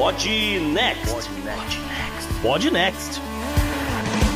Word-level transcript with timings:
Pod 0.00 0.24
Next. 0.72 1.28
Pod 2.40 2.70
Next. 2.70 3.20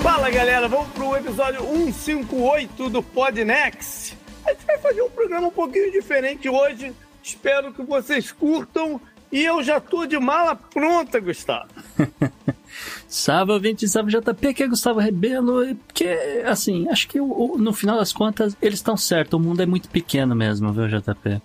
Fala 0.03 0.29
galera, 0.29 0.69
vamos 0.69 0.88
pro 0.88 1.17
episódio 1.17 1.63
158 1.63 2.90
do 2.90 3.03
Pod 3.03 3.43
Next. 3.43 4.15
A 4.45 4.51
gente 4.51 4.67
vai 4.67 4.77
fazer 4.77 5.01
um 5.01 5.08
programa 5.08 5.49
um 5.49 5.51
pouquinho 5.51 5.90
diferente 5.90 6.51
hoje. 6.51 6.92
Espero 7.22 7.72
que 7.72 7.83
vocês 7.83 8.31
curtam. 8.31 9.01
E 9.33 9.42
eu 9.42 9.63
já 9.63 9.81
tô 9.81 10.04
de 10.04 10.19
mala 10.19 10.54
pronta, 10.54 11.19
Gustavo. 11.19 11.71
Salve, 13.08 13.53
ouvinte, 13.53 13.88
salve 13.88 14.12
JP, 14.12 14.49
aqui 14.49 14.65
é 14.65 14.69
Gustavo 14.69 14.99
Rebelo, 14.99 15.74
porque, 15.87 16.09
assim, 16.45 16.88
acho 16.91 17.09
que 17.09 17.19
no 17.19 17.73
final 17.73 17.96
das 17.96 18.12
contas 18.12 18.56
eles 18.60 18.80
estão 18.80 18.96
certos, 18.96 19.38
o 19.38 19.42
mundo 19.42 19.62
é 19.62 19.66
muito 19.66 19.88
pequeno 19.88 20.34
mesmo, 20.34 20.73
viu, 20.73 20.88
JP? 20.88 21.41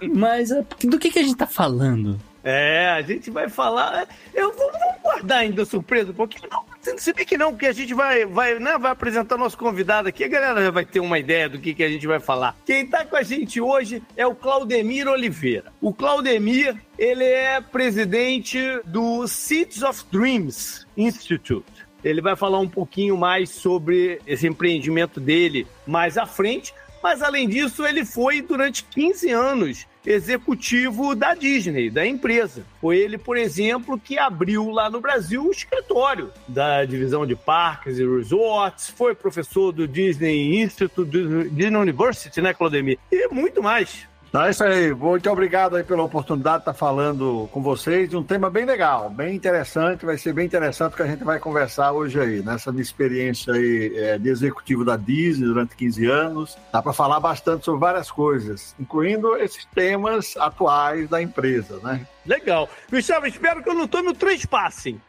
Mas 0.14 0.50
é, 0.50 0.64
do 0.84 0.98
que, 0.98 1.10
que 1.10 1.18
a 1.18 1.22
gente 1.22 1.36
tá 1.36 1.46
falando? 1.46 2.18
É, 2.50 2.88
a 2.88 3.02
gente 3.02 3.30
vai 3.30 3.46
falar. 3.46 4.08
Eu 4.32 4.50
vou, 4.54 4.72
vou 4.72 4.94
guardar 5.02 5.40
ainda 5.40 5.66
surpresa 5.66 6.12
um 6.12 6.14
pouquinho. 6.14 6.48
Não, 6.50 6.64
se 6.96 7.12
bem 7.12 7.26
que 7.26 7.36
não, 7.36 7.50
porque 7.50 7.66
a 7.66 7.72
gente 7.72 7.92
vai, 7.92 8.24
vai, 8.24 8.58
né, 8.58 8.78
vai 8.78 8.90
apresentar 8.90 9.36
nosso 9.36 9.58
convidado 9.58 10.08
aqui. 10.08 10.24
A 10.24 10.28
galera 10.28 10.64
já 10.64 10.70
vai 10.70 10.86
ter 10.86 10.98
uma 10.98 11.18
ideia 11.18 11.46
do 11.46 11.58
que, 11.58 11.74
que 11.74 11.84
a 11.84 11.88
gente 11.90 12.06
vai 12.06 12.18
falar. 12.18 12.56
Quem 12.64 12.86
tá 12.86 13.04
com 13.04 13.16
a 13.16 13.22
gente 13.22 13.60
hoje 13.60 14.02
é 14.16 14.26
o 14.26 14.34
Claudemir 14.34 15.06
Oliveira. 15.08 15.70
O 15.78 15.92
Claudemir, 15.92 16.74
ele 16.98 17.22
é 17.22 17.60
presidente 17.60 18.58
do 18.86 19.28
Seeds 19.28 19.82
of 19.82 20.06
Dreams 20.10 20.86
Institute. 20.96 21.86
Ele 22.02 22.22
vai 22.22 22.34
falar 22.34 22.60
um 22.60 22.68
pouquinho 22.68 23.14
mais 23.18 23.50
sobre 23.50 24.22
esse 24.26 24.46
empreendimento 24.46 25.20
dele 25.20 25.66
mais 25.86 26.16
à 26.16 26.24
frente. 26.24 26.72
Mas 27.02 27.20
além 27.20 27.46
disso, 27.46 27.86
ele 27.86 28.06
foi 28.06 28.40
durante 28.40 28.84
15 28.84 29.30
anos 29.32 29.86
executivo 30.04 31.14
da 31.14 31.34
Disney, 31.34 31.90
da 31.90 32.06
empresa. 32.06 32.64
Foi 32.80 32.96
ele, 32.96 33.18
por 33.18 33.36
exemplo, 33.36 33.98
que 33.98 34.18
abriu 34.18 34.70
lá 34.70 34.88
no 34.90 35.00
Brasil 35.00 35.46
o 35.46 35.50
escritório 35.50 36.32
da 36.46 36.84
divisão 36.84 37.26
de 37.26 37.34
parques 37.34 37.98
e 37.98 38.06
resorts, 38.06 38.88
foi 38.88 39.14
professor 39.14 39.72
do 39.72 39.86
Disney 39.86 40.60
Institute, 40.62 41.10
Disney 41.50 41.76
University, 41.76 42.40
né, 42.40 42.54
Claudemir? 42.54 42.98
E 43.10 43.28
muito 43.28 43.62
mais. 43.62 44.06
Então 44.28 44.42
é 44.42 44.50
isso 44.50 44.62
aí. 44.62 44.92
Muito 44.92 45.30
obrigado 45.30 45.76
aí 45.76 45.82
pela 45.82 46.02
oportunidade 46.02 46.58
de 46.58 46.62
estar 46.62 46.74
falando 46.74 47.48
com 47.50 47.62
vocês 47.62 48.10
de 48.10 48.16
um 48.16 48.22
tema 48.22 48.50
bem 48.50 48.66
legal, 48.66 49.08
bem 49.08 49.34
interessante. 49.34 50.04
Vai 50.04 50.18
ser 50.18 50.34
bem 50.34 50.44
interessante 50.44 50.94
que 50.94 51.02
a 51.02 51.06
gente 51.06 51.24
vai 51.24 51.38
conversar 51.38 51.92
hoje 51.92 52.20
aí, 52.20 52.42
nessa 52.42 52.70
minha 52.70 52.82
experiência 52.82 53.54
aí 53.54 53.92
é, 53.96 54.18
de 54.18 54.28
executivo 54.28 54.84
da 54.84 54.96
Disney 54.96 55.46
durante 55.46 55.74
15 55.74 56.06
anos. 56.06 56.58
Dá 56.70 56.82
para 56.82 56.92
falar 56.92 57.20
bastante 57.20 57.64
sobre 57.64 57.80
várias 57.80 58.10
coisas, 58.10 58.74
incluindo 58.78 59.34
esses 59.36 59.64
temas 59.74 60.36
atuais 60.36 61.08
da 61.08 61.22
empresa, 61.22 61.80
né? 61.82 62.06
Legal. 62.26 62.68
Gustavo, 62.90 63.26
espero 63.26 63.62
que 63.62 63.70
eu 63.70 63.74
não 63.74 63.88
tome 63.88 64.10
o 64.10 64.14
trespassing. 64.14 65.00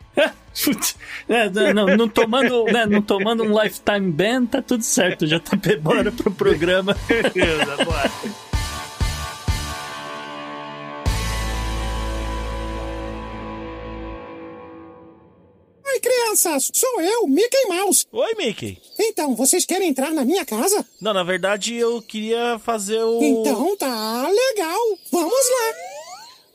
é, 1.28 1.73
não, 1.73 1.86
não, 1.86 2.08
tomando, 2.08 2.66
né, 2.66 2.86
não 2.86 3.02
tomando 3.02 3.44
um 3.44 3.62
lifetime 3.62 4.12
ban, 4.12 4.45
tá 4.45 4.62
tudo 4.62 4.84
certo. 4.84 5.28
Já 5.28 5.40
tá 5.40 5.58
bora 5.81 6.12
pro 6.12 6.31
programa. 6.31 6.95
Beleza, 7.08 7.86
bora. 7.86 8.48
Oi, 16.00 16.02
crianças! 16.02 16.72
Sou 16.73 17.02
eu, 17.02 17.28
Mickey 17.28 17.66
Mouse. 17.67 18.05
Oi, 18.14 18.33
Mickey. 18.36 18.81
Então, 18.97 19.36
vocês 19.36 19.66
querem 19.66 19.89
entrar 19.89 20.11
na 20.11 20.23
minha 20.23 20.45
casa? 20.45 20.86
Não, 21.02 21.14
na 21.14 21.23
verdade 21.23 21.75
eu 21.75 22.02
queria 22.02 22.58
fazer 22.59 23.03
o. 23.03 23.22
Então 23.22 23.75
tá 23.75 24.30
legal. 24.30 24.80
Vamos 25.11 25.33
lá. 25.33 25.73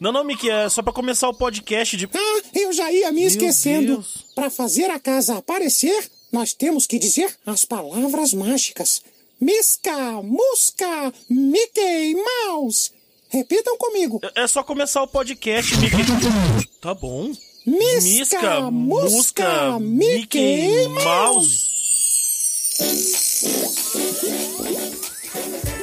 Não, 0.01 0.13
não, 0.13 0.25
Mickey, 0.25 0.49
é 0.49 0.71
só 0.71 0.83
para 0.83 0.95
começar 0.95 1.29
o 1.29 1.35
podcast 1.35 1.95
de. 1.95 2.09
Ah, 2.15 2.43
eu 2.55 2.73
já 2.73 2.91
ia 2.91 3.13
me 3.13 3.21
Meu 3.21 3.29
esquecendo. 3.29 4.03
Para 4.35 4.49
fazer 4.49 4.91
a 4.91 4.99
casa 4.99 5.37
aparecer, 5.37 6.11
nós 6.33 6.55
temos 6.55 6.87
que 6.87 6.99
dizer 6.99 7.37
as 7.45 7.67
palavras 7.67 8.33
mágicas: 8.33 9.03
Misca, 9.39 10.23
Musca, 10.23 11.13
Mickey 11.29 12.15
Mouse. 12.15 12.93
Repitam 13.29 13.77
comigo. 13.77 14.21
É, 14.35 14.45
é 14.45 14.47
só 14.47 14.63
começar 14.63 15.03
o 15.03 15.09
podcast, 15.09 15.77
Mickey. 15.77 15.99
tá 16.81 16.95
bom. 16.95 17.31
Misca, 17.67 18.71
Musca, 18.71 19.79
Mickey 19.81 20.87
Mouse. 20.89 21.73
Então, 25.61 25.74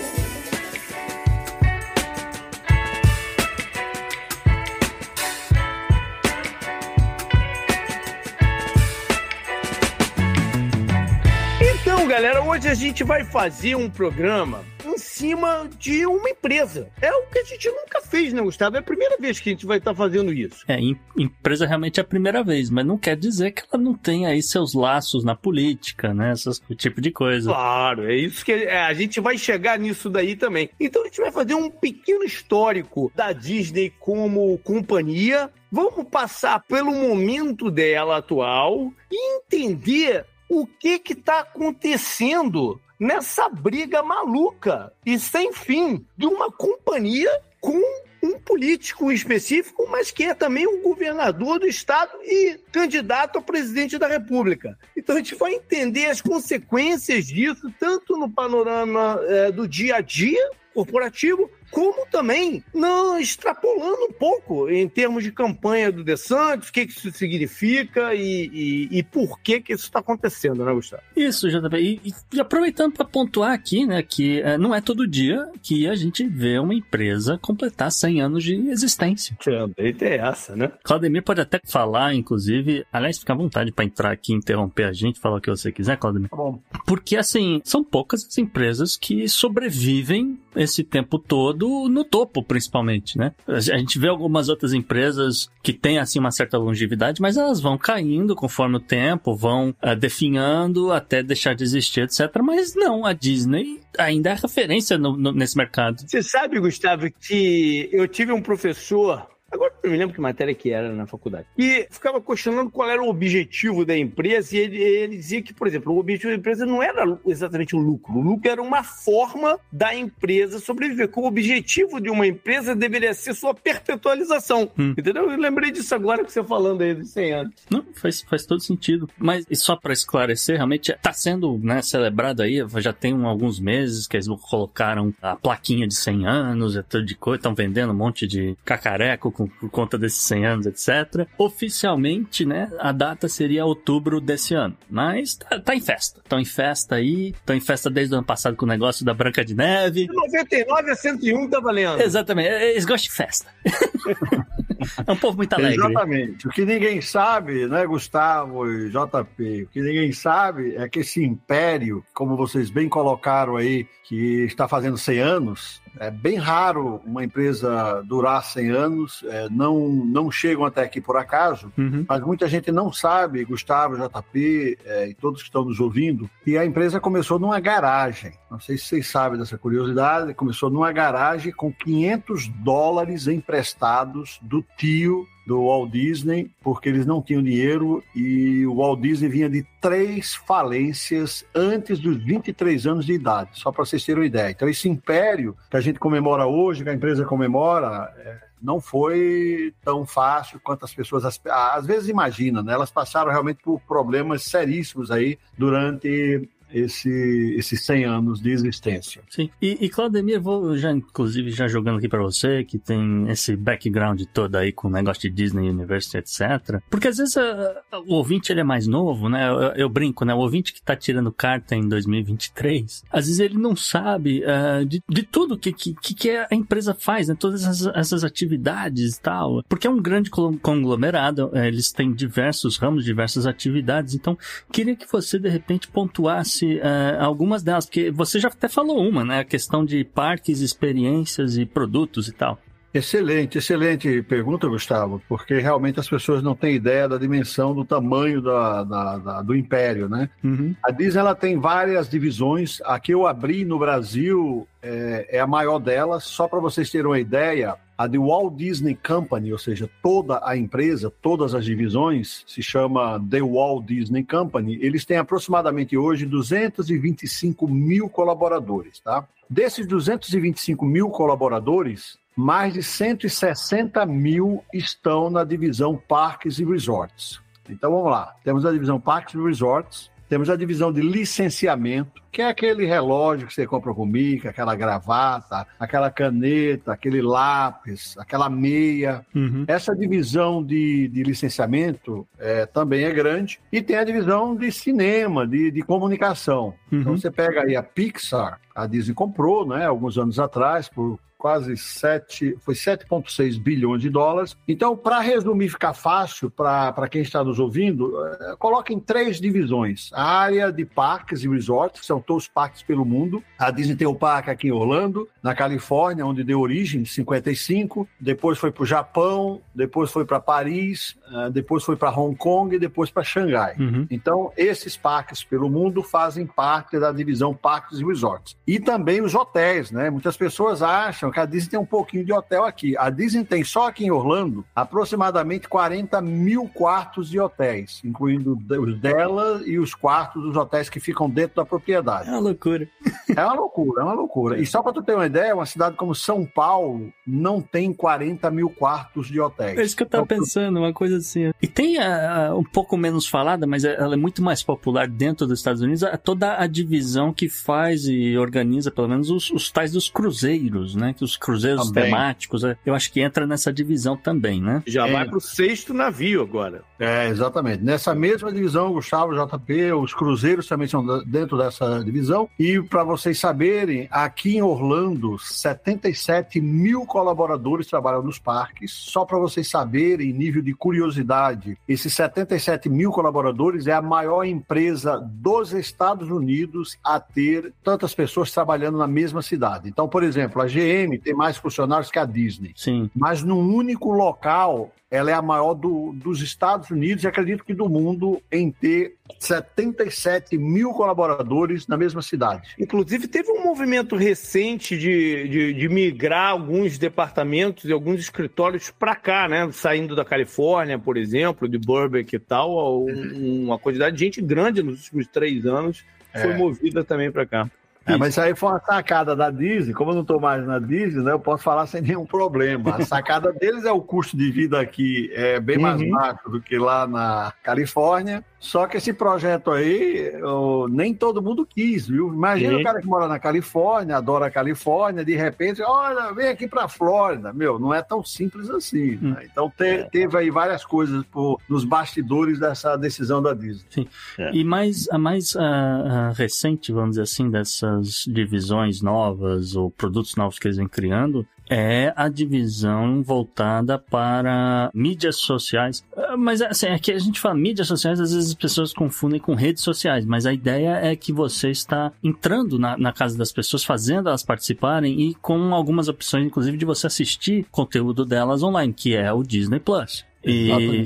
galera, 12.21 12.43
hoje 12.43 12.67
a 12.67 12.75
gente 12.75 13.03
vai 13.03 13.23
fazer 13.23 13.73
um 13.73 13.89
programa 13.89 14.63
em 14.85 14.95
cima 14.95 15.67
de 15.79 16.05
uma 16.05 16.29
empresa. 16.29 16.87
É 17.01 17.11
o 17.11 17.25
que 17.25 17.39
a 17.39 17.43
gente 17.43 17.67
nunca 17.69 17.99
fez, 17.99 18.31
né, 18.31 18.39
Gustavo? 18.43 18.75
É 18.75 18.79
a 18.79 18.83
primeira 18.83 19.17
vez 19.17 19.39
que 19.39 19.49
a 19.49 19.53
gente 19.53 19.65
vai 19.65 19.79
estar 19.79 19.89
tá 19.89 19.97
fazendo 19.97 20.31
isso. 20.31 20.63
É, 20.67 20.77
empresa 21.17 21.65
realmente 21.65 21.99
é 21.99 22.01
a 22.01 22.05
primeira 22.05 22.43
vez, 22.43 22.69
mas 22.69 22.85
não 22.85 22.95
quer 22.95 23.15
dizer 23.15 23.49
que 23.49 23.63
ela 23.71 23.81
não 23.81 23.95
tenha 23.95 24.29
aí 24.29 24.43
seus 24.43 24.75
laços 24.75 25.23
na 25.23 25.35
política, 25.35 26.13
né? 26.13 26.33
Esse 26.33 26.61
tipo 26.75 27.01
de 27.01 27.09
coisa. 27.09 27.49
Claro, 27.49 28.05
é 28.07 28.15
isso 28.15 28.45
que 28.45 28.51
é, 28.51 28.83
a 28.83 28.93
gente 28.93 29.19
vai 29.19 29.35
chegar 29.35 29.79
nisso 29.79 30.07
daí 30.07 30.35
também. 30.35 30.69
Então 30.79 31.01
a 31.01 31.05
gente 31.05 31.21
vai 31.21 31.31
fazer 31.31 31.55
um 31.55 31.71
pequeno 31.71 32.23
histórico 32.23 33.11
da 33.15 33.33
Disney 33.33 33.91
como 33.99 34.59
companhia. 34.59 35.49
Vamos 35.71 36.05
passar 36.07 36.59
pelo 36.67 36.91
momento 36.91 37.71
dela 37.71 38.17
atual 38.17 38.93
e 39.09 39.37
entender 39.37 40.25
o 40.53 40.67
que 40.67 41.01
está 41.07 41.39
acontecendo 41.39 42.77
nessa 42.99 43.47
briga 43.47 44.03
maluca 44.03 44.91
e 45.05 45.17
sem 45.17 45.53
fim 45.53 46.05
de 46.17 46.25
uma 46.25 46.51
companhia 46.51 47.31
com 47.61 47.81
um 48.21 48.37
político 48.37 49.13
específico, 49.13 49.87
mas 49.89 50.11
que 50.11 50.25
é 50.25 50.33
também 50.33 50.67
um 50.67 50.81
governador 50.81 51.57
do 51.57 51.65
estado 51.65 52.11
e 52.21 52.59
candidato 52.69 53.39
a 53.39 53.41
presidente 53.41 53.97
da 53.97 54.07
República. 54.07 54.77
Então 54.95 55.15
a 55.15 55.19
gente 55.19 55.35
vai 55.35 55.53
entender 55.53 56.07
as 56.07 56.19
consequências 56.19 57.27
disso, 57.27 57.73
tanto 57.79 58.17
no 58.17 58.29
panorama 58.29 59.21
é, 59.23 59.51
do 59.53 59.65
dia 59.65 59.95
a 59.95 60.01
dia 60.01 60.51
corporativo, 60.73 61.49
como 61.71 62.05
também 62.07 62.63
não 62.73 63.17
extrapolando 63.17 64.03
um 64.03 64.11
pouco 64.11 64.69
em 64.69 64.87
termos 64.87 65.23
de 65.23 65.31
campanha 65.31 65.91
do 65.91 66.03
DeSantis, 66.03 66.69
o 66.69 66.73
que, 66.73 66.85
que 66.85 66.91
isso 66.91 67.11
significa 67.11 68.13
e, 68.13 68.49
e, 68.53 68.99
e, 68.99 69.03
por 69.03 69.39
que 69.39 69.61
que 69.61 69.73
isso 69.73 69.85
está 69.85 69.99
acontecendo, 69.99 70.65
né, 70.65 70.73
Gustavo? 70.73 71.01
Isso, 71.15 71.49
JB. 71.49 71.79
E, 71.79 72.13
e 72.33 72.39
aproveitando 72.39 72.93
para 72.93 73.05
pontuar 73.05 73.53
aqui, 73.53 73.85
né, 73.85 74.03
que 74.03 74.41
é, 74.41 74.57
não 74.57 74.75
é 74.75 74.81
todo 74.81 75.07
dia 75.07 75.49
que 75.63 75.87
a 75.87 75.95
gente 75.95 76.25
vê 76.27 76.59
uma 76.59 76.73
empresa 76.73 77.39
completar 77.41 77.91
100 77.91 78.21
anos 78.21 78.43
de 78.43 78.55
existência. 78.69 79.35
Também 79.43 79.93
tem 79.93 80.13
essa, 80.13 80.55
né? 80.55 80.71
Claudemir 80.83 81.23
pode 81.23 81.39
até 81.39 81.59
falar, 81.63 82.13
inclusive, 82.13 82.85
aliás, 82.91 83.17
fica 83.17 83.33
à 83.33 83.35
vontade 83.35 83.71
para 83.71 83.85
entrar 83.85 84.11
aqui 84.11 84.33
e 84.33 84.35
interromper 84.35 84.83
a 84.83 84.93
gente, 84.93 85.19
falar 85.19 85.37
o 85.37 85.41
que 85.41 85.49
você 85.49 85.71
quiser, 85.71 85.97
Claudemir. 85.97 86.29
Tá 86.29 86.35
bom. 86.35 86.59
Porque, 86.85 87.15
assim, 87.15 87.61
são 87.63 87.83
poucas 87.83 88.25
as 88.25 88.37
empresas 88.37 88.97
que 88.97 89.27
sobrevivem 89.29 90.39
esse 90.55 90.83
tempo 90.83 91.17
todo 91.17 91.60
no 91.67 92.03
topo, 92.03 92.43
principalmente, 92.43 93.17
né? 93.17 93.33
A 93.47 93.59
gente 93.59 93.99
vê 93.99 94.07
algumas 94.07 94.49
outras 94.49 94.73
empresas 94.73 95.49
que 95.63 95.73
têm, 95.73 95.97
assim, 95.99 96.19
uma 96.19 96.31
certa 96.31 96.57
longevidade, 96.57 97.21
mas 97.21 97.37
elas 97.37 97.59
vão 97.59 97.77
caindo 97.77 98.35
conforme 98.35 98.77
o 98.77 98.79
tempo, 98.79 99.35
vão 99.35 99.69
uh, 99.83 99.95
definhando 99.95 100.91
até 100.91 101.23
deixar 101.23 101.55
de 101.55 101.63
existir, 101.63 102.01
etc. 102.01 102.29
Mas 102.43 102.75
não, 102.75 103.05
a 103.05 103.13
Disney 103.13 103.79
ainda 103.97 104.31
é 104.31 104.33
referência 104.33 104.97
no, 104.97 105.17
no, 105.17 105.31
nesse 105.31 105.57
mercado. 105.57 106.01
Você 106.05 106.23
sabe, 106.23 106.59
Gustavo, 106.59 107.07
que 107.11 107.89
eu 107.91 108.07
tive 108.07 108.31
um 108.31 108.41
professor 108.41 109.27
Agora 109.51 109.73
não 109.83 109.91
me 109.91 109.97
lembro 109.97 110.13
que 110.15 110.21
matéria 110.21 110.53
que 110.53 110.71
era 110.71 110.91
na 110.93 111.07
faculdade. 111.07 111.47
E 111.57 111.87
ficava 111.89 112.21
questionando 112.21 112.69
qual 112.69 112.89
era 112.89 113.01
o 113.01 113.09
objetivo 113.09 113.85
da 113.85 113.97
empresa, 113.97 114.55
e 114.55 114.59
ele, 114.59 114.77
ele, 114.77 115.17
dizia 115.17 115.41
que, 115.41 115.53
por 115.53 115.67
exemplo, 115.67 115.93
o 115.93 115.99
objetivo 115.99 116.31
da 116.31 116.37
empresa 116.37 116.65
não 116.65 116.81
era 116.81 117.19
exatamente 117.25 117.75
o 117.75 117.79
lucro. 117.79 118.13
O 118.13 118.21
lucro 118.21 118.49
era 118.49 118.61
uma 118.61 118.83
forma 118.83 119.59
da 119.71 119.95
empresa 119.95 120.59
sobreviver. 120.59 121.09
Que 121.09 121.19
o 121.19 121.25
objetivo 121.25 121.99
de 121.99 122.09
uma 122.09 122.27
empresa 122.27 122.75
deveria 122.75 123.13
ser 123.13 123.33
sua 123.33 123.53
perpetualização. 123.53 124.71
Hum. 124.77 124.93
Entendeu? 124.97 125.29
Eu 125.29 125.37
lembrei 125.37 125.71
disso 125.71 125.93
agora 125.95 126.23
que 126.23 126.31
você 126.31 126.43
falando 126.43 126.81
aí 126.81 126.93
dos 126.93 127.09
100 127.09 127.33
anos. 127.33 127.53
Não, 127.69 127.85
faz, 127.93 128.21
faz 128.21 128.45
todo 128.45 128.61
sentido. 128.61 129.09
Mas 129.17 129.45
só 129.53 129.75
para 129.75 129.93
esclarecer, 129.93 130.57
realmente 130.57 130.91
está 130.91 131.13
sendo 131.13 131.57
né, 131.57 131.81
celebrado 131.81 132.41
aí, 132.41 132.63
já 132.77 132.93
tem 132.93 133.13
um, 133.13 133.27
alguns 133.27 133.59
meses 133.59 134.07
que 134.07 134.17
eles 134.17 134.27
colocaram 134.49 135.13
a 135.21 135.35
plaquinha 135.35 135.87
de 135.87 135.95
100 135.95 136.27
anos, 136.27 136.75
é 136.75 136.83
tudo 136.83 137.05
de 137.05 137.15
coisa, 137.15 137.39
estão 137.39 137.55
vendendo 137.55 137.91
um 137.91 137.95
monte 137.95 138.27
de 138.27 138.55
cacareco 138.65 139.31
com, 139.31 139.47
por 139.47 139.69
conta 139.71 139.97
desses 139.97 140.21
100 140.21 140.45
anos, 140.45 140.65
etc. 140.65 141.27
Oficialmente, 141.37 142.45
né, 142.45 142.71
a 142.79 142.91
data 142.91 143.27
seria 143.27 143.65
outubro 143.65 144.19
desse 144.19 144.53
ano. 144.53 144.77
Mas 144.89 145.35
tá, 145.35 145.59
tá 145.59 145.75
em 145.75 145.81
festa. 145.81 146.19
Estão 146.23 146.39
em 146.39 146.45
festa 146.45 146.95
aí, 146.95 147.29
estão 147.29 147.55
em 147.55 147.61
festa 147.61 147.89
desde 147.89 148.13
o 148.13 148.17
ano 148.17 148.25
passado 148.25 148.55
com 148.55 148.65
o 148.65 148.69
negócio 148.69 149.05
da 149.05 149.13
Branca 149.13 149.43
de 149.43 149.55
Neve. 149.55 150.07
De 150.07 150.13
99 150.13 150.91
a 150.91 150.95
101 150.95 151.49
tá 151.49 151.59
valendo. 151.59 152.01
Exatamente, 152.01 152.49
eles 152.49 152.85
gostam 152.85 153.09
de 153.09 153.11
festa. 153.11 153.47
É 155.05 155.11
um 155.11 155.15
povo 155.15 155.37
muito 155.37 155.53
alegre. 155.53 155.75
Exatamente. 155.75 156.47
O 156.47 156.51
que 156.51 156.65
ninguém 156.65 157.01
sabe, 157.01 157.67
né, 157.67 157.85
Gustavo 157.85 158.67
e 158.67 158.89
JP, 158.89 159.63
o 159.63 159.67
que 159.67 159.81
ninguém 159.81 160.11
sabe 160.11 160.75
é 160.75 160.89
que 160.89 160.99
esse 160.99 161.23
império, 161.23 162.03
como 162.13 162.35
vocês 162.35 162.69
bem 162.69 162.89
colocaram 162.89 163.55
aí, 163.55 163.85
que 164.03 164.43
está 164.43 164.67
fazendo 164.67 164.97
100 164.97 165.19
anos, 165.19 165.81
é 165.99 166.09
bem 166.09 166.37
raro 166.37 167.01
uma 167.05 167.23
empresa 167.23 168.01
durar 168.05 168.43
100 168.43 168.69
anos, 168.71 169.23
é, 169.27 169.47
não, 169.49 169.87
não 169.89 170.31
chegam 170.31 170.65
até 170.65 170.81
aqui 170.83 170.99
por 171.01 171.17
acaso, 171.17 171.71
Uhum. 171.77 172.05
mas 172.07 172.21
muita 172.21 172.47
gente 172.47 172.71
não 172.71 172.91
sabe, 172.91 173.43
Gustavo, 173.45 173.95
JP 173.97 174.77
é, 174.85 175.09
e 175.09 175.13
todos 175.13 175.41
que 175.41 175.47
estão 175.47 175.63
nos 175.65 175.79
ouvindo, 175.79 176.29
que 176.43 176.57
a 176.57 176.65
empresa 176.65 176.99
começou 176.99 177.39
numa 177.39 177.59
garagem. 177.59 178.33
Não 178.49 178.59
sei 178.59 178.77
se 178.77 178.85
vocês 178.85 179.07
sabem 179.07 179.39
dessa 179.39 179.57
curiosidade, 179.57 180.33
começou 180.33 180.69
numa 180.69 180.91
garagem 180.91 181.51
com 181.51 181.71
500 181.71 182.47
dólares 182.47 183.27
emprestados 183.27 184.39
do 184.41 184.63
tio 184.77 185.25
do 185.45 185.65
Walt 185.65 185.91
Disney, 185.91 186.51
porque 186.61 186.89
eles 186.89 187.05
não 187.05 187.21
tinham 187.21 187.41
dinheiro 187.41 188.03
e 188.15 188.65
o 188.65 188.75
Walt 188.75 188.99
Disney 188.99 189.29
vinha 189.29 189.49
de 189.49 189.65
três 189.81 190.35
falências 190.35 191.45
antes 191.53 191.99
dos 191.99 192.17
23 192.23 192.85
anos 192.87 193.05
de 193.05 193.13
idade, 193.13 193.51
só 193.53 193.71
para 193.71 193.83
vocês 193.83 194.05
terem 194.05 194.21
uma 194.21 194.27
ideia. 194.27 194.51
Então, 194.51 194.69
esse 194.69 194.87
império 194.87 195.55
que 195.69 195.77
a 195.77 195.81
gente 195.81 195.99
comemora 195.99 196.45
hoje, 196.45 196.83
que 196.83 196.89
a 196.89 196.93
empresa 196.93 197.25
comemora, 197.25 198.13
é, 198.17 198.37
não 198.61 198.79
foi 198.79 199.73
tão 199.83 200.05
fácil 200.05 200.59
quanto 200.63 200.85
as 200.85 200.93
pessoas 200.93 201.25
às, 201.25 201.41
às 201.45 201.85
vezes 201.85 202.07
imaginam, 202.07 202.61
né? 202.61 202.73
Elas 202.73 202.91
passaram 202.91 203.31
realmente 203.31 203.61
por 203.63 203.81
problemas 203.81 204.43
seríssimos 204.43 205.09
aí 205.09 205.39
durante 205.57 206.47
esse, 206.73 207.55
esses 207.57 207.83
100 207.85 208.05
anos 208.05 208.41
de 208.41 208.51
existência. 208.51 209.21
Sim. 209.29 209.49
E, 209.61 209.77
e 209.81 209.89
Claudemir, 209.89 210.41
vou 210.41 210.77
já, 210.77 210.91
inclusive, 210.91 211.51
já 211.51 211.67
jogando 211.67 211.97
aqui 211.97 212.07
pra 212.07 212.21
você, 212.21 212.63
que 212.63 212.77
tem 212.77 213.29
esse 213.29 213.55
background 213.55 214.21
todo 214.33 214.55
aí 214.55 214.71
com 214.71 214.87
o 214.87 214.91
negócio 214.91 215.21
de 215.21 215.29
Disney 215.29 215.69
University, 215.69 216.17
etc. 216.17 216.81
Porque 216.89 217.07
às 217.07 217.17
vezes 217.17 217.37
ah, 217.37 217.81
o 218.07 218.15
ouvinte 218.15 218.51
ele 218.51 218.61
é 218.61 218.63
mais 218.63 218.87
novo, 218.87 219.29
né? 219.29 219.47
Eu, 219.49 219.57
eu 219.73 219.89
brinco, 219.89 220.25
né? 220.25 220.33
O 220.33 220.39
ouvinte 220.39 220.73
que 220.73 220.81
tá 220.81 220.95
tirando 220.95 221.31
carta 221.31 221.75
em 221.75 221.87
2023, 221.87 223.03
às 223.11 223.25
vezes 223.25 223.39
ele 223.39 223.57
não 223.57 223.75
sabe 223.75 224.43
ah, 224.45 224.83
de, 224.83 225.01
de 225.07 225.23
tudo 225.23 225.57
que, 225.57 225.71
que, 225.73 225.93
que 225.93 226.29
a 226.29 226.47
empresa 226.51 226.93
faz, 226.93 227.27
né? 227.27 227.35
Todas 227.37 227.63
essas, 227.63 227.95
essas 227.95 228.23
atividades 228.23 229.15
e 229.17 229.21
tal. 229.21 229.63
Porque 229.67 229.87
é 229.87 229.89
um 229.89 230.01
grande 230.01 230.29
conglomerado, 230.29 231.51
eh, 231.53 231.67
eles 231.67 231.91
têm 231.91 232.13
diversos 232.13 232.77
ramos, 232.77 233.05
diversas 233.05 233.45
atividades. 233.45 234.15
Então, 234.15 234.37
queria 234.71 234.95
que 234.95 235.09
você, 235.11 235.39
de 235.39 235.49
repente, 235.49 235.87
pontuasse 235.87 236.60
eh, 236.81 237.17
algumas 237.19 237.63
delas, 237.63 237.85
porque 237.85 238.11
você 238.11 238.39
já 238.39 238.47
até 238.49 238.67
falou 238.67 238.99
uma, 239.07 239.23
né? 239.23 239.39
A 239.39 239.45
questão 239.45 239.83
de 239.85 240.03
parques, 240.03 240.59
experiências 240.61 241.57
e 241.57 241.65
produtos 241.65 242.27
e 242.27 242.31
tal. 242.33 242.59
Excelente, 242.93 243.57
excelente 243.57 244.21
pergunta, 244.23 244.67
Gustavo, 244.67 245.21
porque 245.29 245.59
realmente 245.59 245.97
as 245.97 246.09
pessoas 246.09 246.43
não 246.43 246.53
têm 246.53 246.75
ideia 246.75 247.07
da 247.07 247.17
dimensão, 247.17 247.73
do 247.73 247.85
tamanho 247.85 248.41
da, 248.41 248.83
da- 248.83 249.17
da- 249.17 249.41
do 249.41 249.55
império, 249.55 250.09
né? 250.09 250.29
Uhum. 250.43 250.75
A 250.83 250.91
Disney 250.91 251.21
ela 251.21 251.33
tem 251.33 251.57
várias 251.57 252.09
divisões. 252.09 252.81
A 252.83 252.99
que 252.99 253.13
eu 253.13 253.25
abri 253.25 253.63
no 253.63 253.79
Brasil 253.79 254.67
é, 254.83 255.25
é 255.37 255.39
a 255.39 255.47
maior 255.47 255.79
delas. 255.79 256.25
Só 256.25 256.49
para 256.49 256.59
vocês 256.59 256.89
terem 256.91 257.07
uma 257.07 257.19
ideia, 257.19 257.75
a 258.01 258.07
de 258.07 258.17
Walt 258.17 258.55
Disney 258.55 258.95
Company, 258.95 259.51
ou 259.51 259.59
seja, 259.59 259.89
toda 260.01 260.41
a 260.43 260.57
empresa, 260.57 261.13
todas 261.21 261.53
as 261.53 261.63
divisões, 261.63 262.43
se 262.47 262.63
chama 262.63 263.23
The 263.29 263.41
Walt 263.41 263.85
Disney 263.85 264.23
Company. 264.23 264.79
Eles 264.81 265.05
têm 265.05 265.17
aproximadamente 265.17 265.95
hoje 265.95 266.25
225 266.25 267.67
mil 267.67 268.09
colaboradores, 268.09 268.99
tá? 268.99 269.27
Desses 269.47 269.85
225 269.85 270.83
mil 270.83 271.09
colaboradores, 271.09 272.17
mais 272.35 272.73
de 272.73 272.81
160 272.81 274.03
mil 274.07 274.63
estão 274.73 275.29
na 275.29 275.43
divisão 275.43 275.95
Parques 275.95 276.57
e 276.57 276.65
Resorts. 276.65 277.39
Então 277.69 277.91
vamos 277.91 278.09
lá. 278.09 278.33
Temos 278.43 278.65
a 278.65 278.71
divisão 278.71 278.99
Parques 278.99 279.35
e 279.35 279.43
Resorts, 279.43 280.09
temos 280.27 280.49
a 280.49 280.55
divisão 280.55 280.91
de 280.91 281.01
licenciamento, 281.01 282.20
que 282.31 282.41
é 282.41 282.47
aquele 282.47 282.85
relógio 282.85 283.47
que 283.47 283.53
você 283.53 283.67
compra 283.67 283.93
com 283.93 284.05
mica, 284.05 284.49
aquela 284.49 284.75
gravata, 284.75 285.67
aquela 285.79 286.09
caneta, 286.09 286.93
aquele 286.93 287.21
lápis, 287.21 288.15
aquela 288.17 288.49
meia. 288.49 289.25
Uhum. 289.35 289.65
Essa 289.67 289.95
divisão 289.95 290.63
de, 290.63 291.07
de 291.09 291.23
licenciamento 291.23 292.27
é, 292.39 292.65
também 292.65 293.03
é 293.03 293.11
grande. 293.11 293.59
E 293.71 293.81
tem 293.81 293.97
a 293.97 294.03
divisão 294.03 294.55
de 294.55 294.71
cinema, 294.71 295.45
de, 295.45 295.71
de 295.71 295.81
comunicação. 295.81 296.73
Então 296.91 297.11
Uhum. 297.11 297.17
você 297.17 297.31
pega 297.31 297.63
aí 297.63 297.75
a 297.75 297.83
Pixar, 297.83 298.59
a 298.75 298.87
Disney 298.87 299.13
comprou, 299.13 299.65
né, 299.67 299.85
alguns 299.85 300.17
anos 300.17 300.39
atrás, 300.39 300.87
por 300.87 301.19
quase 301.41 301.75
7, 301.75 302.55
foi 302.59 302.75
7,6 302.75 303.59
bilhões 303.59 303.99
de 304.03 304.11
dólares. 304.11 304.55
Então, 304.67 304.95
para 304.95 305.19
resumir, 305.19 305.69
ficar 305.69 305.93
fácil 305.95 306.51
para 306.51 307.09
quem 307.09 307.23
está 307.23 307.43
nos 307.43 307.57
ouvindo, 307.57 308.13
eh, 308.23 308.55
coloca 308.59 308.93
em 308.93 308.99
três 308.99 309.41
divisões. 309.41 310.11
A 310.13 310.23
área 310.23 310.71
de 310.71 310.85
parques 310.85 311.43
e 311.43 311.49
resorts, 311.49 312.01
que 312.01 312.05
são 312.05 312.20
todos 312.21 312.43
os 312.43 312.49
parques 312.49 312.81
pelo 312.81 313.05
mundo. 313.05 313.43
A 313.57 313.71
Disney 313.71 313.95
tem 313.95 314.07
o 314.07 314.15
parque 314.15 314.49
aqui 314.49 314.67
em 314.67 314.71
Orlando, 314.71 315.27
na 315.41 315.55
Califórnia, 315.55 316.25
onde 316.25 316.43
deu 316.43 316.59
origem, 316.59 317.01
em 317.01 317.05
55. 317.05 318.07
Depois 318.19 318.57
foi 318.57 318.71
para 318.71 318.83
o 318.83 318.85
Japão, 318.85 319.61
depois 319.73 320.11
foi 320.11 320.25
para 320.25 320.39
Paris, 320.39 321.17
eh, 321.31 321.49
depois 321.49 321.83
foi 321.83 321.95
para 321.95 322.11
Hong 322.11 322.35
Kong 322.35 322.75
e 322.75 322.79
depois 322.79 323.09
para 323.09 323.23
Xangai. 323.23 323.75
Uhum. 323.79 324.07
Então, 324.09 324.51
esses 324.57 324.97
parques 324.97 325.43
pelo 325.43 325.69
mundo 325.69 326.03
fazem 326.03 326.45
parte 326.45 326.99
da 326.99 327.11
divisão 327.11 327.53
Parques 327.53 327.99
e 327.99 328.05
Resorts. 328.05 328.57
E 328.65 328.79
também 328.79 329.21
os 329.21 329.35
hotéis, 329.35 329.91
né? 329.91 330.09
Muitas 330.09 330.37
pessoas 330.37 330.81
acham 330.81 331.31
que 331.31 331.39
a 331.39 331.45
Disney 331.45 331.71
tem 331.71 331.79
um 331.79 331.85
pouquinho 331.85 332.25
de 332.25 332.33
hotel 332.33 332.65
aqui. 332.65 332.97
A 332.97 333.09
Disney 333.09 333.43
tem 333.43 333.63
só 333.63 333.87
aqui 333.87 334.05
em 334.05 334.11
Orlando 334.11 334.65
aproximadamente 334.75 335.67
40 335.67 336.21
mil 336.21 336.67
quartos 336.67 337.29
de 337.29 337.39
hotéis, 337.39 338.01
incluindo 338.03 338.57
os 338.79 338.99
dela 338.99 339.61
e 339.65 339.79
os 339.79 339.93
quartos 339.93 340.41
dos 340.41 340.55
hotéis 340.55 340.89
que 340.89 340.99
ficam 340.99 341.29
dentro 341.29 341.57
da 341.57 341.65
propriedade. 341.65 342.10
É 342.25 342.31
uma 342.31 342.39
loucura. 342.39 342.87
É 343.33 343.45
uma 343.45 343.53
loucura, 343.53 344.01
é 344.01 344.03
uma 344.03 344.13
loucura. 344.13 344.59
E 344.59 344.65
só 344.65 344.83
para 344.83 344.91
tu 344.91 345.01
ter 345.01 345.15
uma 345.15 345.25
ideia, 345.25 345.55
uma 345.55 345.65
cidade 345.65 345.95
como 345.95 346.13
São 346.13 346.45
Paulo 346.45 347.13
não 347.25 347.61
tem 347.61 347.93
40 347.93 348.51
mil 348.51 348.69
quartos 348.69 349.27
de 349.27 349.39
hotéis. 349.39 349.79
É 349.79 349.83
isso 349.83 349.95
que 349.95 350.03
eu 350.03 350.09
tava 350.09 350.25
Então, 350.25 350.37
pensando, 350.37 350.79
uma 350.79 350.91
coisa 350.91 351.15
assim. 351.15 351.49
E 351.61 351.65
tem 351.67 351.97
ah, 351.97 352.53
um 352.53 352.63
pouco 352.63 352.97
menos 352.97 353.25
falada, 353.25 353.65
mas 353.65 353.85
ela 353.85 354.15
é 354.15 354.17
muito 354.17 354.41
mais 354.43 354.61
popular 354.61 355.07
dentro 355.07 355.47
dos 355.47 355.59
Estados 355.59 355.81
Unidos, 355.81 356.03
a- 356.03 356.17
toda 356.17 356.57
a 356.57 356.67
divisão 356.67 357.31
que 357.33 357.47
faz 357.47 358.03
e 358.05 358.37
organiza, 358.37 358.91
pelo 358.91 359.07
menos, 359.07 359.29
os, 359.29 359.49
os 359.51 359.71
tais 359.71 359.93
dos 359.93 360.09
cruzeiros, 360.09 360.93
né? 360.93 361.13
Que 361.13 361.23
os 361.23 361.37
cruzeiros 361.37 361.87
Também. 361.87 362.05
temáticos, 362.05 362.65
eh, 362.65 362.75
eu 362.85 362.93
acho 362.93 363.13
que 363.13 363.21
entra 363.21 363.47
nessa 363.47 363.71
divisão 363.71 364.17
também, 364.17 364.61
né? 364.61 364.83
Já 364.85 365.07
É. 365.07 365.11
vai 365.13 365.25
pro 365.29 365.39
sexto 365.39 365.93
navio 365.93 366.41
agora. 366.41 366.83
É, 367.03 367.27
exatamente. 367.29 367.83
Nessa 367.83 368.13
mesma 368.13 368.51
divisão, 368.53 368.93
Gustavo, 368.93 369.33
JP, 369.33 369.91
os 369.93 370.13
cruzeiros 370.13 370.67
também 370.67 370.87
são 370.87 371.03
dentro 371.25 371.57
dessa 371.57 372.03
divisão. 372.03 372.47
E 372.59 372.79
para 372.79 373.03
vocês 373.03 373.39
saberem, 373.39 374.07
aqui 374.11 374.57
em 374.57 374.61
Orlando, 374.61 375.39
77 375.39 376.61
mil 376.61 377.03
colaboradores 377.07 377.87
trabalham 377.87 378.21
nos 378.21 378.37
parques. 378.37 378.91
Só 378.91 379.25
para 379.25 379.39
vocês 379.39 379.67
saberem, 379.67 380.31
nível 380.31 380.61
de 380.61 380.75
curiosidade, 380.75 381.75
esses 381.89 382.13
77 382.13 382.87
mil 382.87 383.09
colaboradores 383.11 383.87
é 383.87 383.93
a 383.93 384.01
maior 384.01 384.43
empresa 384.43 385.17
dos 385.19 385.73
Estados 385.73 386.29
Unidos 386.29 386.99
a 387.03 387.19
ter 387.19 387.73
tantas 387.83 388.13
pessoas 388.13 388.51
trabalhando 388.51 388.99
na 388.99 389.07
mesma 389.07 389.41
cidade. 389.41 389.89
Então, 389.89 390.07
por 390.07 390.21
exemplo, 390.21 390.61
a 390.61 390.67
GM 390.67 391.17
tem 391.17 391.33
mais 391.33 391.57
funcionários 391.57 392.11
que 392.11 392.19
a 392.19 392.25
Disney 392.25 392.73
Sim. 392.75 393.09
mas 393.15 393.41
num 393.41 393.73
único 393.75 394.11
local 394.11 394.91
ela 395.09 395.29
é 395.29 395.33
a 395.33 395.41
maior 395.41 395.73
do- 395.73 396.13
dos 396.13 396.41
Estados 396.41 396.89
Unidos 396.91 397.23
e 397.23 397.27
acredito 397.27 397.63
que 397.63 397.73
do 397.73 397.87
mundo 397.89 398.41
em 398.51 398.71
ter 398.71 399.15
77 399.39 400.57
mil 400.57 400.91
colaboradores 400.91 401.87
na 401.87 401.97
mesma 401.97 402.21
cidade. 402.21 402.75
Inclusive, 402.79 403.27
teve 403.27 403.51
um 403.51 403.63
movimento 403.63 404.15
recente 404.15 404.97
de, 404.97 405.47
de, 405.47 405.73
de 405.73 405.89
migrar 405.89 406.51
alguns 406.51 406.97
departamentos 406.97 407.85
e 407.85 407.91
alguns 407.93 408.19
escritórios 408.19 408.89
para 408.91 409.15
cá, 409.15 409.47
né? 409.47 409.69
Saindo 409.71 410.15
da 410.15 410.23
Califórnia, 410.25 410.97
por 410.99 411.17
exemplo, 411.17 411.67
de 411.67 411.77
Burbank 411.77 412.35
e 412.35 412.39
tal. 412.39 413.05
Um- 413.05 413.63
Uma 413.65 413.79
quantidade 413.79 414.15
de 414.15 414.23
gente 414.25 414.41
grande 414.41 414.83
nos 414.83 415.03
últimos 415.05 415.27
três 415.27 415.65
anos 415.65 416.03
foi 416.33 416.51
É. 416.51 416.57
movida 416.57 417.03
também 417.03 417.31
para 417.31 417.45
cá. 417.45 417.69
É, 418.13 418.17
mas 418.17 418.29
isso 418.29 418.41
aí 418.41 418.55
foi 418.55 418.69
uma 418.69 418.79
sacada 418.79 419.35
da 419.35 419.49
Disney. 419.49 419.93
Como 419.93 420.11
eu 420.11 420.15
não 420.15 420.21
estou 420.21 420.39
mais 420.39 420.65
na 420.65 420.79
Disney, 420.79 421.23
né, 421.23 421.31
eu 421.31 421.39
posso 421.39 421.63
falar 421.63 421.85
sem 421.87 422.01
nenhum 422.01 422.25
problema. 422.25 422.95
A 422.95 423.05
sacada 423.05 423.51
deles 423.53 423.85
é 423.85 423.91
o 423.91 424.01
custo 424.01 424.35
de 424.37 424.51
vida 424.51 424.79
aqui 424.79 425.29
é 425.33 425.59
bem 425.59 425.77
mais 425.77 426.01
Uhum. 426.01 426.11
baixo 426.11 426.49
do 426.49 426.61
que 426.61 426.77
lá 426.77 427.05
na 427.07 427.53
Califórnia. 427.63 428.43
Só 428.59 428.85
que 428.85 428.97
esse 428.97 429.11
projeto 429.11 429.71
aí, 429.71 430.31
eu- 430.35 430.85
nem 430.87 431.15
todo 431.15 431.41
mundo 431.41 431.65
quis, 431.67 432.07
viu? 432.07 432.27
Imagina 432.31 432.75
Sim. 432.75 432.81
o 432.81 432.83
cara 432.83 433.01
que 433.01 433.07
mora 433.07 433.27
na 433.27 433.39
Califórnia, 433.39 434.17
adora 434.17 434.45
a 434.45 434.51
Califórnia, 434.51 435.25
de 435.25 435.35
repente, 435.35 435.81
olha, 435.81 436.31
vem 436.31 436.47
aqui 436.49 436.67
para 436.67 436.87
Flórida. 436.87 437.51
Meu, 437.51 437.79
não 437.79 437.91
é 437.91 438.03
tão 438.03 438.23
simples 438.23 438.69
assim. 438.69 439.15
Hum. 439.15 439.31
né? 439.31 439.47
Então 439.51 439.67
te- 439.75 440.07
teve 440.11 440.37
aí 440.37 440.51
várias 440.51 440.85
coisas 440.85 441.25
por, 441.25 441.59
nos 441.67 441.83
bastidores 441.83 442.59
dessa 442.59 442.95
decisão 442.97 443.41
da 443.41 443.53
Disney. 443.55 444.07
E 444.53 444.63
mais, 444.63 445.09
a 445.09 445.17
mais 445.17 445.55
ah, 445.55 446.29
ah, 446.29 446.33
recente, 446.35 446.91
vamos 446.91 447.11
dizer 447.11 447.23
assim, 447.23 447.49
dessas 447.49 448.00
divisões 448.25 449.01
novas 449.01 449.75
ou 449.75 449.89
produtos 449.89 450.35
novos 450.35 450.59
que 450.59 450.67
eles 450.67 450.77
vêm 450.77 450.87
criando 450.87 451.45
é 451.71 452.11
a 452.17 452.27
divisão 452.27 453.23
voltada 453.23 453.97
para 453.97 454.91
mídias 454.93 455.37
sociais. 455.37 456.03
Ah, 456.17 456.35
mas 456.35 456.61
assim, 456.61 456.87
aqui 456.87 457.13
a 457.13 457.19
gente 457.19 457.39
fala 457.39 457.55
mídias 457.55 457.87
sociais, 457.87 458.19
às 458.19 458.33
vezes 458.33 458.49
as 458.49 458.53
pessoas 458.53 458.93
confundem 458.93 459.39
com 459.39 459.55
redes 459.55 459.81
sociais, 459.81 460.25
mas 460.25 460.45
a 460.45 460.51
ideia 460.51 460.99
é 461.01 461.15
que 461.15 461.31
você 461.31 461.69
está 461.69 462.11
entrando 462.21 462.77
na, 462.77 462.97
na 462.97 463.13
casa 463.13 463.37
das 463.37 463.53
pessoas, 463.53 463.85
fazendo 463.85 464.27
elas 464.27 464.43
participarem 464.43 465.21
e 465.21 465.35
com 465.35 465.73
algumas 465.73 466.09
opções, 466.09 466.45
inclusive, 466.45 466.77
de 466.77 466.83
você 466.83 467.07
assistir 467.07 467.65
conteúdo 467.71 468.25
delas 468.25 468.63
online, 468.63 468.91
que 468.91 469.15
é 469.15 469.31
o 469.31 469.41
Disney 469.41 469.79
Plus. 469.79 470.25
E 470.43 471.05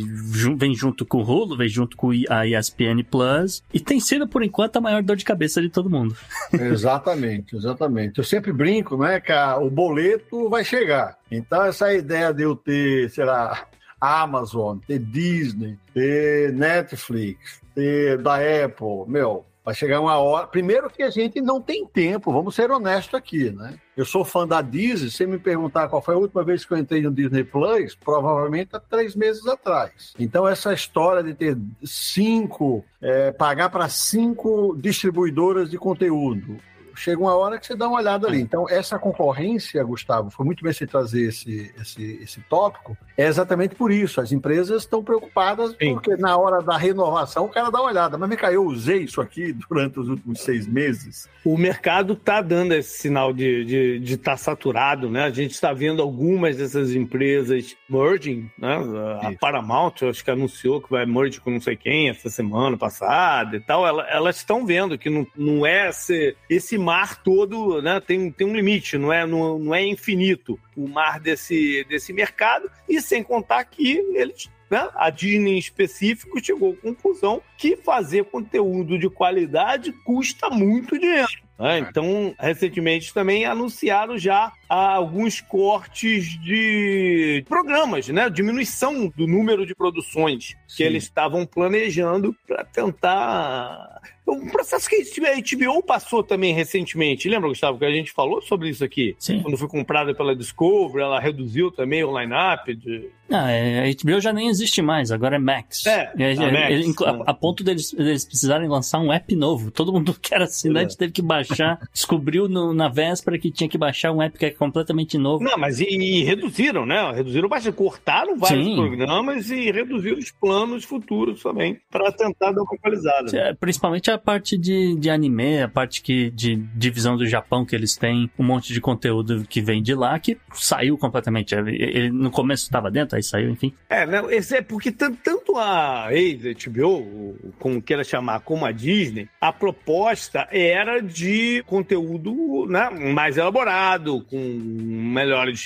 vem 0.57 0.73
junto 0.73 1.05
com 1.05 1.17
o 1.17 1.23
Hulu, 1.23 1.57
vem 1.57 1.67
junto 1.67 1.97
com 1.97 2.11
a 2.29 2.47
ESPN 2.47 3.03
Plus. 3.09 3.63
E 3.73 3.79
tem 3.79 3.99
sido, 3.99 4.27
por 4.27 4.41
enquanto, 4.43 4.77
a 4.77 4.81
maior 4.81 5.03
dor 5.03 5.17
de 5.17 5.25
cabeça 5.25 5.61
de 5.61 5.69
todo 5.69 5.89
mundo. 5.89 6.15
exatamente, 6.53 7.55
exatamente. 7.55 8.17
Eu 8.17 8.23
sempre 8.23 8.53
brinco, 8.53 8.97
né, 8.97 9.19
que 9.19 9.31
a, 9.31 9.57
o 9.57 9.69
boleto 9.69 10.49
vai 10.49 10.63
chegar. 10.63 11.17
Então, 11.29 11.63
essa 11.63 11.93
ideia 11.93 12.33
de 12.33 12.43
eu 12.43 12.55
ter, 12.55 13.09
sei 13.09 13.25
lá, 13.25 13.67
Amazon, 13.99 14.77
ter 14.87 14.99
Disney, 14.99 15.77
ter 15.93 16.53
Netflix, 16.53 17.61
ter 17.73 18.17
da 18.17 18.35
Apple, 18.35 19.05
meu, 19.07 19.45
Vai 19.65 19.73
chegar 19.73 19.99
uma 19.99 20.15
hora. 20.19 20.45
Primeiro 20.45 20.91
que 20.91 21.01
a 21.01 21.09
gente 21.09 21.41
não 21.41 21.59
tem 21.59 21.87
tempo, 21.87 22.31
vamos 22.31 22.53
ser 22.53 22.69
honestos 22.69 23.15
aqui, 23.15 23.49
né? 23.49 23.79
Eu 23.97 24.05
sou 24.05 24.23
fã 24.23 24.47
da 24.47 24.61
Disney. 24.61 25.09
Se 25.09 25.25
me 25.25 25.39
perguntar 25.39 25.87
qual 25.87 26.03
foi 26.03 26.13
a 26.13 26.19
última 26.19 26.43
vez 26.43 26.63
que 26.63 26.71
eu 26.71 26.77
entrei 26.77 27.01
no 27.01 27.11
Disney 27.11 27.43
Plus, 27.43 27.95
provavelmente 27.95 28.69
há 28.73 28.79
três 28.79 29.15
meses 29.15 29.47
atrás. 29.47 30.13
Então, 30.19 30.47
essa 30.47 30.71
história 30.71 31.23
de 31.23 31.33
ter 31.33 31.57
cinco, 31.83 32.85
é, 33.01 33.31
pagar 33.31 33.69
para 33.69 33.89
cinco 33.89 34.77
distribuidoras 34.79 35.71
de 35.71 35.79
conteúdo, 35.79 36.59
chega 36.95 37.19
uma 37.19 37.35
hora 37.35 37.57
que 37.57 37.65
você 37.65 37.75
dá 37.75 37.87
uma 37.87 37.97
olhada 37.99 38.27
ali. 38.27 38.41
Então, 38.41 38.69
essa 38.69 38.97
concorrência, 38.97 39.83
Gustavo, 39.83 40.29
foi 40.29 40.45
muito 40.45 40.63
bem 40.63 40.73
você 40.73 40.87
trazer 40.87 41.29
esse, 41.29 41.73
esse, 41.79 42.19
esse 42.21 42.41
tópico, 42.41 42.97
é 43.17 43.25
exatamente 43.25 43.75
por 43.75 43.91
isso. 43.91 44.19
As 44.19 44.31
empresas 44.31 44.83
estão 44.83 45.03
preocupadas 45.03 45.75
Sim. 45.79 45.93
porque 45.93 46.15
na 46.15 46.37
hora 46.37 46.61
da 46.61 46.77
renovação 46.77 47.45
o 47.45 47.49
cara 47.49 47.69
dá 47.69 47.79
uma 47.79 47.89
olhada. 47.89 48.17
Mas, 48.17 48.29
me 48.29 48.37
caiu, 48.37 48.63
eu 48.63 48.65
usei 48.65 49.03
isso 49.03 49.21
aqui 49.21 49.53
durante 49.69 49.99
os 49.99 50.09
últimos 50.09 50.41
seis 50.41 50.67
meses. 50.67 51.29
O 51.43 51.57
mercado 51.57 52.13
está 52.13 52.41
dando 52.41 52.73
esse 52.73 52.97
sinal 52.97 53.31
de 53.31 53.61
estar 53.61 53.65
de, 53.65 53.99
de 53.99 54.17
tá 54.17 54.37
saturado, 54.37 55.09
né? 55.09 55.23
A 55.23 55.29
gente 55.29 55.51
está 55.51 55.73
vendo 55.73 56.01
algumas 56.01 56.57
dessas 56.57 56.93
empresas 56.93 57.75
merging, 57.89 58.49
né? 58.57 58.75
A 59.21 59.29
isso. 59.29 59.39
Paramount, 59.39 59.93
acho 60.09 60.23
que 60.23 60.31
anunciou 60.31 60.81
que 60.81 60.89
vai 60.89 61.05
merge 61.05 61.39
com 61.39 61.51
não 61.51 61.61
sei 61.61 61.75
quem 61.75 62.09
essa 62.09 62.29
semana 62.29 62.77
passada 62.77 63.55
e 63.55 63.59
tal. 63.59 63.85
Elas 64.07 64.37
estão 64.37 64.65
vendo 64.65 64.97
que 64.97 65.09
não, 65.09 65.25
não 65.35 65.65
é 65.65 65.89
esse, 65.89 66.35
esse 66.49 66.77
mar 66.85 67.21
todo, 67.23 67.81
né? 67.81 67.99
Tem, 67.99 68.31
tem 68.31 68.47
um 68.47 68.55
limite, 68.55 68.97
não 68.97 69.11
é, 69.11 69.25
não, 69.25 69.59
não 69.59 69.75
é 69.75 69.85
infinito 69.85 70.59
o 70.75 70.87
mar 70.87 71.19
desse, 71.19 71.83
desse 71.89 72.13
mercado. 72.13 72.69
E 72.87 73.01
sem 73.01 73.23
contar 73.23 73.63
que 73.65 73.97
eles 74.13 74.49
né? 74.69 74.89
A 74.95 75.09
Disney 75.09 75.53
em 75.53 75.57
específico 75.57 76.43
chegou 76.43 76.73
à 76.73 76.75
conclusão 76.75 77.41
que 77.57 77.75
fazer 77.77 78.25
conteúdo 78.25 78.97
de 78.97 79.09
qualidade 79.09 79.91
custa 80.03 80.49
muito 80.49 80.97
dinheiro. 80.97 81.45
Né? 81.57 81.79
Então, 81.79 82.35
recentemente 82.37 83.13
também 83.13 83.45
anunciaram 83.45 84.17
já 84.17 84.51
alguns 84.67 85.39
cortes 85.39 86.37
de 86.41 87.45
programas, 87.47 88.09
né? 88.09 88.29
Diminuição 88.29 89.07
do 89.15 89.25
número 89.25 89.65
de 89.65 89.73
produções 89.73 90.55
Sim. 90.67 90.75
que 90.75 90.83
eles 90.83 91.03
estavam 91.03 91.45
planejando 91.45 92.35
para 92.45 92.65
tentar 92.65 94.01
um 94.27 94.47
processo 94.47 94.89
que 94.89 95.03
a 95.25 95.35
HBO 95.35 95.83
passou 95.83 96.23
também 96.23 96.53
recentemente. 96.53 97.29
Lembra, 97.29 97.49
Gustavo, 97.49 97.77
que 97.77 97.85
a 97.85 97.91
gente 97.91 98.11
falou 98.11 98.41
sobre 98.41 98.69
isso 98.69 98.83
aqui? 98.83 99.15
Sim. 99.19 99.41
Quando 99.41 99.57
foi 99.57 99.67
comprada 99.67 100.13
pela 100.15 100.35
Discovery, 100.35 101.03
ela 101.03 101.19
reduziu 101.19 101.71
também 101.71 102.03
o 102.03 102.19
line-up 102.19 102.73
de... 102.75 103.09
Ah, 103.29 103.49
é, 103.49 103.89
a 103.89 103.93
HBO 103.93 104.21
já 104.21 104.31
nem 104.31 104.49
existe 104.49 104.83
mais, 104.83 105.11
agora 105.11 105.37
é 105.37 105.39
Max. 105.39 105.85
É, 105.87 106.13
é, 106.17 106.33
a, 106.33 106.51
Max, 106.51 107.01
a, 107.01 107.09
a, 107.09 107.23
a, 107.31 107.33
ponto 107.33 107.63
deles, 107.63 107.91
deles 107.91 108.23
precisarem 108.23 108.67
lançar 108.67 108.99
um 108.99 109.11
app 109.11 109.35
novo. 109.35 109.71
Todo 109.71 109.91
mundo 109.91 110.13
que 110.19 110.33
era 110.33 110.43
assinante 110.43 110.93
é. 110.93 110.97
teve 110.97 111.11
que 111.11 111.21
baixar, 111.23 111.79
descobriu 111.91 112.47
no, 112.47 112.73
na 112.73 112.87
véspera 112.87 113.39
que 113.39 113.51
tinha 113.51 113.67
que 113.67 113.77
baixar 113.77 114.11
um 114.11 114.21
app 114.21 114.37
que 114.37 114.45
é 114.45 114.51
completamente 114.51 115.17
novo. 115.17 115.43
Não, 115.43 115.57
mas 115.57 115.79
e, 115.79 115.85
e 115.85 116.23
reduziram, 116.23 116.85
né? 116.85 117.11
Reduziram 117.13 117.49
bastante, 117.49 117.75
cortaram 117.75 118.37
vários 118.37 118.65
Sim. 118.65 118.75
programas 118.75 119.49
e 119.49 119.71
reduziram 119.71 120.19
os 120.19 120.31
planos 120.31 120.83
futuros 120.83 121.41
também, 121.41 121.79
para 121.89 122.11
tentar 122.11 122.51
dar 122.51 122.61
uma 122.61 122.75
equalizada. 122.75 123.35
É, 123.35 123.53
principalmente 123.53 124.11
a 124.11 124.14
parte 124.17 124.57
de, 124.57 124.95
de 124.95 125.09
anime, 125.09 125.61
a 125.61 125.67
parte 125.67 126.01
que, 126.01 126.29
de 126.31 126.55
divisão 126.75 127.17
do 127.17 127.25
Japão 127.25 127.65
que 127.65 127.75
eles 127.75 127.95
têm, 127.95 128.29
um 128.37 128.43
monte 128.43 128.73
de 128.73 128.81
conteúdo 128.81 129.45
que 129.47 129.61
vem 129.61 129.81
de 129.81 129.93
lá, 129.93 130.17
que 130.19 130.37
saiu 130.53 130.97
completamente. 130.97 131.55
Ele, 131.55 131.75
ele 131.81 132.11
no 132.11 132.31
começo 132.31 132.63
estava 132.63 132.91
dentro, 132.91 133.15
aí 133.15 133.23
saiu, 133.23 133.49
enfim. 133.49 133.73
É, 133.89 134.05
não, 134.05 134.29
esse 134.29 134.55
é 134.55 134.61
porque 134.61 134.91
tanto 134.91 135.57
a 135.57 136.09
HBO, 136.09 137.53
como 137.59 137.81
queira 137.81 138.03
chamar, 138.03 138.41
como 138.41 138.65
a 138.65 138.71
Disney, 138.71 139.27
a 139.39 139.51
proposta 139.51 140.47
era 140.51 141.01
de 141.01 141.63
conteúdo 141.65 142.65
né, 142.67 142.89
mais 142.89 143.37
elaborado, 143.37 144.21
com 144.29 144.37
melhores, 144.37 145.65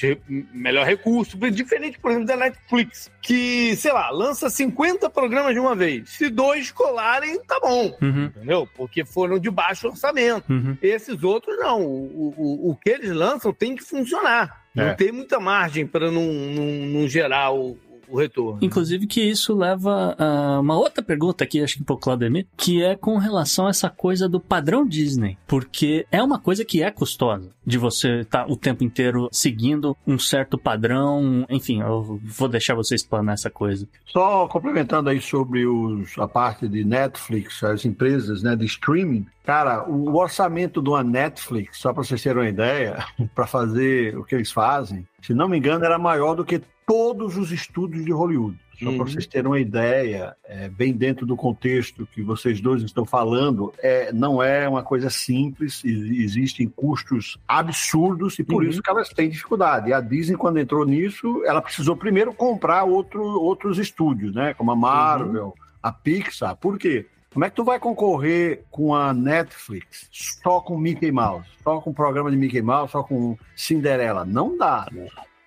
melhor 0.54 0.86
recurso, 0.86 1.38
diferente, 1.52 2.00
por 2.00 2.12
exemplo, 2.12 2.28
da 2.28 2.38
Netflix, 2.38 3.12
que, 3.22 3.76
sei 3.76 3.92
lá, 3.92 4.10
lança 4.10 4.50
50 4.50 5.10
programas 5.10 5.54
de 5.54 5.60
uma 5.60 5.76
vez. 5.76 6.10
Se 6.10 6.30
dois 6.30 6.72
colarem, 6.72 7.40
tá 7.44 7.60
bom. 7.60 7.96
Uhum. 8.02 8.32
Entendeu? 8.40 8.68
Porque 8.76 9.04
foram 9.04 9.38
de 9.38 9.50
baixo 9.50 9.90
orçamento. 9.90 10.50
Uhum. 10.50 10.78
Esses 10.82 11.22
outros 11.24 11.58
não. 11.58 11.82
O, 11.82 12.34
o, 12.38 12.72
o 12.72 12.76
que 12.76 12.90
eles 12.90 13.12
lançam 13.12 13.54
tem 13.54 13.76
que 13.76 13.84
funcionar. 13.84 14.64
É. 14.76 14.86
Não 14.86 14.96
tem 14.96 15.12
muita 15.12 15.40
margem 15.40 15.86
para 15.86 16.10
não, 16.10 16.24
não, 16.24 16.64
não 16.64 17.08
gerar 17.08 17.52
o, 17.52 17.78
o 18.10 18.18
retorno. 18.18 18.60
Inclusive 18.62 19.08
que 19.08 19.22
isso 19.22 19.56
leva 19.56 20.16
a 20.18 20.60
uma 20.60 20.78
outra 20.78 21.04
pergunta 21.04 21.44
aqui, 21.44 21.62
acho 21.62 21.78
que 21.78 21.84
para 21.84 21.96
o 21.96 21.98
Claudemir, 21.98 22.48
que 22.58 22.84
é 22.84 22.96
com 22.96 23.18
relação 23.18 23.68
a 23.68 23.70
essa 23.70 23.90
coisa 23.90 24.28
do 24.28 24.40
padrão 24.40 24.88
Disney, 24.88 25.38
porque 25.48 26.06
é 26.12 26.22
uma 26.22 26.40
coisa 26.40 26.66
que 26.66 26.82
é 26.82 26.92
custosa, 26.92 27.52
de 27.66 27.78
você 27.78 28.22
estar 28.22 28.46
tá 28.46 28.52
o 28.52 28.56
tempo 28.56 28.84
inteiro 28.84 29.30
seguindo 29.32 29.96
um 30.06 30.18
certo 30.18 30.58
padrão, 30.58 31.46
enfim, 31.50 31.82
eu 31.82 32.20
vou 32.24 32.48
deixar 32.48 32.76
você 32.76 32.96
explanar 32.96 33.34
essa 33.34 33.50
coisa. 33.50 33.88
Só 34.06 34.48
complementando 34.48 35.10
aí 35.10 35.22
sobre 35.22 35.66
os, 35.66 36.18
a 36.18 36.28
parte 36.28 36.68
de 36.68 36.84
Netflix, 36.84 37.64
as 37.64 37.86
empresas 37.86 38.42
né, 38.44 38.56
de 38.56 38.66
streaming, 38.66 39.26
Cara, 39.50 39.90
o 39.90 40.16
orçamento 40.16 40.80
de 40.80 40.90
uma 40.90 41.04
Netflix, 41.04 41.80
só 41.80 41.92
para 41.92 42.04
vocês 42.04 42.22
terem 42.22 42.44
uma 42.44 42.50
ideia, 42.50 43.04
para 43.34 43.48
fazer 43.48 44.16
o 44.16 44.24
que 44.24 44.36
eles 44.36 44.52
fazem, 44.52 45.08
se 45.24 45.34
não 45.34 45.50
me 45.50 45.58
engano, 45.58 45.84
era 45.84 45.98
maior 45.98 46.36
do 46.36 46.46
que 46.46 46.62
todos 46.90 47.38
os 47.38 47.52
estúdios 47.52 48.04
de 48.04 48.12
Hollywood. 48.12 48.58
Só 48.80 48.90
uhum. 48.90 48.98
para 48.98 49.06
vocês 49.06 49.28
terem 49.28 49.46
uma 49.46 49.60
ideia, 49.60 50.36
é, 50.44 50.68
bem 50.70 50.92
dentro 50.92 51.24
do 51.24 51.36
contexto 51.36 52.08
que 52.12 52.24
vocês 52.24 52.60
dois 52.60 52.82
estão 52.82 53.06
falando, 53.06 53.72
é, 53.78 54.12
não 54.12 54.42
é 54.42 54.68
uma 54.68 54.82
coisa 54.82 55.08
simples, 55.08 55.84
existem 55.86 56.68
custos 56.68 57.38
absurdos 57.48 58.40
e 58.40 58.44
por 58.44 58.64
uhum. 58.64 58.70
isso 58.70 58.82
que 58.82 58.90
elas 58.90 59.10
têm 59.10 59.30
dificuldade. 59.30 59.90
E 59.90 59.94
a 59.94 60.02
Disney, 60.02 60.36
quando 60.36 60.58
entrou 60.58 60.84
nisso, 60.84 61.44
ela 61.46 61.62
precisou 61.62 61.96
primeiro 61.96 62.34
comprar 62.34 62.86
outro, 62.86 63.22
outros 63.22 63.78
estúdios, 63.78 64.34
né? 64.34 64.56
Como 64.56 64.72
a 64.72 64.76
Marvel, 64.76 65.46
uhum. 65.46 65.54
a 65.84 65.92
Pixar. 65.92 66.56
Por 66.56 66.80
quê? 66.80 67.06
Como 67.32 67.46
é 67.46 67.50
que 67.52 67.56
tu 67.56 67.64
vai 67.64 67.80
concorrer 67.80 68.64
com 68.72 68.96
a 68.96 69.14
Netflix 69.14 70.10
só 70.12 70.60
com 70.60 70.76
Mickey 70.76 71.12
Mouse? 71.12 71.48
Só 71.64 71.80
com 71.80 71.92
o 71.92 71.94
programa 71.94 72.32
de 72.32 72.38
Mickey 72.38 72.64
Mouse, 72.64 72.92
só 72.92 73.04
com 73.04 73.38
Cinderela? 73.56 74.26
Não 74.26 74.58
dá. 74.58 74.88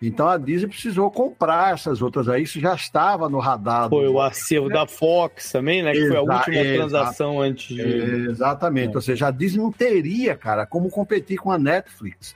Então 0.02 0.28
a 0.28 0.36
Disney 0.36 0.68
precisou 0.68 1.10
comprar 1.10 1.74
essas 1.74 2.02
outras 2.02 2.28
aí, 2.28 2.42
isso 2.42 2.60
já 2.60 2.74
estava 2.74 3.28
no 3.28 3.38
radar. 3.38 3.88
Foi 3.88 4.08
o 4.08 4.20
acervo 4.20 4.68
né? 4.68 4.74
da 4.74 4.86
Fox 4.86 5.52
também, 5.52 5.82
né? 5.82 5.92
Que 5.92 5.98
Exa 5.98 6.08
foi 6.08 6.16
a 6.16 6.22
última 6.22 6.62
transação 6.74 7.40
antes 7.40 7.74
de. 7.74 7.82
exatamente. 8.30 8.92
É. 8.92 8.96
Ou 8.96 9.02
seja, 9.02 9.28
a 9.28 9.30
Disney 9.30 9.62
não 9.62 9.72
teria, 9.72 10.36
cara, 10.36 10.66
como 10.66 10.90
competir 10.90 11.38
com 11.38 11.50
a 11.50 11.58
Netflix 11.58 12.34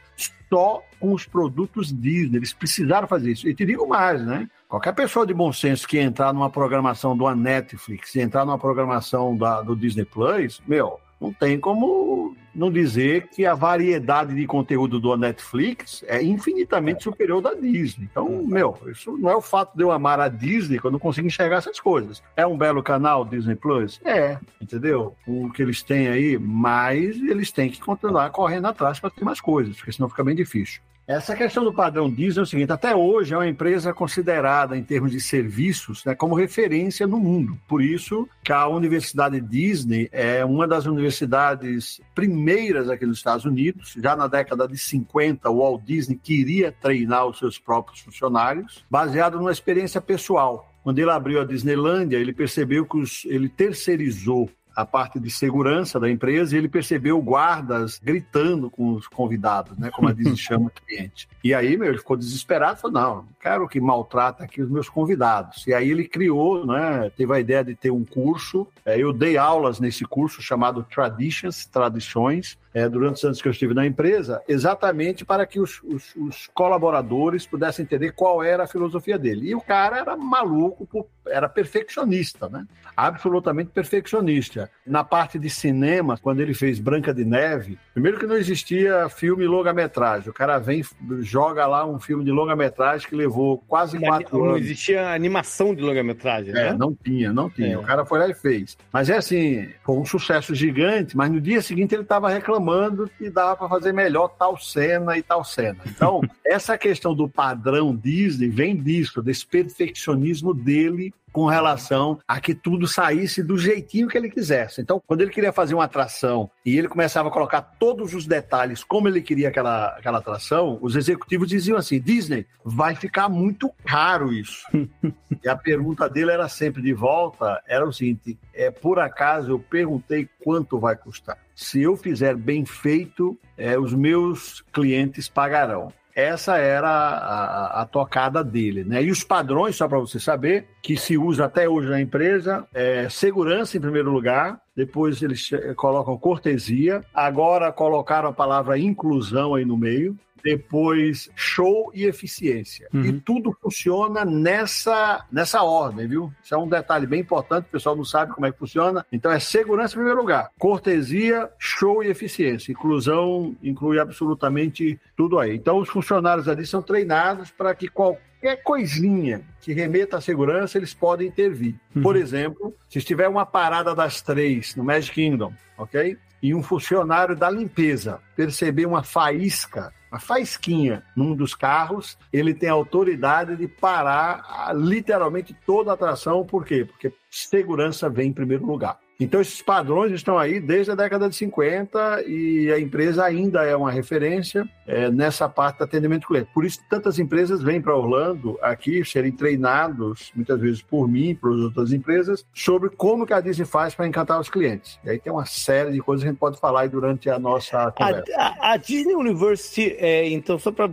só 0.49 0.83
com 0.99 1.13
os 1.13 1.27
produtos 1.27 1.93
Disney. 1.93 2.39
Eles 2.39 2.53
precisaram 2.53 3.07
fazer 3.09 3.33
isso. 3.33 3.49
E 3.49 3.55
te 3.55 3.65
digo 3.65 3.87
mais, 3.87 4.25
né? 4.25 4.49
Qualquer 4.69 4.93
pessoa 4.95 5.27
de 5.27 5.35
bom 5.35 5.53
senso 5.53 5.87
que 5.87 5.99
entrar 5.99 6.33
numa 6.33 6.51
programação 6.51 7.17
do 7.17 7.33
Netflix, 7.35 8.15
entrar 8.17 8.45
numa 8.45 8.59
programação 8.59 9.37
da, 9.37 9.63
do 9.63 9.77
Disney 9.77 10.05
Plus, 10.05 10.61
meu, 10.67 10.99
não 11.21 11.33
tem 11.33 11.59
como 11.59 12.37
não 12.55 12.71
dizer 12.71 13.29
que 13.29 13.45
a 13.45 13.55
variedade 13.55 14.35
de 14.35 14.47
conteúdo 14.47 14.99
do 14.99 15.15
Netflix 15.17 16.03
é 16.07 16.23
infinitamente 16.23 17.05
superior 17.05 17.43
da 17.43 17.53
Disney. 17.53 18.09
Então, 18.11 18.43
meu, 18.47 18.79
isso 18.87 19.17
não 19.19 19.31
é 19.31 19.37
o 19.37 19.43
fato 19.43 19.77
de 19.77 19.83
eu 19.83 19.91
amar 19.91 20.19
a 20.19 20.29
Disney 20.29 20.79
que 20.79 20.87
eu 20.87 20.91
não 20.91 20.99
consigo 20.99 21.27
enxergar 21.27 21.57
essas 21.57 21.79
coisas. 21.79 22.23
É 22.35 22.47
um 22.47 22.57
belo 22.57 22.83
canal, 22.83 23.25
Disney 23.25 23.57
Plus? 23.57 24.01
É, 24.05 24.39
entendeu? 24.61 25.15
O 25.27 25.51
que 25.51 25.63
eles 25.63 25.83
têm 25.83 26.09
aí, 26.09 26.39
mas 26.39 27.17
eles 27.17 27.53
têm 27.53 27.71
que 27.71 27.81
continuar 27.81 28.31
correndo 28.31 28.67
atrás 28.67 28.99
para 28.99 29.11
ter 29.11 29.25
mais 29.25 29.41
coisas, 29.41 29.77
porque 29.77 29.93
senão 29.93 30.09
fica 30.09 30.25
bem 30.25 30.35
difícil. 30.35 30.81
Essa 31.07 31.37
questão 31.37 31.63
do 31.63 31.73
padrão 31.73 32.11
Disney 32.11 32.41
é 32.41 32.43
o 32.43 32.47
seguinte: 32.47 32.73
até 32.73 32.97
hoje 32.97 33.33
é 33.33 33.37
uma 33.37 33.47
empresa 33.47 33.95
considerada, 33.95 34.77
em 34.77 34.83
termos 34.83 35.13
de 35.13 35.21
serviços, 35.21 36.05
né, 36.05 36.17
como 36.17 36.35
referência 36.35 37.07
no 37.07 37.19
mundo. 37.19 37.57
Por 37.69 37.81
isso 37.81 38.29
que 38.43 38.53
a 38.53 38.67
Universidade 38.67 39.41
Disney 39.41 40.09
é 40.11 40.45
uma 40.45 40.67
das 40.67 40.85
universidades 40.85 42.01
primeiras 42.13 42.91
aqui 42.91 43.07
nos 43.07 43.19
Estados 43.19 43.45
Unidos. 43.45 43.95
Já 43.97 44.17
na 44.17 44.27
década 44.27 44.67
de 44.67 44.77
50, 44.77 45.49
o 45.49 45.59
Walt 45.59 45.85
Disney 45.85 46.19
queria 46.21 46.73
treinar 46.73 47.27
os 47.27 47.39
seus 47.39 47.57
próprios 47.57 48.01
funcionários, 48.01 48.85
baseado 48.91 49.39
numa 49.39 49.53
experiência 49.53 50.01
pessoal. 50.01 50.69
Quando 50.83 50.99
ele 50.99 51.11
abriu 51.11 51.41
a 51.41 51.45
Disneylândia, 51.45 52.17
ele 52.17 52.33
percebeu 52.33 52.85
que 52.85 52.97
os, 52.97 53.25
ele 53.27 53.49
terceirizou 53.49 54.51
a 54.77 54.85
parte 54.85 55.19
de 55.19 55.31
segurança 55.31 55.99
da 55.99 56.11
empresa 56.11 56.55
e 56.55 56.59
ele 56.59 56.69
percebeu 56.69 57.21
guardas 57.23 57.99
gritando 57.99 58.71
com 58.71 58.93
os 58.93 59.09
convidados, 59.09 59.79
né? 59.79 59.91
Como 59.91 60.07
a 60.07 60.13
Disney 60.13 60.37
chama 60.37 60.67
o 60.67 60.71
cliente. 60.71 61.27
E 61.43 61.55
aí, 61.55 61.79
meu, 61.79 61.89
ele 61.89 61.97
ficou 61.97 62.15
desesperado, 62.15 62.79
falou, 62.79 63.01
não, 63.01 63.17
não 63.17 63.29
quero 63.41 63.67
que 63.67 63.81
maltrata 63.81 64.45
aqui 64.45 64.61
os 64.61 64.69
meus 64.69 64.89
convidados. 64.89 65.67
E 65.67 65.73
aí 65.73 65.91
ele 65.91 66.07
criou, 66.07 66.67
né? 66.67 67.11
Teve 67.17 67.33
a 67.33 67.41
ideia 67.41 67.65
de 67.65 67.75
ter 67.75 67.91
um 67.91 68.05
curso. 68.05 68.67
É, 68.85 69.01
eu 69.01 69.15
dei 69.15 69.39
aulas 69.39 69.81
nesse 69.81 70.05
curso 70.05 70.43
chamado 70.43 70.83
Traditions, 70.83 71.65
Tradições, 71.65 72.59
é, 72.77 72.91
durante 72.91 73.15
os 73.17 73.25
anos 73.25 73.41
que 73.41 73.49
eu 73.49 73.53
estive 73.53 73.73
na 73.73 73.87
empresa, 73.87 74.43
exatamente 74.47 75.25
para 75.25 75.47
que 75.47 75.59
os, 75.59 75.83
os, 75.83 76.15
os, 76.15 76.47
colaboradores 76.49 77.47
pudessem 77.47 77.85
entender 77.85 78.13
qual 78.13 78.45
era 78.45 78.65
a 78.65 78.67
filosofia 78.67 79.19
dele. 79.19 79.49
E 79.49 79.55
o 79.55 79.63
cara 79.63 79.97
era 79.97 80.15
maluco, 80.15 81.09
era 81.27 81.49
perfeccionista, 81.49 82.51
né? 82.51 82.67
Absolutamente 82.95 83.71
perfeccionista. 83.71 84.71
Na 84.87 85.03
parte 85.03 85.39
de 85.39 85.49
cinema, 85.49 86.19
quando 86.21 86.41
ele 86.41 86.53
fez 86.53 86.79
Branca 86.79 87.15
de 87.15 87.25
Neve, 87.25 87.79
primeiro 87.95 88.19
que 88.19 88.27
não 88.27 88.37
existia 88.37 89.09
filme 89.09 89.47
longa-metragem. 89.47 90.29
O 90.29 90.35
cara 90.35 90.59
vem, 90.59 90.85
joga 91.21 91.67
lá 91.67 91.87
um 91.87 91.99
filme 91.99 92.25
de 92.27 92.31
longa-metragem 92.31 93.09
que 93.09 93.17
levou 93.17 93.65
quase 93.67 93.99
quatro 93.99 94.37
não 94.37 94.45
anos. 94.45 94.57
Não 94.57 94.63
existia 94.63 95.15
animação 95.15 95.75
de 95.75 95.81
longa-metragem, 95.81 96.51
é, 96.51 96.73
né? 96.73 96.77
não 96.79 96.95
tinha, 96.95 97.33
não 97.33 97.49
tinha. 97.49 97.73
É. 97.73 97.79
O 97.79 97.83
cara 97.83 98.05
foi 98.05 98.19
lá 98.19 98.29
e 98.29 98.35
fez. 98.35 98.77
Mas 98.93 99.09
é 99.09 99.17
assim, 99.17 99.67
foi 99.83 99.97
um 99.97 100.05
sucesso 100.05 100.55
gigante, 100.55 101.17
mas 101.17 101.31
no 101.31 101.41
dia 101.41 101.63
seguinte 101.63 101.95
ele 101.95 102.03
estava 102.03 102.29
reclamando 102.29 102.66
reclamando 102.67 103.09
que 103.17 103.31
dava 103.31 103.57
para 103.57 103.69
fazer 103.69 103.93
melhor 103.93 104.29
tal 104.29 104.57
cena 104.59 105.17
e 105.17 105.23
tal 105.23 105.45
cena. 105.45 105.79
Então, 105.87 106.21
essa 106.45 106.77
questão 106.77 107.15
do 107.15 107.29
padrão 107.29 107.95
Disney 107.95 108.49
vem 108.49 108.77
disso, 108.77 109.23
desse 109.23 109.47
perfeccionismo 109.47 110.53
dele 110.53 111.15
com 111.33 111.45
relação 111.45 112.19
a 112.27 112.41
que 112.41 112.55
tudo 112.55 112.89
saísse 112.89 113.43
do 113.43 113.59
jeitinho 113.59 114.09
que 114.09 114.17
ele 114.17 114.31
quisesse. 114.31 114.81
Então, 114.81 115.03
quando 115.07 115.21
ele 115.21 115.31
queria 115.31 115.53
fazer 115.53 115.75
uma 115.75 115.85
atração 115.85 116.51
e 116.65 116.79
ele 116.79 116.89
começava 116.89 117.29
a 117.29 117.33
colocar 117.33 117.61
todos 117.61 118.15
os 118.15 118.27
detalhes 118.27 118.83
como 118.83 119.07
ele 119.07 119.21
queria 119.21 119.49
aquela, 119.49 119.89
aquela 119.89 120.19
atração, 120.19 120.79
os 120.81 120.97
executivos 120.97 121.49
diziam 121.49 121.77
assim: 121.77 122.01
Disney, 122.01 122.47
vai 122.65 122.95
ficar 122.95 123.29
muito 123.29 123.71
caro 123.85 124.33
isso. 124.33 124.67
e 125.45 125.49
a 125.49 125.55
pergunta 125.55 126.09
dele 126.09 126.31
era 126.31 126.49
sempre 126.49 126.81
de 126.81 126.95
volta: 126.95 127.63
era 127.67 127.87
o 127.87 127.93
seguinte, 127.93 128.39
é 128.55 128.71
por 128.71 128.99
acaso 128.99 129.51
eu 129.51 129.59
perguntei 129.59 130.27
quanto 130.43 130.79
vai 130.79 130.97
custar. 130.97 131.37
Se 131.57 131.81
eu 131.81 131.97
fizer 131.97 132.37
bem 132.37 132.67
feito, 132.67 133.37
é, 133.57 133.79
os 133.79 133.95
meus 133.95 134.63
clientes 134.71 135.27
pagarão. 135.27 135.91
Essa 136.15 136.59
era 136.59 136.89
a, 136.89 137.83
a, 137.83 137.87
tocada 137.87 138.45
dele, 138.45 138.85
né? 138.85 139.03
E 139.03 139.11
os 139.11 139.25
padrões, 139.25 139.77
só 139.77 139.89
para 139.89 139.99
você 139.99 140.21
saber, 140.21 140.67
que 140.83 140.99
se 140.99 141.17
usa 141.17 141.47
até 141.47 141.67
hoje 141.67 141.89
na 141.89 142.01
empresa, 142.01 142.67
é 142.75 143.09
segurança 143.09 143.77
em 143.77 143.81
primeiro 143.81 144.11
lugar, 144.11 144.61
depois 144.75 145.23
eles 145.23 145.51
colocam 145.77 146.17
cortesia, 146.19 147.03
agora 147.15 147.73
colocaram 147.73 148.29
a 148.29 148.35
palavra 148.35 148.79
inclusão 148.79 149.55
aí 149.55 149.65
no 149.65 149.79
meio, 149.79 150.17
depois 150.43 151.31
show 151.35 151.91
e 151.95 152.05
eficiência. 152.05 152.89
Uhum. 152.93 153.05
E 153.05 153.13
tudo 153.21 153.57
funciona 153.61 154.25
nessa, 154.25 155.25
nessa 155.31 155.63
ordem, 155.63 156.07
viu? 156.07 156.33
Isso 156.43 156.55
é 156.55 156.59
um 156.59 156.69
detalhe 156.69 157.07
bem 157.07 157.21
importante, 157.21 157.67
o 157.67 157.71
pessoal 157.71 157.97
não 157.97 158.05
sabe 158.05 158.33
como 158.33 158.47
é 158.47 158.53
que 158.53 158.59
funciona. 158.59 159.05
Então 159.11 159.31
é 159.31 159.39
segurança 159.39 159.95
em 159.95 159.99
primeiro 159.99 160.21
lugar, 160.21 160.51
cortesia, 160.59 161.51
show 161.59 162.03
e 162.03 162.09
eficiência. 162.09 162.73
Inclusão 162.73 163.57
inclui 163.63 163.99
absolutamente 163.99 165.01
tudo 165.17 165.39
aí. 165.39 165.57
Então 165.57 165.79
os 165.79 165.89
funcionários 165.89 166.49
ali 166.49 166.67
são 166.67 166.83
treinados 166.83 167.51
para 167.51 167.75
que 167.75 167.89
qualquer 167.89 168.63
coisinha 168.63 169.43
que 169.61 169.73
remeta 169.73 170.19
à 170.19 170.21
segurança, 170.21 170.79
eles 170.79 170.95
podem 170.95 171.29
intervir. 171.29 171.75
Uhum. 171.95 172.03
Por 172.03 172.17
exemplo, 172.17 172.75
se 172.89 172.99
estiver 172.99 173.29
uma 173.29 173.45
parada 173.45 173.95
das 173.95 174.23
três 174.23 174.77
no 174.77 174.85
Magic 174.85 175.15
Kingdom, 175.15 175.53
ok? 175.77 176.17
E 176.43 176.55
um 176.55 176.63
funcionário 176.63 177.35
da 177.35 177.51
limpeza 177.51 178.21
perceber 178.37 178.87
uma 178.87 179.03
faísca 179.03 179.93
uma 180.11 180.21
faisquinha 180.21 181.03
num 181.17 181.35
dos 181.35 181.55
carros, 181.55 182.19
ele 182.33 182.55
tem 182.55 182.69
autoridade 182.69 183.57
de 183.57 183.67
parar 183.67 184.73
literalmente 184.75 185.57
toda 185.67 185.91
a 185.91 185.95
atração. 185.95 186.45
Por 186.45 186.65
quê? 186.65 186.85
Porque 186.85 187.13
segurança 187.31 188.09
vem 188.09 188.29
em 188.29 188.33
primeiro 188.33 188.65
lugar. 188.65 188.99
Então, 189.19 189.41
esses 189.41 189.63
padrões 189.63 190.13
estão 190.13 190.39
aí 190.39 190.61
desde 190.61 190.93
a 190.93 190.95
década 190.95 191.29
de 191.29 191.35
50 191.35 192.23
e 192.27 192.71
a 192.71 192.79
empresa 192.79 193.25
ainda 193.25 193.65
é 193.65 193.75
uma 193.75 193.91
referência 193.91 194.69
é, 194.87 195.11
nessa 195.11 195.49
parte 195.49 195.79
do 195.79 195.85
atendimento 195.85 196.27
cliente. 196.27 196.51
Por 196.53 196.65
isso, 196.65 196.81
tantas 196.89 197.19
empresas 197.19 197.63
vêm 197.63 197.81
para 197.81 197.97
Orlando 197.97 198.59
aqui 198.61 199.05
serem 199.05 199.33
treinados, 199.33 200.31
muitas 200.35 200.61
vezes 200.61 200.83
por 200.83 201.09
mim, 201.09 201.35
por 201.35 201.51
outras 201.51 201.93
empresas, 201.93 202.45
sobre 202.53 202.91
como 202.91 203.27
que 203.27 203.33
a 203.33 203.41
Disney 203.41 203.67
faz 203.67 203.95
para 203.95 204.07
encantar 204.07 204.39
os 204.39 204.51
clientes. 204.51 204.99
E 205.03 205.11
aí 205.11 205.19
tem 205.19 205.33
uma 205.33 205.47
série 205.47 205.93
de 205.93 206.01
coisas 206.01 206.23
que 206.23 206.29
a 206.29 206.33
gente 206.33 206.39
pode 206.39 206.61
falar 206.61 206.83
aí 206.83 206.89
durante 206.89 207.31
a 207.31 207.39
nossa 207.39 207.91
conversa. 207.93 208.25
A, 208.37 208.71
a, 208.71 208.73
a 208.73 208.77
Disney 208.77 209.15
University, 209.15 209.97
é, 209.99 210.29
então, 210.29 210.59
só 210.59 210.71
para 210.71 210.91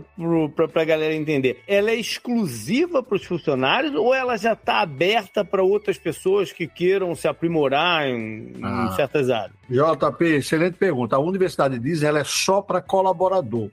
a 0.74 0.84
galera 0.84 1.14
entender, 1.14 1.62
ela 1.66 1.90
é 1.90 1.94
exclusiva 1.94 3.02
para 3.02 3.16
os 3.16 3.24
funcionários 3.24 3.94
ou 3.94 4.14
ela 4.14 4.36
já 4.36 4.54
está 4.54 4.80
aberta 4.80 5.44
para 5.44 5.62
outras 5.62 5.98
pessoas 5.98 6.52
que 6.52 6.66
queiram 6.66 7.14
se 7.14 7.28
aprimorar 7.28 8.13
em, 8.14 8.54
ah. 8.62 8.88
em 8.90 8.96
certas 8.96 9.30
áreas? 9.30 9.52
JP, 9.68 10.24
excelente 10.24 10.74
pergunta. 10.74 11.16
A 11.16 11.18
Universidade 11.18 11.78
Disney 11.78 12.08
ela 12.08 12.20
é 12.20 12.24
só 12.24 12.62
para 12.62 12.80
colaborador. 12.80 13.70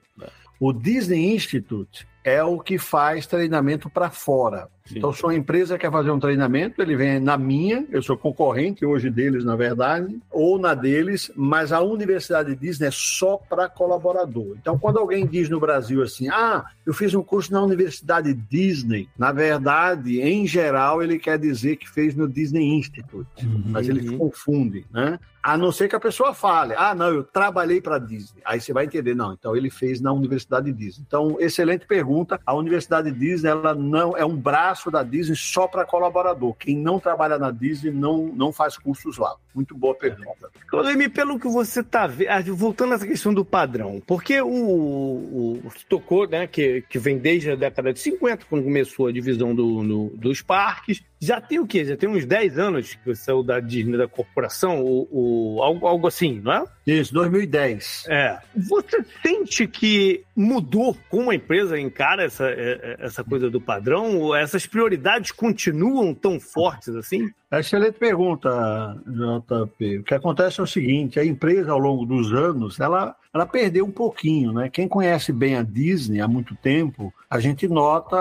O 0.60 0.71
Disney 0.71 1.34
Institute 1.34 2.08
é 2.23 2.43
o 2.43 2.60
que 2.60 2.77
faz 2.77 3.25
treinamento 3.25 3.89
para 3.89 4.10
fora. 4.10 4.69
Sim. 4.91 4.97
Então, 4.97 5.13
se 5.13 5.23
uma 5.23 5.34
empresa 5.34 5.77
quer 5.77 5.91
fazer 5.91 6.12
um 6.12 6.19
treinamento, 6.19 6.82
ele 6.82 6.95
vem 6.95 7.19
na 7.19 7.38
minha, 7.38 7.86
eu 7.89 8.01
sou 8.01 8.17
concorrente 8.17 8.86
hoje 8.86 9.10
deles, 9.10 9.43
na 9.45 9.56
verdade, 9.56 10.19
ou 10.30 10.60
na 10.60 10.73
deles, 10.73 11.32
mas 11.36 11.71
a 11.71 11.82
Universidade 11.82 12.56
Disney 12.56 12.88
é 12.88 12.91
só 12.91 13.38
para 13.38 13.69
colaborador. 13.69 14.58
Então, 14.60 14.77
quando 14.77 14.99
alguém 14.99 15.25
diz 15.25 15.49
no 15.49 15.60
Brasil 15.60 16.04
assim, 16.04 16.27
ah, 16.30 16.65
eu 16.86 16.93
fiz 16.93 17.13
um 17.13 17.23
curso 17.23 17.54
na 17.54 17.62
Universidade 17.62 18.34
Disney, 18.34 19.08
na 19.17 19.32
verdade, 19.32 20.21
em 20.21 20.45
geral, 20.45 21.01
ele 21.01 21.17
quer 21.17 21.39
dizer 21.39 21.77
que 21.77 21.89
fez 21.89 22.15
no 22.15 22.27
Disney 22.27 22.65
Institute, 22.75 23.45
uhum. 23.45 23.63
mas 23.67 23.88
eles 23.88 24.10
confundem, 24.12 24.86
né? 24.91 25.19
A 25.43 25.58
não 25.58 25.71
ser 25.71 25.88
que 25.88 25.95
a 25.95 25.99
pessoa 25.99 26.36
fale, 26.36 26.75
ah, 26.77 26.93
não, 26.93 27.08
eu 27.08 27.23
trabalhei 27.23 27.82
para 27.82 27.97
Disney. 27.97 28.41
Aí 28.45 28.62
você 28.62 28.71
vai 28.71 28.86
entender, 28.86 29.15
não, 29.15 29.34
então 29.34 29.56
ele 29.56 29.71
fez 29.71 29.99
na 29.99 30.13
Universidade 30.13 30.71
Disney. 30.71 31.04
Então, 31.08 31.38
excelente 31.39 31.88
pergunta. 31.88 32.39
A 32.45 32.54
Universidade 32.54 33.12
Disney, 33.12 33.49
ela 33.49 33.73
não 33.73 34.15
é 34.15 34.23
um 34.23 34.38
braço 34.38 34.80
da 34.89 35.03
Disney 35.03 35.35
só 35.35 35.67
para 35.67 35.85
colaborador. 35.85 36.55
Quem 36.55 36.77
não 36.77 36.99
trabalha 36.99 37.37
na 37.37 37.51
Disney 37.51 37.91
não, 37.91 38.27
não 38.27 38.51
faz 38.51 38.77
cursos 38.77 39.17
lá. 39.17 39.35
Muito 39.53 39.75
boa 39.75 39.93
pergunta. 39.93 40.49
Clodemir, 40.69 41.11
pelo 41.11 41.37
que 41.37 41.47
você 41.47 41.81
está 41.81 42.07
vendo, 42.07 42.29
ah, 42.29 42.41
voltando 42.53 42.93
a 42.93 42.95
essa 42.95 43.05
questão 43.05 43.33
do 43.33 43.43
padrão, 43.43 44.01
porque 44.07 44.41
o, 44.41 44.47
o, 44.47 45.53
o 45.65 45.71
tocou, 45.89 46.27
né, 46.27 46.47
que, 46.47 46.83
que 46.89 46.97
vem 46.97 47.17
desde 47.17 47.51
a 47.51 47.55
década 47.55 47.91
de 47.91 47.99
50, 47.99 48.45
quando 48.49 48.63
começou 48.63 49.07
a 49.07 49.11
divisão 49.11 49.53
do, 49.53 49.83
no, 49.83 50.09
dos 50.11 50.41
parques, 50.41 51.03
já 51.21 51.39
tem 51.39 51.60
o 51.60 51.67
quê? 51.67 51.86
Já 51.86 51.95
tem 51.95 52.10
uns 52.10 52.25
10 52.25 52.57
anos 52.57 52.95
que 52.95 53.05
você 53.05 53.23
saiu 53.23 53.43
da 53.43 53.60
Disney, 53.60 53.95
da 53.95 54.07
corporação, 54.07 54.84
o, 54.84 55.07
o, 55.12 55.62
algo, 55.62 55.86
algo 55.86 56.07
assim, 56.07 56.41
não 56.41 56.51
é? 56.51 56.65
Isso, 56.88 57.13
2010. 57.13 58.05
É. 58.10 58.39
Você 58.55 59.05
sente 59.21 59.67
que 59.67 60.23
mudou 60.36 60.97
como 61.10 61.29
a 61.29 61.36
empresa 61.36 61.79
encara 61.79 62.23
essa, 62.23 62.45
é, 62.49 62.97
é, 62.99 63.05
essa 63.05 63.23
coisa 63.23 63.51
do 63.51 63.62
padrão? 63.62 64.36
Essas 64.36 64.65
prioridades 64.65 65.31
continuam 65.31 66.12
tão 66.12 66.39
fortes 66.39 66.95
assim? 66.95 67.29
Excelente 67.51 67.99
pergunta, 67.99 68.97
JP. 69.05 69.99
O 69.99 70.03
que 70.03 70.15
acontece 70.15 70.60
é 70.60 70.63
o 70.63 70.67
seguinte, 70.67 71.19
a 71.19 71.25
empresa 71.25 71.71
ao 71.71 71.77
longo 71.77 72.03
dos 72.03 72.34
anos, 72.34 72.79
ela, 72.79 73.15
ela 73.33 73.45
perdeu 73.45 73.85
um 73.85 73.91
pouquinho, 73.91 74.51
né? 74.51 74.69
Quem 74.69 74.87
conhece 74.87 75.31
bem 75.31 75.55
a 75.55 75.63
Disney 75.63 76.19
há 76.19 76.27
muito 76.27 76.55
tempo, 76.55 77.13
a 77.29 77.39
gente 77.39 77.67
nota 77.67 78.17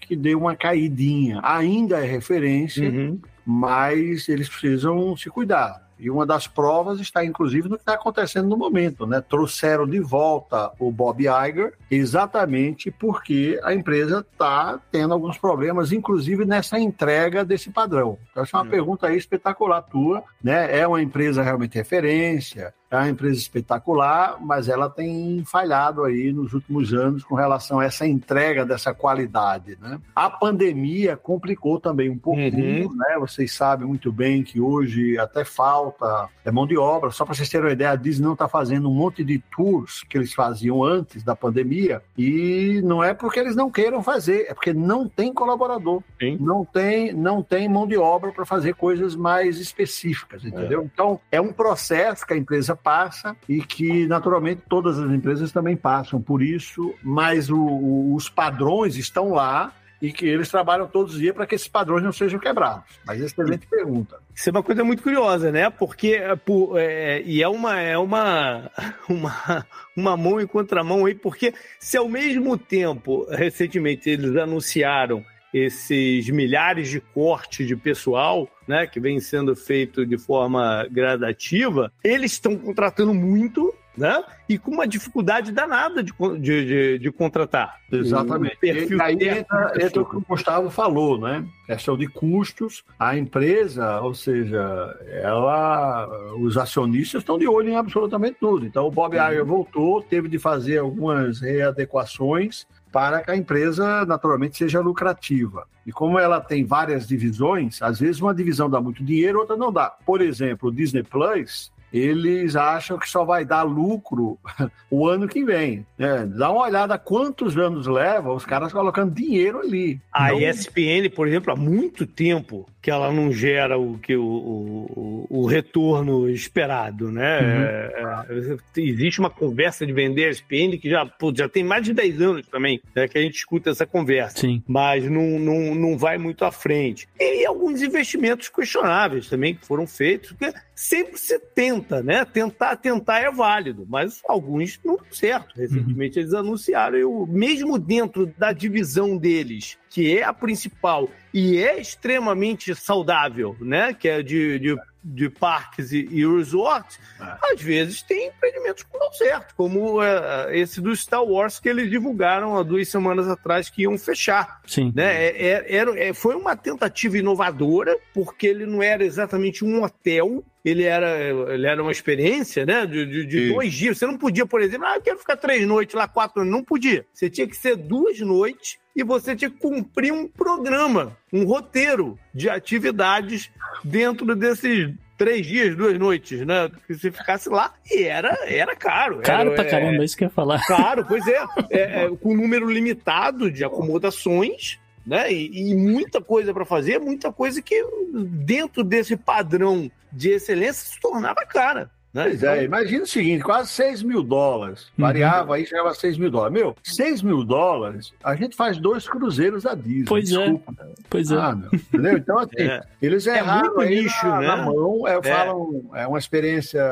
que 0.00 0.16
deu 0.16 0.38
uma 0.38 0.56
caidinha. 0.56 1.40
Ainda 1.42 1.98
é 1.98 2.06
referência, 2.06 2.88
uhum. 2.88 3.20
mas 3.44 4.28
eles 4.28 4.48
precisam 4.48 5.16
se 5.16 5.28
cuidar. 5.28 5.86
E 5.98 6.10
uma 6.10 6.26
das 6.26 6.46
provas 6.46 7.00
está, 7.00 7.24
inclusive, 7.24 7.68
no 7.68 7.76
que 7.76 7.82
está 7.82 7.94
acontecendo 7.94 8.48
no 8.48 8.56
momento. 8.56 9.06
Né? 9.06 9.20
Trouxeram 9.20 9.86
de 9.86 9.98
volta 9.98 10.70
o 10.78 10.90
Bob 10.90 11.22
Iger, 11.22 11.72
exatamente 11.90 12.90
porque 12.90 13.58
a 13.62 13.72
empresa 13.72 14.24
está 14.30 14.78
tendo 14.90 15.14
alguns 15.14 15.38
problemas, 15.38 15.92
inclusive 15.92 16.44
nessa 16.44 16.78
entrega 16.78 17.44
desse 17.44 17.70
padrão. 17.70 18.18
Então, 18.30 18.42
essa 18.42 18.56
é 18.56 18.60
uma 18.60 18.66
hum. 18.66 18.70
pergunta 18.70 19.06
aí 19.06 19.16
espetacular 19.16 19.82
tua. 19.82 20.22
Né? 20.42 20.78
É 20.78 20.86
uma 20.86 21.00
empresa 21.00 21.42
realmente 21.42 21.74
referência, 21.74 22.74
é 22.96 23.02
uma 23.04 23.10
empresa 23.10 23.38
espetacular, 23.38 24.36
mas 24.40 24.68
ela 24.68 24.88
tem 24.88 25.42
falhado 25.44 26.04
aí 26.04 26.32
nos 26.32 26.52
últimos 26.52 26.92
anos 26.92 27.24
com 27.24 27.34
relação 27.34 27.80
a 27.80 27.84
essa 27.84 28.06
entrega 28.06 28.64
dessa 28.64 28.92
qualidade, 28.94 29.76
né? 29.80 29.98
A 30.14 30.28
pandemia 30.30 31.16
complicou 31.16 31.78
também 31.80 32.10
um 32.10 32.18
pouquinho, 32.18 32.88
Uhum. 32.88 32.96
né? 32.96 33.16
Vocês 33.18 33.52
sabem 33.52 33.86
muito 33.86 34.10
bem 34.12 34.42
que 34.42 34.60
hoje 34.60 35.18
até 35.18 35.44
falta 35.44 36.28
é 36.44 36.50
mão 36.50 36.66
de 36.66 36.76
obra. 36.76 37.10
Só 37.10 37.24
para 37.24 37.34
vocês 37.34 37.48
terem 37.48 37.66
uma 37.66 37.72
ideia, 37.72 37.90
a 37.90 37.96
Disney 37.96 38.24
não 38.26 38.32
está 38.32 38.48
fazendo 38.48 38.88
um 38.90 38.94
monte 38.94 39.22
de 39.24 39.38
tours 39.54 40.02
que 40.08 40.16
eles 40.18 40.32
faziam 40.32 40.82
antes 40.84 41.22
da 41.22 41.34
pandemia 41.36 42.02
e 42.16 42.80
não 42.84 43.02
é 43.02 43.12
porque 43.14 43.38
eles 43.40 43.56
não 43.56 43.70
queiram 43.70 44.02
fazer, 44.02 44.46
é 44.48 44.54
porque 44.54 44.72
não 44.72 45.08
tem 45.08 45.32
colaborador, 45.32 46.02
Sim. 46.20 46.36
não 46.40 46.64
tem, 46.64 47.12
não 47.12 47.42
tem 47.42 47.68
mão 47.68 47.86
de 47.86 47.96
obra 47.96 48.32
para 48.32 48.44
fazer 48.44 48.74
coisas 48.74 49.14
mais 49.14 49.58
específicas, 49.58 50.44
entendeu? 50.44 50.88
Então 50.92 51.20
é 51.30 51.40
um 51.40 51.52
processo 51.52 52.26
que 52.26 52.32
a 52.34 52.36
empresa 52.36 52.74
passa 52.90 53.36
e 53.48 53.60
que 53.60 54.06
naturalmente 54.06 54.62
todas 54.68 54.96
as 54.96 55.10
empresas 55.10 55.50
também 55.50 55.74
passam 55.76 56.22
por 56.22 56.40
isso, 56.40 56.94
mas 57.02 57.50
o- 57.50 57.56
o- 57.58 58.14
os 58.14 58.28
padrões 58.28 58.96
estão 58.96 59.30
lá 59.32 59.72
e 60.00 60.12
que 60.12 60.24
eles 60.26 60.48
trabalham 60.50 60.86
todos 60.86 61.14
os 61.14 61.18
dias 61.20 61.34
para 61.34 61.46
que 61.46 61.54
esses 61.56 61.66
padrões 61.66 62.04
não 62.04 62.12
sejam 62.12 62.38
quebrados. 62.38 62.84
Mas 63.04 63.20
excelente 63.20 63.66
pergunta. 63.66 64.18
Isso 64.32 64.48
é 64.48 64.52
uma 64.52 64.62
coisa 64.62 64.84
muito 64.84 65.02
curiosa, 65.02 65.50
né? 65.50 65.68
Porque 65.68 66.08
é, 66.12 66.36
por- 66.36 66.78
é, 66.78 67.22
e 67.22 67.42
é 67.42 67.48
uma 67.48 67.80
é 67.80 67.98
uma, 67.98 68.70
uma 69.08 69.66
uma 69.96 70.16
mão 70.16 70.40
em 70.40 70.46
contramão 70.46 71.06
aí, 71.06 71.14
porque 71.14 71.52
se 71.80 71.96
ao 71.96 72.08
mesmo 72.08 72.56
tempo 72.56 73.26
recentemente 73.30 74.08
eles 74.10 74.36
anunciaram 74.36 75.24
esses 75.56 76.28
milhares 76.28 76.88
de 76.88 77.00
cortes 77.00 77.66
de 77.66 77.74
pessoal, 77.74 78.48
né, 78.68 78.86
que 78.86 79.00
vem 79.00 79.20
sendo 79.20 79.56
feito 79.56 80.04
de 80.04 80.18
forma 80.18 80.86
gradativa, 80.90 81.90
eles 82.04 82.32
estão 82.32 82.56
contratando 82.56 83.14
muito, 83.14 83.72
né? 83.96 84.22
E 84.46 84.58
com 84.58 84.72
uma 84.72 84.86
dificuldade 84.86 85.50
danada 85.50 86.02
de, 86.02 86.12
de, 86.38 86.66
de, 86.66 86.98
de 86.98 87.10
contratar. 87.10 87.80
Exatamente. 87.90 88.58
E 88.62 89.00
aí 89.00 89.14
entra, 89.14 89.72
entra 89.80 90.02
o 90.02 90.04
que 90.04 90.16
o 90.16 90.20
Gustavo 90.20 90.68
falou, 90.68 91.18
né? 91.18 91.44
Questão 91.66 91.96
de 91.96 92.06
custos. 92.06 92.84
A 92.98 93.16
empresa, 93.16 94.00
ou 94.00 94.14
seja, 94.14 94.94
ela, 95.22 96.06
os 96.38 96.58
acionistas 96.58 97.22
estão 97.22 97.38
de 97.38 97.48
olho 97.48 97.70
em 97.70 97.76
absolutamente 97.76 98.36
tudo. 98.38 98.66
Então 98.66 98.86
o 98.86 98.90
Bob 98.90 99.14
Iger 99.16 99.44
voltou, 99.44 100.02
teve 100.02 100.28
de 100.28 100.38
fazer 100.38 100.78
algumas 100.78 101.40
readequações 101.40 102.66
para 102.96 103.22
que 103.22 103.30
a 103.30 103.36
empresa 103.36 104.06
naturalmente 104.06 104.56
seja 104.56 104.80
lucrativa. 104.80 105.68
E 105.86 105.92
como 105.92 106.18
ela 106.18 106.40
tem 106.40 106.64
várias 106.64 107.06
divisões, 107.06 107.82
às 107.82 108.00
vezes 108.00 108.22
uma 108.22 108.34
divisão 108.34 108.70
dá 108.70 108.80
muito 108.80 109.04
dinheiro, 109.04 109.38
outra 109.38 109.54
não 109.54 109.70
dá. 109.70 109.90
Por 109.90 110.22
exemplo, 110.22 110.70
o 110.70 110.72
Disney 110.72 111.02
Plus, 111.02 111.70
eles 111.92 112.56
acham 112.56 112.98
que 112.98 113.08
só 113.08 113.24
vai 113.24 113.44
dar 113.44 113.62
lucro 113.62 114.38
o 114.90 115.06
ano 115.08 115.26
que 115.28 115.44
vem. 115.44 115.86
né? 115.98 116.26
Dá 116.26 116.50
uma 116.50 116.62
olhada 116.66 116.98
quantos 116.98 117.56
anos 117.56 117.86
leva 117.86 118.32
os 118.32 118.44
caras 118.44 118.72
colocando 118.72 119.14
dinheiro 119.14 119.60
ali. 119.60 120.00
A 120.12 120.28
Não- 120.30 120.40
ESPN, 120.40 121.08
por 121.14 121.26
exemplo, 121.28 121.52
há 121.52 121.56
muito 121.56 122.06
tempo 122.06 122.68
que 122.82 122.90
ela 122.90 123.10
não 123.12 123.32
gera 123.32 123.76
o 123.78 123.98
que 123.98 124.14
o, 124.16 124.24
o, 124.24 125.26
o 125.28 125.46
retorno 125.46 126.28
esperado, 126.30 127.10
né? 127.10 127.38
É, 127.40 128.26
é, 128.28 128.80
existe 128.80 129.18
uma 129.18 129.30
conversa 129.30 129.84
de 129.84 129.92
vender 129.92 130.26
a 130.26 130.30
ESPN 130.30 130.78
que 130.80 130.88
já, 130.88 131.04
pô, 131.04 131.32
já 131.34 131.48
tem 131.48 131.64
mais 131.64 131.82
de 131.84 131.92
10 131.92 132.20
anos 132.20 132.46
também, 132.46 132.80
né, 132.94 133.08
que 133.08 133.18
a 133.18 133.20
gente 133.20 133.34
escuta 133.34 133.70
essa 133.70 133.84
conversa. 133.86 134.38
Sim. 134.38 134.62
Mas 134.68 135.04
não, 135.10 135.38
não, 135.38 135.74
não 135.74 135.98
vai 135.98 136.16
muito 136.16 136.44
à 136.44 136.52
frente. 136.52 137.08
E 137.18 137.44
alguns 137.44 137.82
investimentos 137.82 138.48
questionáveis 138.48 139.28
também 139.28 139.54
que 139.54 139.66
foram 139.66 139.86
feitos, 139.86 140.30
porque 140.32 140.56
sempre 140.76 141.18
se 141.18 141.38
tenta, 141.38 142.02
né? 142.02 142.24
Tentar, 142.26 142.76
tentar 142.76 143.20
é 143.20 143.30
válido, 143.30 143.86
mas 143.88 144.20
alguns 144.28 144.78
não 144.84 144.98
certo. 145.10 145.56
Recentemente 145.56 146.18
eles 146.18 146.34
anunciaram, 146.34 146.98
eu, 146.98 147.26
mesmo 147.26 147.78
dentro 147.78 148.26
da 148.36 148.52
divisão 148.52 149.16
deles, 149.16 149.78
que 149.88 150.18
é 150.18 150.22
a 150.22 150.34
principal 150.34 151.08
e 151.32 151.56
é 151.56 151.80
extremamente 151.80 152.74
saudável, 152.74 153.56
né? 153.58 153.94
Que 153.94 154.08
é 154.08 154.22
de, 154.22 154.58
de, 154.58 154.76
de 155.08 155.30
parques 155.30 155.92
e, 155.92 156.08
e 156.10 156.26
resorts, 156.26 156.98
às 157.20 157.60
vezes 157.60 158.02
tem 158.02 158.26
empreendimentos 158.26 158.82
que 158.82 158.92
não 158.92 159.00
dão 159.00 159.12
certo, 159.12 159.54
como 159.54 160.02
é, 160.02 160.58
esse 160.58 160.80
do 160.80 160.94
Star 160.96 161.22
Wars 161.24 161.60
que 161.60 161.68
eles 161.68 161.88
divulgaram 161.88 162.56
há 162.56 162.62
duas 162.64 162.88
semanas 162.88 163.28
atrás 163.28 163.70
que 163.70 163.82
iam 163.82 163.96
fechar 163.96 164.60
Sim. 164.66 164.92
né? 164.94 165.26
É- 165.26 165.46
é- 165.46 165.76
era- 165.76 165.98
é- 165.98 166.12
foi 166.12 166.34
uma 166.34 166.56
tentativa 166.56 167.16
inovadora, 167.18 167.96
porque 168.12 168.46
ele 168.48 168.66
não 168.66 168.82
era 168.82 169.04
exatamente 169.04 169.64
um 169.64 169.82
hotel, 169.84 170.44
ele 170.64 170.82
era, 170.82 171.16
ele 171.54 171.66
era 171.66 171.80
uma 171.80 171.92
experiência, 171.92 172.66
né? 172.66 172.84
De, 172.84 173.06
de- 173.06 173.24
de 173.26 173.52
dois 173.52 173.72
dias. 173.72 173.98
Você 173.98 174.06
não 174.06 174.18
podia, 174.18 174.44
por 174.44 174.60
exemplo, 174.60 174.86
ah, 174.86 174.96
eu 174.96 175.02
quero 175.02 175.18
ficar 175.18 175.36
três 175.36 175.64
noites 175.66 175.94
lá, 175.94 176.08
quatro 176.08 176.42
noites. 176.42 176.52
Não 176.58 176.64
podia. 176.64 177.06
Você 177.12 177.30
tinha 177.30 177.46
que 177.46 177.56
ser 177.56 177.76
duas 177.76 178.18
noites 178.18 178.76
e 178.96 179.04
você 179.04 179.36
tinha 179.36 179.50
que 179.50 179.58
cumprir 179.58 180.10
um 180.10 180.26
programa, 180.26 181.14
um 181.30 181.44
roteiro 181.44 182.18
de 182.32 182.48
atividades 182.48 183.50
dentro 183.84 184.34
desses 184.34 184.94
três 185.18 185.46
dias, 185.46 185.76
duas 185.76 185.98
noites, 185.98 186.46
né? 186.46 186.70
Que 186.86 186.94
você 186.94 187.10
ficasse 187.10 187.50
lá 187.50 187.74
e 187.90 188.04
era, 188.04 188.36
era 188.46 188.74
caro. 188.74 189.20
Caro 189.20 189.50
era, 189.50 189.54
pra 189.54 189.64
é- 189.64 189.70
caramba, 189.70 190.02
é 190.02 190.04
isso 190.04 190.16
que 190.16 190.24
eu 190.24 190.28
ia 190.28 190.32
falar. 190.32 190.64
Claro, 190.66 191.04
pois 191.08 191.26
é. 191.26 191.44
É, 191.70 192.04
é, 192.04 192.10
com 192.10 192.34
número 192.34 192.70
limitado 192.70 193.50
de 193.50 193.62
acomodações, 193.64 194.78
né? 195.06 195.30
E, 195.30 195.70
e 195.70 195.74
muita 195.74 196.22
coisa 196.22 196.54
para 196.54 196.64
fazer, 196.64 196.98
muita 196.98 197.30
coisa 197.30 197.60
que 197.60 197.84
dentro 198.14 198.82
desse 198.82 199.14
padrão 199.14 199.90
de 200.10 200.30
excelência 200.30 200.86
se 200.90 200.98
tornava 200.98 201.44
cara. 201.46 201.90
Né? 202.16 202.24
Pois 202.24 202.42
é, 202.42 202.64
imagina 202.64 203.04
o 203.04 203.06
seguinte: 203.06 203.44
quase 203.44 203.68
6 203.72 204.02
mil 204.02 204.22
dólares. 204.22 204.84
Uhum. 204.96 205.04
Variava 205.04 205.54
aí, 205.54 205.66
chegava 205.66 205.90
a 205.90 205.94
6 205.94 206.16
mil 206.16 206.30
dólares. 206.30 206.54
Meu, 206.58 206.74
6 206.82 207.20
mil 207.20 207.44
dólares, 207.44 208.14
a 208.24 208.34
gente 208.34 208.56
faz 208.56 208.78
dois 208.78 209.06
cruzeiros 209.06 209.64
da 209.64 209.74
Disney. 209.74 210.06
Pois 210.06 210.32
é. 210.32 210.38
desculpa. 210.38 210.74
Pois 211.10 211.30
é. 211.30 211.36
Ah, 211.36 211.54
meu, 211.54 211.68
entendeu? 211.74 212.16
Então, 212.16 212.38
assim, 212.38 212.54
É. 212.66 212.80
eles 213.02 213.26
É 213.26 213.36
erraram 213.36 213.74
muito 213.74 213.80
aí 213.80 214.02
nicho, 214.02 214.26
na, 214.26 214.40
né? 214.40 214.46
na 214.46 214.56
mão, 214.56 215.06
é, 215.06 215.22
falam, 215.22 215.90
é 215.94 216.06
uma 216.06 216.18
experiência 216.18 216.82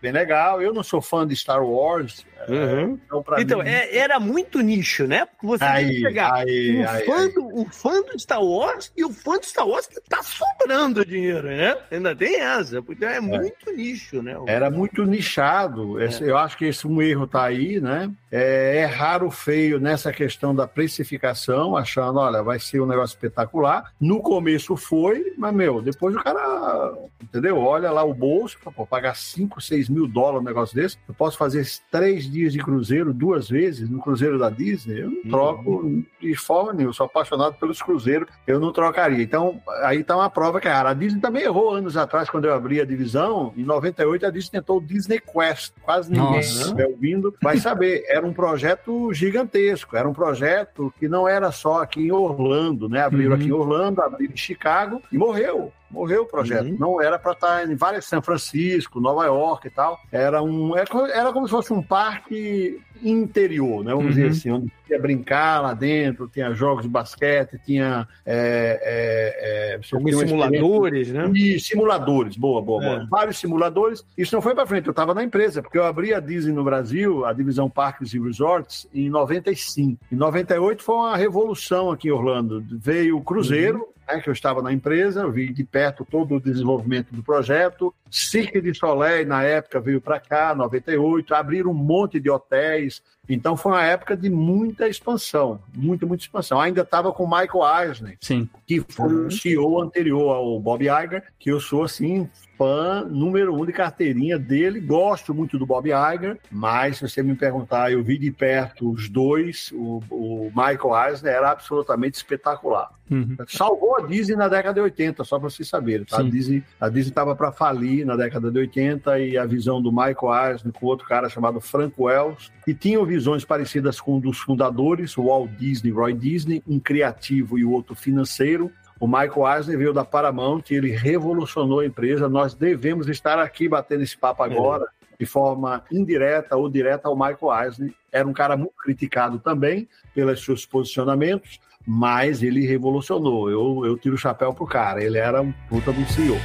bem 0.00 0.10
legal. 0.10 0.62
Eu 0.62 0.72
não 0.72 0.82
sou 0.82 1.02
fã 1.02 1.26
de 1.26 1.36
Star 1.36 1.62
Wars, 1.62 2.24
Uhum. 2.48 2.98
então 3.04 3.24
Então, 3.38 3.58
mim... 3.62 3.68
é- 3.68 3.96
era 3.96 4.18
muito 4.20 4.60
nicho, 4.60 5.06
né? 5.06 5.24
Porque 5.26 5.46
você 5.46 5.64
tem 5.64 5.72
que 5.88 5.96
Aí, 5.96 6.02
pegar 6.02 6.34
aí, 6.34 6.80
o, 6.84 6.88
aí, 6.88 7.04
fã 7.06 7.16
aí. 7.20 7.32
do, 7.32 7.60
o 7.60 7.66
fã 7.70 8.02
do 8.02 8.18
Star 8.18 8.42
Wars 8.42 8.92
e 8.96 9.04
o 9.04 9.10
fã 9.12 9.36
do 9.38 9.46
Star 9.46 9.66
Wars 9.66 9.86
que 9.86 10.00
tá 10.08 10.22
sobrando 10.22 11.04
dinheiro, 11.04 11.48
né? 11.48 11.76
Ainda 11.90 12.14
tem 12.14 12.40
essa, 12.40 12.82
porque 12.82 13.04
é 13.04 13.20
muito 13.20 13.70
nicho, 13.72 14.22
né? 14.22 14.36
Era 14.46 14.70
muito 14.70 15.04
nichado. 15.04 16.00
Esse- 16.00 16.22
Eu 16.24 16.36
acho 16.38 16.56
que 16.56 16.64
esse 16.66 16.86
um 16.86 17.00
erro 17.02 17.24
está 17.24 17.44
aí, 17.44 17.80
né? 17.80 18.10
É, 18.30 18.82
erraram 18.82 19.30
feio 19.30 19.78
nessa 19.78 20.10
questão 20.12 20.54
da 20.54 20.66
precificação, 20.66 21.76
achando, 21.76 22.18
olha, 22.18 22.42
vai 22.42 22.58
ser 22.58 22.80
um 22.80 22.86
negócio 22.86 23.14
espetacular. 23.14 23.92
No 24.00 24.20
começo 24.22 24.76
foi, 24.76 25.34
mas, 25.36 25.52
meu, 25.54 25.82
depois 25.82 26.14
o 26.16 26.22
cara, 26.22 26.94
entendeu? 27.22 27.58
Olha 27.58 27.90
lá 27.90 28.02
o 28.04 28.14
bolso, 28.14 28.58
fala, 28.58 28.74
pô, 28.74 28.86
pagar 28.86 29.14
5, 29.16 29.60
6 29.60 29.88
mil 29.88 30.06
dólares 30.06 30.40
um 30.40 30.44
negócio 30.44 30.74
desse. 30.74 30.96
Eu 31.06 31.14
posso 31.14 31.36
fazer 31.36 31.60
esses 31.60 31.82
três 31.90 32.30
dias 32.32 32.52
de 32.52 32.58
cruzeiro 32.58 33.12
duas 33.12 33.48
vezes 33.48 33.88
no 33.90 34.00
cruzeiro 34.00 34.38
da 34.38 34.48
Disney? 34.50 35.00
Eu 35.02 35.10
não 35.10 35.22
troco 35.30 36.02
de 36.20 36.34
forma 36.34 36.72
nenhuma. 36.72 36.90
Eu 36.90 36.94
sou 36.94 37.06
apaixonado 37.06 37.54
pelos 37.58 37.82
cruzeiros, 37.82 38.28
eu 38.46 38.58
não 38.58 38.72
trocaria. 38.72 39.22
Então, 39.22 39.60
aí 39.82 40.02
tá 40.02 40.16
uma 40.16 40.30
prova 40.30 40.60
que 40.60 40.68
a 40.68 40.92
Disney 40.94 41.20
também 41.20 41.42
errou 41.44 41.70
anos 41.74 41.96
atrás, 41.96 42.28
quando 42.30 42.46
eu 42.46 42.54
abri 42.54 42.80
a 42.80 42.84
divisão. 42.84 43.52
Em 43.56 43.64
98, 43.64 44.26
a 44.26 44.30
Disney 44.30 44.60
tentou 44.60 44.78
o 44.78 44.80
Disney 44.82 45.20
Quest. 45.20 45.72
Quase 45.82 46.10
ninguém 46.10 46.40
que 46.40 46.46
estiver 46.46 46.86
ouvindo 46.86 47.34
vai 47.42 47.58
saber. 47.58 48.04
Era 48.08 48.26
um 48.26 48.32
projeto 48.32 49.12
gigantesco. 49.12 49.96
Era 49.96 50.08
um 50.08 50.12
projeto 50.14 50.92
que 50.98 51.08
não 51.08 51.28
era 51.28 51.52
só 51.52 51.82
aqui 51.82 52.06
em 52.06 52.12
Orlando, 52.12 52.88
né? 52.88 53.02
Abriram 53.02 53.32
Uhum. 53.32 53.36
aqui 53.36 53.46
em 53.48 53.52
Orlando, 53.52 54.00
abriram 54.02 54.32
em 54.32 54.36
Chicago 54.36 55.02
e 55.12 55.18
morreu. 55.18 55.72
Morreu 55.92 56.22
o 56.22 56.26
projeto. 56.26 56.66
Uhum. 56.68 56.76
Não 56.78 57.00
era 57.02 57.18
para 57.18 57.32
estar 57.32 57.68
em 57.70 57.74
várias 57.76 58.06
São 58.06 58.22
Francisco, 58.22 58.98
Nova 59.00 59.24
York 59.26 59.66
e 59.66 59.70
tal. 59.70 60.00
Era 60.10 60.42
um 60.42 60.76
era, 60.76 60.86
co- 60.86 61.06
era 61.06 61.32
como 61.32 61.46
se 61.46 61.50
fosse 61.50 61.72
um 61.72 61.82
parque 61.82 62.80
interior, 63.04 63.84
né? 63.84 63.90
Vamos 63.90 64.04
Uhum. 64.04 64.10
dizer 64.10 64.26
assim, 64.28 64.50
onde 64.50 64.72
ia 64.88 64.98
brincar 65.00 65.60
lá 65.60 65.74
dentro, 65.74 66.28
tinha 66.28 66.52
jogos 66.54 66.84
de 66.84 66.88
basquete, 66.88 67.58
tinha 67.64 68.06
é, 68.24 68.80
é, 68.82 69.74
é, 69.74 69.80
Alguns 69.92 70.10
tinha 70.14 70.26
simuladores, 70.28 71.08
né? 71.10 71.30
e 71.34 71.58
simuladores, 71.58 72.36
boa, 72.36 72.62
boa, 72.62 72.84
É. 72.84 72.88
boa. 72.96 73.06
Vários 73.10 73.38
simuladores. 73.38 74.04
Isso 74.16 74.34
não 74.34 74.42
foi 74.42 74.54
para 74.54 74.66
frente, 74.66 74.86
eu 74.86 74.92
estava 74.92 75.14
na 75.14 75.24
empresa, 75.24 75.62
porque 75.62 75.78
eu 75.78 75.84
abri 75.84 76.14
a 76.14 76.20
Disney 76.20 76.52
no 76.52 76.62
Brasil, 76.64 77.24
a 77.24 77.32
divisão 77.32 77.68
Parques 77.68 78.14
e 78.14 78.20
Resorts, 78.20 78.86
em 78.94 79.10
95. 79.10 79.98
Em 80.12 80.16
98 80.16 80.82
foi 80.82 80.94
uma 80.94 81.16
revolução 81.16 81.90
aqui 81.90 82.08
em 82.08 82.12
Orlando. 82.12 82.64
Veio 82.70 83.16
o 83.18 83.22
Cruzeiro, 83.22 83.88
né, 84.06 84.20
que 84.20 84.28
eu 84.28 84.32
estava 84.32 84.62
na 84.62 84.72
empresa, 84.72 85.28
vi 85.28 85.52
de 85.52 85.64
perto 85.64 86.04
todo 86.04 86.36
o 86.36 86.40
desenvolvimento 86.40 87.14
do 87.14 87.22
projeto. 87.22 87.94
Cirque 88.10 88.60
de 88.60 88.74
Soleil, 88.74 89.26
na 89.26 89.42
época, 89.42 89.80
veio 89.80 90.00
para 90.00 90.20
cá, 90.20 90.54
98, 90.54 91.34
abriram 91.34 91.70
um 91.70 91.74
monte 91.74 92.20
de 92.20 92.30
hotéis. 92.30 93.02
Então 93.28 93.56
foi 93.56 93.72
uma 93.72 93.84
época 93.84 94.16
de 94.16 94.28
muita 94.28 94.88
expansão, 94.88 95.60
muita, 95.74 96.04
muita 96.04 96.24
expansão. 96.24 96.60
Ainda 96.60 96.82
estava 96.82 97.12
com 97.12 97.24
o 97.24 97.30
Michael 97.30 97.88
Eisner, 97.88 98.16
Sim. 98.20 98.48
que 98.66 98.80
foi 98.80 99.26
o 99.26 99.30
CEO 99.30 99.80
anterior 99.80 100.34
ao 100.34 100.58
Bob 100.58 100.82
Iger, 100.82 101.24
que 101.38 101.50
eu 101.50 101.60
sou 101.60 101.84
assim 101.84 102.28
fã 102.58 103.04
número 103.08 103.54
um 103.54 103.64
de 103.64 103.72
carteirinha 103.72 104.38
dele. 104.38 104.80
Gosto 104.80 105.34
muito 105.34 105.58
do 105.58 105.66
Bob 105.66 105.88
Iger, 105.88 106.38
mas 106.50 106.98
se 106.98 107.08
você 107.08 107.22
me 107.22 107.34
perguntar, 107.34 107.92
eu 107.92 108.02
vi 108.02 108.18
de 108.18 108.30
perto 108.30 108.90
os 108.90 109.08
dois. 109.08 109.70
O, 109.72 110.00
o 110.10 110.52
Michael 110.54 111.10
Eisner 111.10 111.32
era 111.32 111.50
absolutamente 111.50 112.16
espetacular. 112.16 112.90
Uhum. 113.10 113.36
Salvou 113.46 113.98
a 113.98 114.06
Disney 114.06 114.36
na 114.36 114.48
década 114.48 114.74
de 114.74 114.80
80, 114.80 115.22
só 115.24 115.38
para 115.38 115.50
vocês 115.50 115.68
saberem. 115.68 116.06
Tá? 116.06 116.20
A 116.20 116.22
Disney 116.22 116.62
a 116.80 116.88
estava 116.88 117.36
para 117.36 117.52
falir 117.52 118.06
na 118.06 118.16
década 118.16 118.50
de 118.50 118.58
80 118.58 119.18
e 119.18 119.36
a 119.36 119.44
visão 119.44 119.82
do 119.82 119.92
Michael 119.92 120.52
Eisner 120.52 120.72
com 120.72 120.86
outro 120.86 121.06
cara 121.06 121.28
chamado 121.28 121.60
Frank 121.60 121.94
Wells, 121.98 122.50
que 122.64 122.72
tinham 122.72 123.04
visões 123.12 123.44
parecidas 123.44 124.00
com 124.00 124.16
um 124.16 124.20
dos 124.20 124.38
fundadores, 124.38 125.14
Walt 125.14 125.50
Disney, 125.58 125.90
Roy 125.90 126.14
Disney, 126.14 126.62
um 126.66 126.78
criativo 126.78 127.58
e 127.58 127.64
o 127.64 127.70
outro 127.70 127.94
financeiro. 127.94 128.70
O 128.98 129.06
Michael 129.06 129.56
Eisner 129.56 129.78
veio 129.78 129.92
da 129.92 130.04
Paramount 130.04 130.62
e 130.70 130.74
ele 130.74 130.90
revolucionou 130.90 131.80
a 131.80 131.86
empresa. 131.86 132.28
Nós 132.28 132.54
devemos 132.54 133.08
estar 133.08 133.38
aqui 133.38 133.68
batendo 133.68 134.02
esse 134.02 134.16
papo 134.16 134.42
agora. 134.42 134.84
É 134.98 135.02
de 135.22 135.26
forma 135.26 135.84
indireta 135.92 136.56
ou 136.56 136.68
direta 136.68 137.06
ao 137.06 137.14
Michael 137.14 137.64
Eisner. 137.64 137.94
Era 138.10 138.26
um 138.26 138.32
cara 138.32 138.56
muito 138.56 138.74
criticado 138.82 139.38
também 139.38 139.88
pelos 140.12 140.44
seus 140.44 140.66
posicionamentos, 140.66 141.60
mas 141.86 142.42
ele 142.42 142.66
revolucionou. 142.66 143.48
Eu, 143.48 143.86
eu 143.86 143.96
tiro 143.96 144.16
o 144.16 144.18
chapéu 144.18 144.52
pro 144.52 144.66
cara, 144.66 145.02
ele 145.02 145.18
era 145.18 145.40
um 145.40 145.52
puta 145.68 145.92
do 145.92 146.04
CEO. 146.06 146.36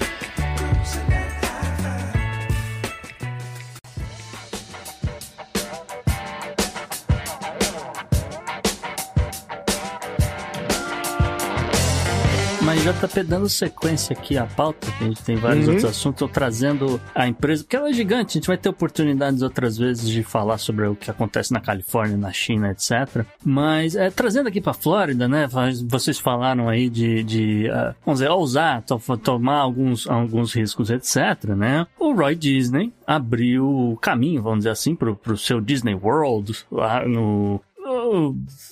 Já 12.87 12.93
tá 12.93 13.21
dando 13.21 13.49
sequência 13.49 14.15
aqui 14.17 14.37
a 14.37 14.45
pauta, 14.45 14.89
que 14.89 15.03
a 15.03 15.07
gente 15.07 15.21
tem 15.21 15.35
vários 15.35 15.67
uhum. 15.67 15.73
outros 15.73 15.91
assuntos, 15.91 16.19
tô 16.19 16.27
trazendo 16.29 17.01
a 17.13 17.27
empresa, 17.27 17.61
porque 17.61 17.75
ela 17.75 17.89
é 17.89 17.91
gigante, 17.91 18.37
a 18.37 18.39
gente 18.39 18.47
vai 18.47 18.57
ter 18.57 18.69
oportunidades 18.69 19.41
outras 19.41 19.77
vezes 19.77 20.07
de 20.07 20.23
falar 20.23 20.57
sobre 20.57 20.87
o 20.87 20.95
que 20.95 21.11
acontece 21.11 21.51
na 21.51 21.59
Califórnia, 21.59 22.15
na 22.15 22.31
China, 22.31 22.71
etc. 22.71 23.25
Mas 23.43 23.93
é, 23.93 24.09
trazendo 24.09 24.47
aqui 24.47 24.61
pra 24.61 24.73
Flórida, 24.73 25.27
né, 25.27 25.49
vocês 25.85 26.17
falaram 26.17 26.69
aí 26.69 26.89
de, 26.89 27.25
de 27.25 27.69
uh, 27.69 27.93
vamos 28.05 28.21
dizer, 28.21 28.31
ousar, 28.31 28.81
to 28.83 28.97
tomar 29.17 29.57
alguns, 29.57 30.07
alguns 30.07 30.53
riscos, 30.53 30.89
etc, 30.89 31.43
né? 31.57 31.85
O 31.99 32.13
Roy 32.13 32.35
Disney 32.35 32.93
abriu 33.05 33.67
o 33.67 33.97
caminho, 33.97 34.41
vamos 34.41 34.59
dizer 34.59 34.69
assim, 34.69 34.95
pro, 34.95 35.13
pro 35.13 35.37
seu 35.37 35.59
Disney 35.59 35.93
World 35.93 36.53
lá 36.71 37.05
no 37.05 37.59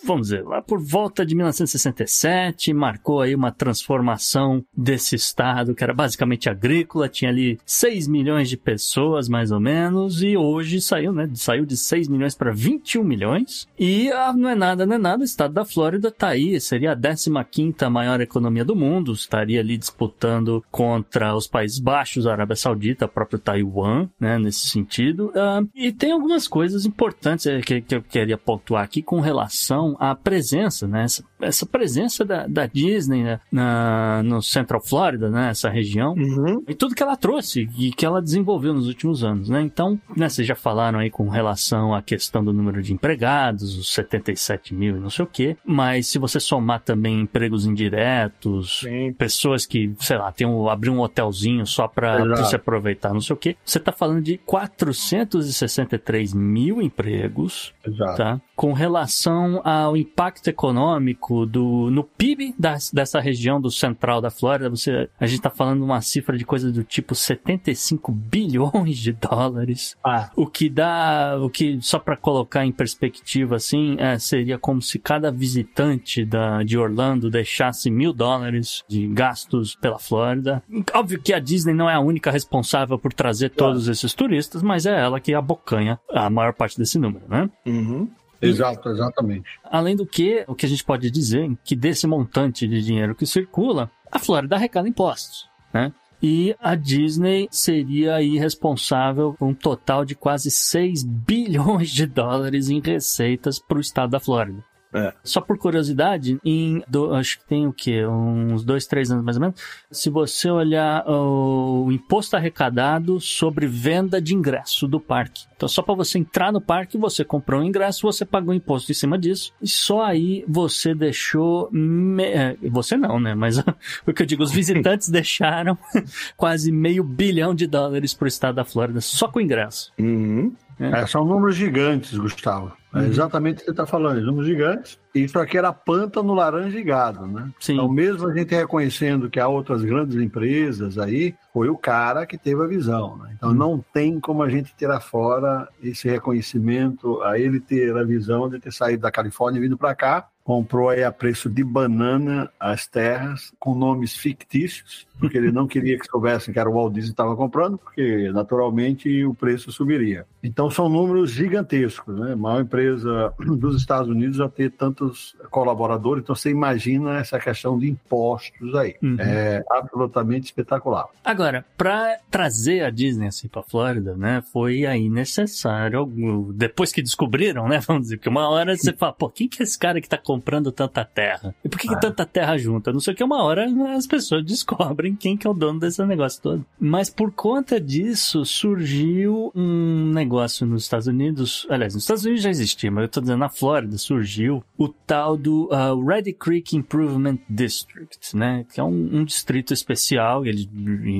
vamos 0.03 0.27
dizer, 0.27 0.43
lá 0.43 0.61
por 0.61 0.79
volta 0.79 1.25
de 1.25 1.35
1967, 1.35 2.73
marcou 2.73 3.21
aí 3.21 3.35
uma 3.35 3.51
transformação 3.51 4.63
desse 4.75 5.15
estado 5.15 5.75
que 5.75 5.83
era 5.83 5.93
basicamente 5.93 6.49
agrícola, 6.49 7.09
tinha 7.09 7.31
ali 7.31 7.59
6 7.65 8.07
milhões 8.07 8.49
de 8.49 8.57
pessoas, 8.57 9.27
mais 9.27 9.51
ou 9.51 9.59
menos, 9.59 10.21
e 10.21 10.37
hoje 10.37 10.81
saiu, 10.81 11.11
né, 11.11 11.29
saiu 11.33 11.65
de 11.65 11.77
6 11.77 12.07
milhões 12.07 12.35
para 12.35 12.51
21 12.51 13.03
milhões, 13.03 13.67
e 13.77 14.11
ah, 14.11 14.33
não 14.33 14.49
é 14.49 14.55
nada, 14.55 14.85
não 14.85 14.95
é 14.95 14.99
nada, 14.99 15.21
o 15.21 15.25
estado 15.25 15.53
da 15.53 15.65
Flórida 15.65 16.11
tá 16.11 16.29
aí, 16.29 16.59
seria 16.59 16.93
a 16.93 16.97
15ª 16.97 17.89
maior 17.89 18.21
economia 18.21 18.65
do 18.65 18.75
mundo, 18.75 19.13
estaria 19.13 19.59
ali 19.59 19.77
disputando 19.77 20.63
contra 20.71 21.35
os 21.35 21.47
Países 21.47 21.79
Baixos, 21.79 22.27
a 22.27 22.31
Arábia 22.31 22.55
Saudita, 22.55 23.07
próprio 23.07 23.39
Taiwan, 23.39 24.09
né, 24.19 24.37
nesse 24.37 24.67
sentido, 24.67 25.27
uh, 25.27 25.67
e 25.73 25.91
tem 25.91 26.11
algumas 26.11 26.47
coisas 26.47 26.85
importantes 26.85 27.45
eh, 27.45 27.61
que, 27.61 27.81
que 27.81 27.95
eu 27.95 28.01
queria 28.01 28.37
pontuar 28.37 28.83
aqui 28.83 29.01
com 29.01 29.19
relação 29.25 29.97
à 29.99 30.15
presença, 30.15 30.87
né? 30.87 31.03
Essa, 31.03 31.23
essa 31.41 31.65
presença 31.65 32.23
da, 32.23 32.47
da 32.47 32.67
Disney 32.67 33.23
né? 33.23 33.39
na, 33.51 34.21
no 34.23 34.41
Central 34.41 34.81
Florida, 34.81 35.29
né? 35.29 35.49
Essa 35.49 35.69
região. 35.69 36.13
Uhum. 36.13 36.63
E 36.67 36.73
tudo 36.75 36.95
que 36.95 37.01
ela 37.01 37.17
trouxe 37.17 37.67
e 37.77 37.91
que 37.91 38.05
ela 38.05 38.21
desenvolveu 38.21 38.73
nos 38.73 38.87
últimos 38.87 39.23
anos, 39.23 39.49
né? 39.49 39.61
Então, 39.61 39.99
né, 40.15 40.29
vocês 40.29 40.47
já 40.47 40.55
falaram 40.55 40.99
aí 40.99 41.09
com 41.09 41.27
relação 41.27 41.93
à 41.93 42.01
questão 42.01 42.43
do 42.43 42.53
número 42.53 42.81
de 42.81 42.93
empregados, 42.93 43.77
os 43.77 43.91
77 43.91 44.73
mil 44.73 44.97
e 44.97 44.99
não 44.99 45.09
sei 45.09 45.25
o 45.25 45.27
quê. 45.27 45.57
Mas 45.65 46.07
se 46.07 46.19
você 46.19 46.39
somar 46.39 46.81
também 46.81 47.21
empregos 47.21 47.65
indiretos, 47.65 48.81
Sim. 48.81 49.13
pessoas 49.13 49.65
que, 49.65 49.93
sei 49.99 50.17
lá, 50.17 50.31
tem 50.31 50.45
um, 50.45 50.69
abrir 50.69 50.91
um 50.91 50.99
hotelzinho 50.99 51.65
só 51.65 51.87
para 51.87 52.43
se 52.45 52.55
aproveitar, 52.55 53.13
não 53.13 53.21
sei 53.21 53.33
o 53.33 53.37
quê, 53.37 53.55
você 53.65 53.79
está 53.79 53.91
falando 53.91 54.21
de 54.21 54.37
463 54.37 56.33
mil 56.33 56.81
empregos, 56.81 57.73
Exato. 57.85 58.17
tá? 58.17 58.41
Com 58.55 58.71
relação 58.71 59.14
relação 59.15 59.61
ao 59.63 59.95
impacto 59.95 60.49
econômico 60.49 61.45
do, 61.45 61.89
no 61.89 62.03
PIB 62.03 62.53
das, 62.59 62.91
dessa 62.91 63.19
região 63.19 63.61
do 63.61 63.71
central 63.71 64.19
da 64.19 64.29
Flórida, 64.29 64.69
você, 64.69 65.09
a 65.19 65.25
gente 65.25 65.37
está 65.37 65.49
falando 65.49 65.83
uma 65.83 66.01
cifra 66.01 66.37
de 66.37 66.45
coisa 66.45 66.71
do 66.71 66.83
tipo 66.83 67.15
75 67.15 68.11
bilhões 68.11 68.97
de 68.97 69.13
dólares. 69.13 69.95
Ah. 70.03 70.29
O 70.35 70.45
que 70.45 70.69
dá, 70.69 71.37
o 71.41 71.49
que, 71.49 71.79
só 71.81 71.97
para 71.97 72.17
colocar 72.17 72.65
em 72.65 72.71
perspectiva 72.71 73.55
assim, 73.55 73.95
é, 73.99 74.19
seria 74.19 74.57
como 74.57 74.81
se 74.81 74.99
cada 74.99 75.31
visitante 75.31 76.25
da, 76.25 76.63
de 76.63 76.77
Orlando 76.77 77.29
deixasse 77.29 77.89
mil 77.89 78.11
dólares 78.11 78.83
de 78.87 79.07
gastos 79.07 79.75
pela 79.75 79.99
Flórida. 79.99 80.61
Óbvio 80.93 81.21
que 81.21 81.33
a 81.33 81.39
Disney 81.39 81.73
não 81.73 81.89
é 81.89 81.95
a 81.95 81.99
única 81.99 82.31
responsável 82.31 82.99
por 82.99 83.13
trazer 83.13 83.49
todos 83.49 83.87
esses 83.87 84.13
turistas, 84.13 84.61
mas 84.61 84.85
é 84.85 84.99
ela 84.99 85.19
que 85.19 85.33
abocanha 85.33 85.99
a 86.09 86.29
maior 86.29 86.53
parte 86.53 86.77
desse 86.77 86.99
número, 86.99 87.25
né? 87.29 87.49
Uhum. 87.65 88.09
Exato, 88.41 88.89
exatamente. 88.89 89.49
Além 89.63 89.95
do 89.95 90.05
que, 90.05 90.43
o 90.47 90.55
que 90.55 90.65
a 90.65 90.69
gente 90.69 90.83
pode 90.83 91.09
dizer 91.09 91.51
é 91.51 91.55
que 91.63 91.75
desse 91.75 92.05
montante 92.07 92.67
de 92.67 92.81
dinheiro 92.81 93.15
que 93.15 93.25
circula, 93.25 93.89
a 94.11 94.19
Flórida 94.19 94.55
arrecada 94.55 94.87
impostos, 94.87 95.49
né? 95.73 95.91
E 96.21 96.55
a 96.59 96.75
Disney 96.75 97.47
seria 97.51 98.15
aí 98.15 98.37
responsável 98.37 99.35
por 99.37 99.45
um 99.45 99.53
total 99.53 100.05
de 100.05 100.15
quase 100.15 100.49
6 100.49 101.03
bilhões 101.05 101.89
de 101.89 102.05
dólares 102.05 102.69
em 102.69 102.79
receitas 102.79 103.59
para 103.59 103.77
o 103.77 103.81
estado 103.81 104.11
da 104.11 104.19
Flórida. 104.19 104.63
É. 104.95 105.13
Só 105.23 105.41
por 105.41 105.57
curiosidade, 105.57 106.39
em 106.43 106.81
do, 106.87 107.13
acho 107.13 107.39
que 107.39 107.45
tem 107.45 107.67
o 107.67 107.73
quê? 107.73 108.05
Uns 108.05 108.63
dois, 108.63 108.87
três 108.87 109.11
anos 109.11 109.23
mais 109.23 109.35
ou 109.37 109.41
menos. 109.41 109.59
Se 109.91 110.09
você 110.09 110.49
olhar 110.49 111.03
o 111.07 111.91
imposto 111.91 112.35
arrecadado 112.37 113.19
sobre 113.19 113.67
venda 113.67 114.21
de 114.21 114.33
ingresso 114.33 114.87
do 114.87 114.99
parque. 114.99 115.45
Então, 115.55 115.69
só 115.69 115.81
para 115.81 115.95
você 115.95 116.19
entrar 116.19 116.51
no 116.51 116.59
parque, 116.59 116.97
você 116.97 117.23
comprou 117.23 117.61
um 117.61 117.63
ingresso, 117.63 118.01
você 118.01 118.25
pagou 118.25 118.53
imposto 118.53 118.91
em 118.91 118.95
cima 118.95 119.17
disso. 119.17 119.53
E 119.61 119.67
só 119.67 120.03
aí 120.03 120.43
você 120.47 120.93
deixou. 120.93 121.69
Me... 121.71 122.23
É, 122.23 122.57
você 122.63 122.97
não, 122.97 123.19
né? 123.19 123.33
Mas 123.35 123.57
o 124.05 124.13
que 124.13 124.21
eu 124.21 124.25
digo, 124.25 124.43
os 124.43 124.51
visitantes 124.51 125.07
deixaram 125.09 125.77
quase 126.35 126.71
meio 126.71 127.03
bilhão 127.03 127.55
de 127.55 127.67
dólares 127.67 128.13
para 128.13 128.25
o 128.25 128.27
estado 128.27 128.55
da 128.55 128.65
Flórida 128.65 129.01
só 129.01 129.27
com 129.27 129.39
ingresso. 129.39 129.91
Uhum. 129.99 130.53
É. 130.79 131.01
É, 131.01 131.07
são 131.07 131.23
números 131.23 131.55
gigantes, 131.55 132.17
Gustavo. 132.17 132.73
É 132.93 132.99
uhum. 132.99 133.05
exatamente 133.05 133.55
o 133.55 133.59
que 133.59 133.65
você 133.65 133.71
está 133.71 133.85
falando, 133.85 134.21
números 134.21 134.47
gigantes. 134.47 134.99
Isso 135.13 135.37
aqui 135.39 135.57
era 135.57 135.71
pântano 135.71 136.33
laranja 136.33 136.77
e 136.79 136.83
gado, 136.83 137.25
né? 137.27 137.49
Sim. 137.59 137.73
Então, 137.73 137.89
mesmo 137.89 138.27
a 138.27 138.33
gente 138.33 138.53
reconhecendo 138.53 139.29
que 139.29 139.39
há 139.39 139.47
outras 139.47 139.83
grandes 139.83 140.15
empresas 140.17 140.97
aí, 140.97 141.35
foi 141.53 141.69
o 141.69 141.77
cara 141.77 142.25
que 142.25 142.37
teve 142.37 142.61
a 142.63 142.67
visão. 142.67 143.17
Né? 143.17 143.33
Então, 143.35 143.49
uhum. 143.49 143.55
não 143.55 143.85
tem 143.93 144.19
como 144.19 144.43
a 144.43 144.49
gente 144.49 144.73
tirar 144.75 144.99
fora 144.99 145.67
esse 145.81 146.07
reconhecimento, 146.07 147.21
a 147.23 147.39
ele 147.39 147.59
ter 147.59 147.95
a 147.95 148.03
visão 148.03 148.49
de 148.49 148.59
ter 148.59 148.71
saído 148.71 149.03
da 149.03 149.11
Califórnia 149.11 149.59
e 149.59 149.61
vindo 149.61 149.77
para 149.77 149.95
cá 149.95 150.27
comprou 150.45 150.89
aí 150.89 151.03
a 151.03 151.11
preço 151.11 151.49
de 151.49 151.63
banana 151.63 152.51
as 152.59 152.85
terras 152.85 153.51
com 153.59 153.73
nomes 153.73 154.15
fictícios, 154.15 155.07
porque 155.19 155.37
ele 155.37 155.51
não 155.51 155.67
queria 155.67 155.97
que 155.97 156.05
soubessem 156.05 156.53
que 156.53 156.59
era 156.59 156.69
o 156.69 156.73
Walt 156.73 156.93
Disney 156.93 157.09
que 157.09 157.13
estava 157.13 157.35
comprando, 157.35 157.77
porque 157.77 158.29
naturalmente 158.31 159.23
o 159.25 159.33
preço 159.33 159.71
subiria. 159.71 160.25
Então 160.43 160.69
são 160.69 160.89
números 160.89 161.31
gigantescos, 161.31 162.17
né? 162.17 162.33
A 162.33 162.35
maior 162.35 162.61
empresa 162.61 163.33
dos 163.39 163.75
Estados 163.77 164.09
Unidos 164.09 164.39
a 164.39 164.49
ter 164.49 164.71
tantos 164.71 165.35
colaboradores, 165.49 166.23
então 166.23 166.35
você 166.35 166.49
imagina 166.49 167.17
essa 167.17 167.39
questão 167.39 167.77
de 167.77 167.89
impostos 167.89 168.75
aí. 168.75 168.95
Uhum. 169.01 169.17
É 169.19 169.63
absolutamente 169.69 170.45
espetacular. 170.45 171.07
Agora, 171.23 171.65
para 171.77 172.19
trazer 172.29 172.83
a 172.83 172.89
Disney 172.89 173.27
assim 173.27 173.47
para 173.47 173.63
Flórida, 173.63 174.15
né, 174.15 174.43
foi 174.51 174.85
aí 174.85 175.09
necessário, 175.09 176.05
depois 176.53 176.91
que 176.91 177.01
descobriram, 177.01 177.67
né, 177.67 177.79
vamos 177.85 178.03
dizer, 178.03 178.17
que 178.17 178.29
uma 178.29 178.49
hora 178.49 178.75
você 178.75 178.93
fala, 178.93 179.13
pô, 179.13 179.29
quem 179.29 179.47
que 179.47 179.61
é 179.61 179.63
esse 179.63 179.77
cara 179.77 179.99
que 179.99 180.07
está 180.07 180.17
comprando 180.17 180.71
tanta 180.71 181.03
terra? 181.03 181.55
E 181.63 181.69
por 181.69 181.79
que, 181.79 181.87
que 181.87 181.95
ah. 181.95 181.99
tanta 181.99 182.25
terra 182.25 182.57
junta? 182.57 182.91
Não 182.91 182.99
sei 182.99 183.13
o 183.13 183.17
que, 183.17 183.23
uma 183.23 183.43
hora 183.43 183.65
as 183.95 184.07
pessoas 184.07 184.43
descobrem 184.43 185.04
quem 185.13 185.35
que 185.35 185.45
é 185.45 185.49
o 185.49 185.53
dono 185.53 185.79
desse 185.79 186.03
negócio 186.05 186.41
todo. 186.41 186.65
Mas 186.79 187.09
por 187.09 187.31
conta 187.31 187.79
disso, 187.79 188.45
surgiu 188.45 189.51
um 189.53 190.11
negócio 190.13 190.65
nos 190.65 190.83
Estados 190.83 191.07
Unidos, 191.07 191.67
aliás, 191.69 191.93
nos 191.93 192.03
Estados 192.03 192.23
Unidos 192.23 192.43
já 192.43 192.49
existia, 192.49 192.89
mas 192.89 193.03
eu 193.03 193.09
tô 193.09 193.21
dizendo, 193.21 193.39
na 193.39 193.49
Flórida 193.49 193.97
surgiu 193.97 194.63
o 194.77 194.87
tal 194.87 195.35
do 195.35 195.65
uh, 195.65 196.05
Ready 196.05 196.33
Creek 196.33 196.75
Improvement 196.75 197.37
District, 197.49 198.35
né? 198.35 198.65
Que 198.73 198.79
é 198.79 198.83
um, 198.83 199.17
um 199.19 199.25
distrito 199.25 199.73
especial, 199.73 200.45
ele 200.45 200.69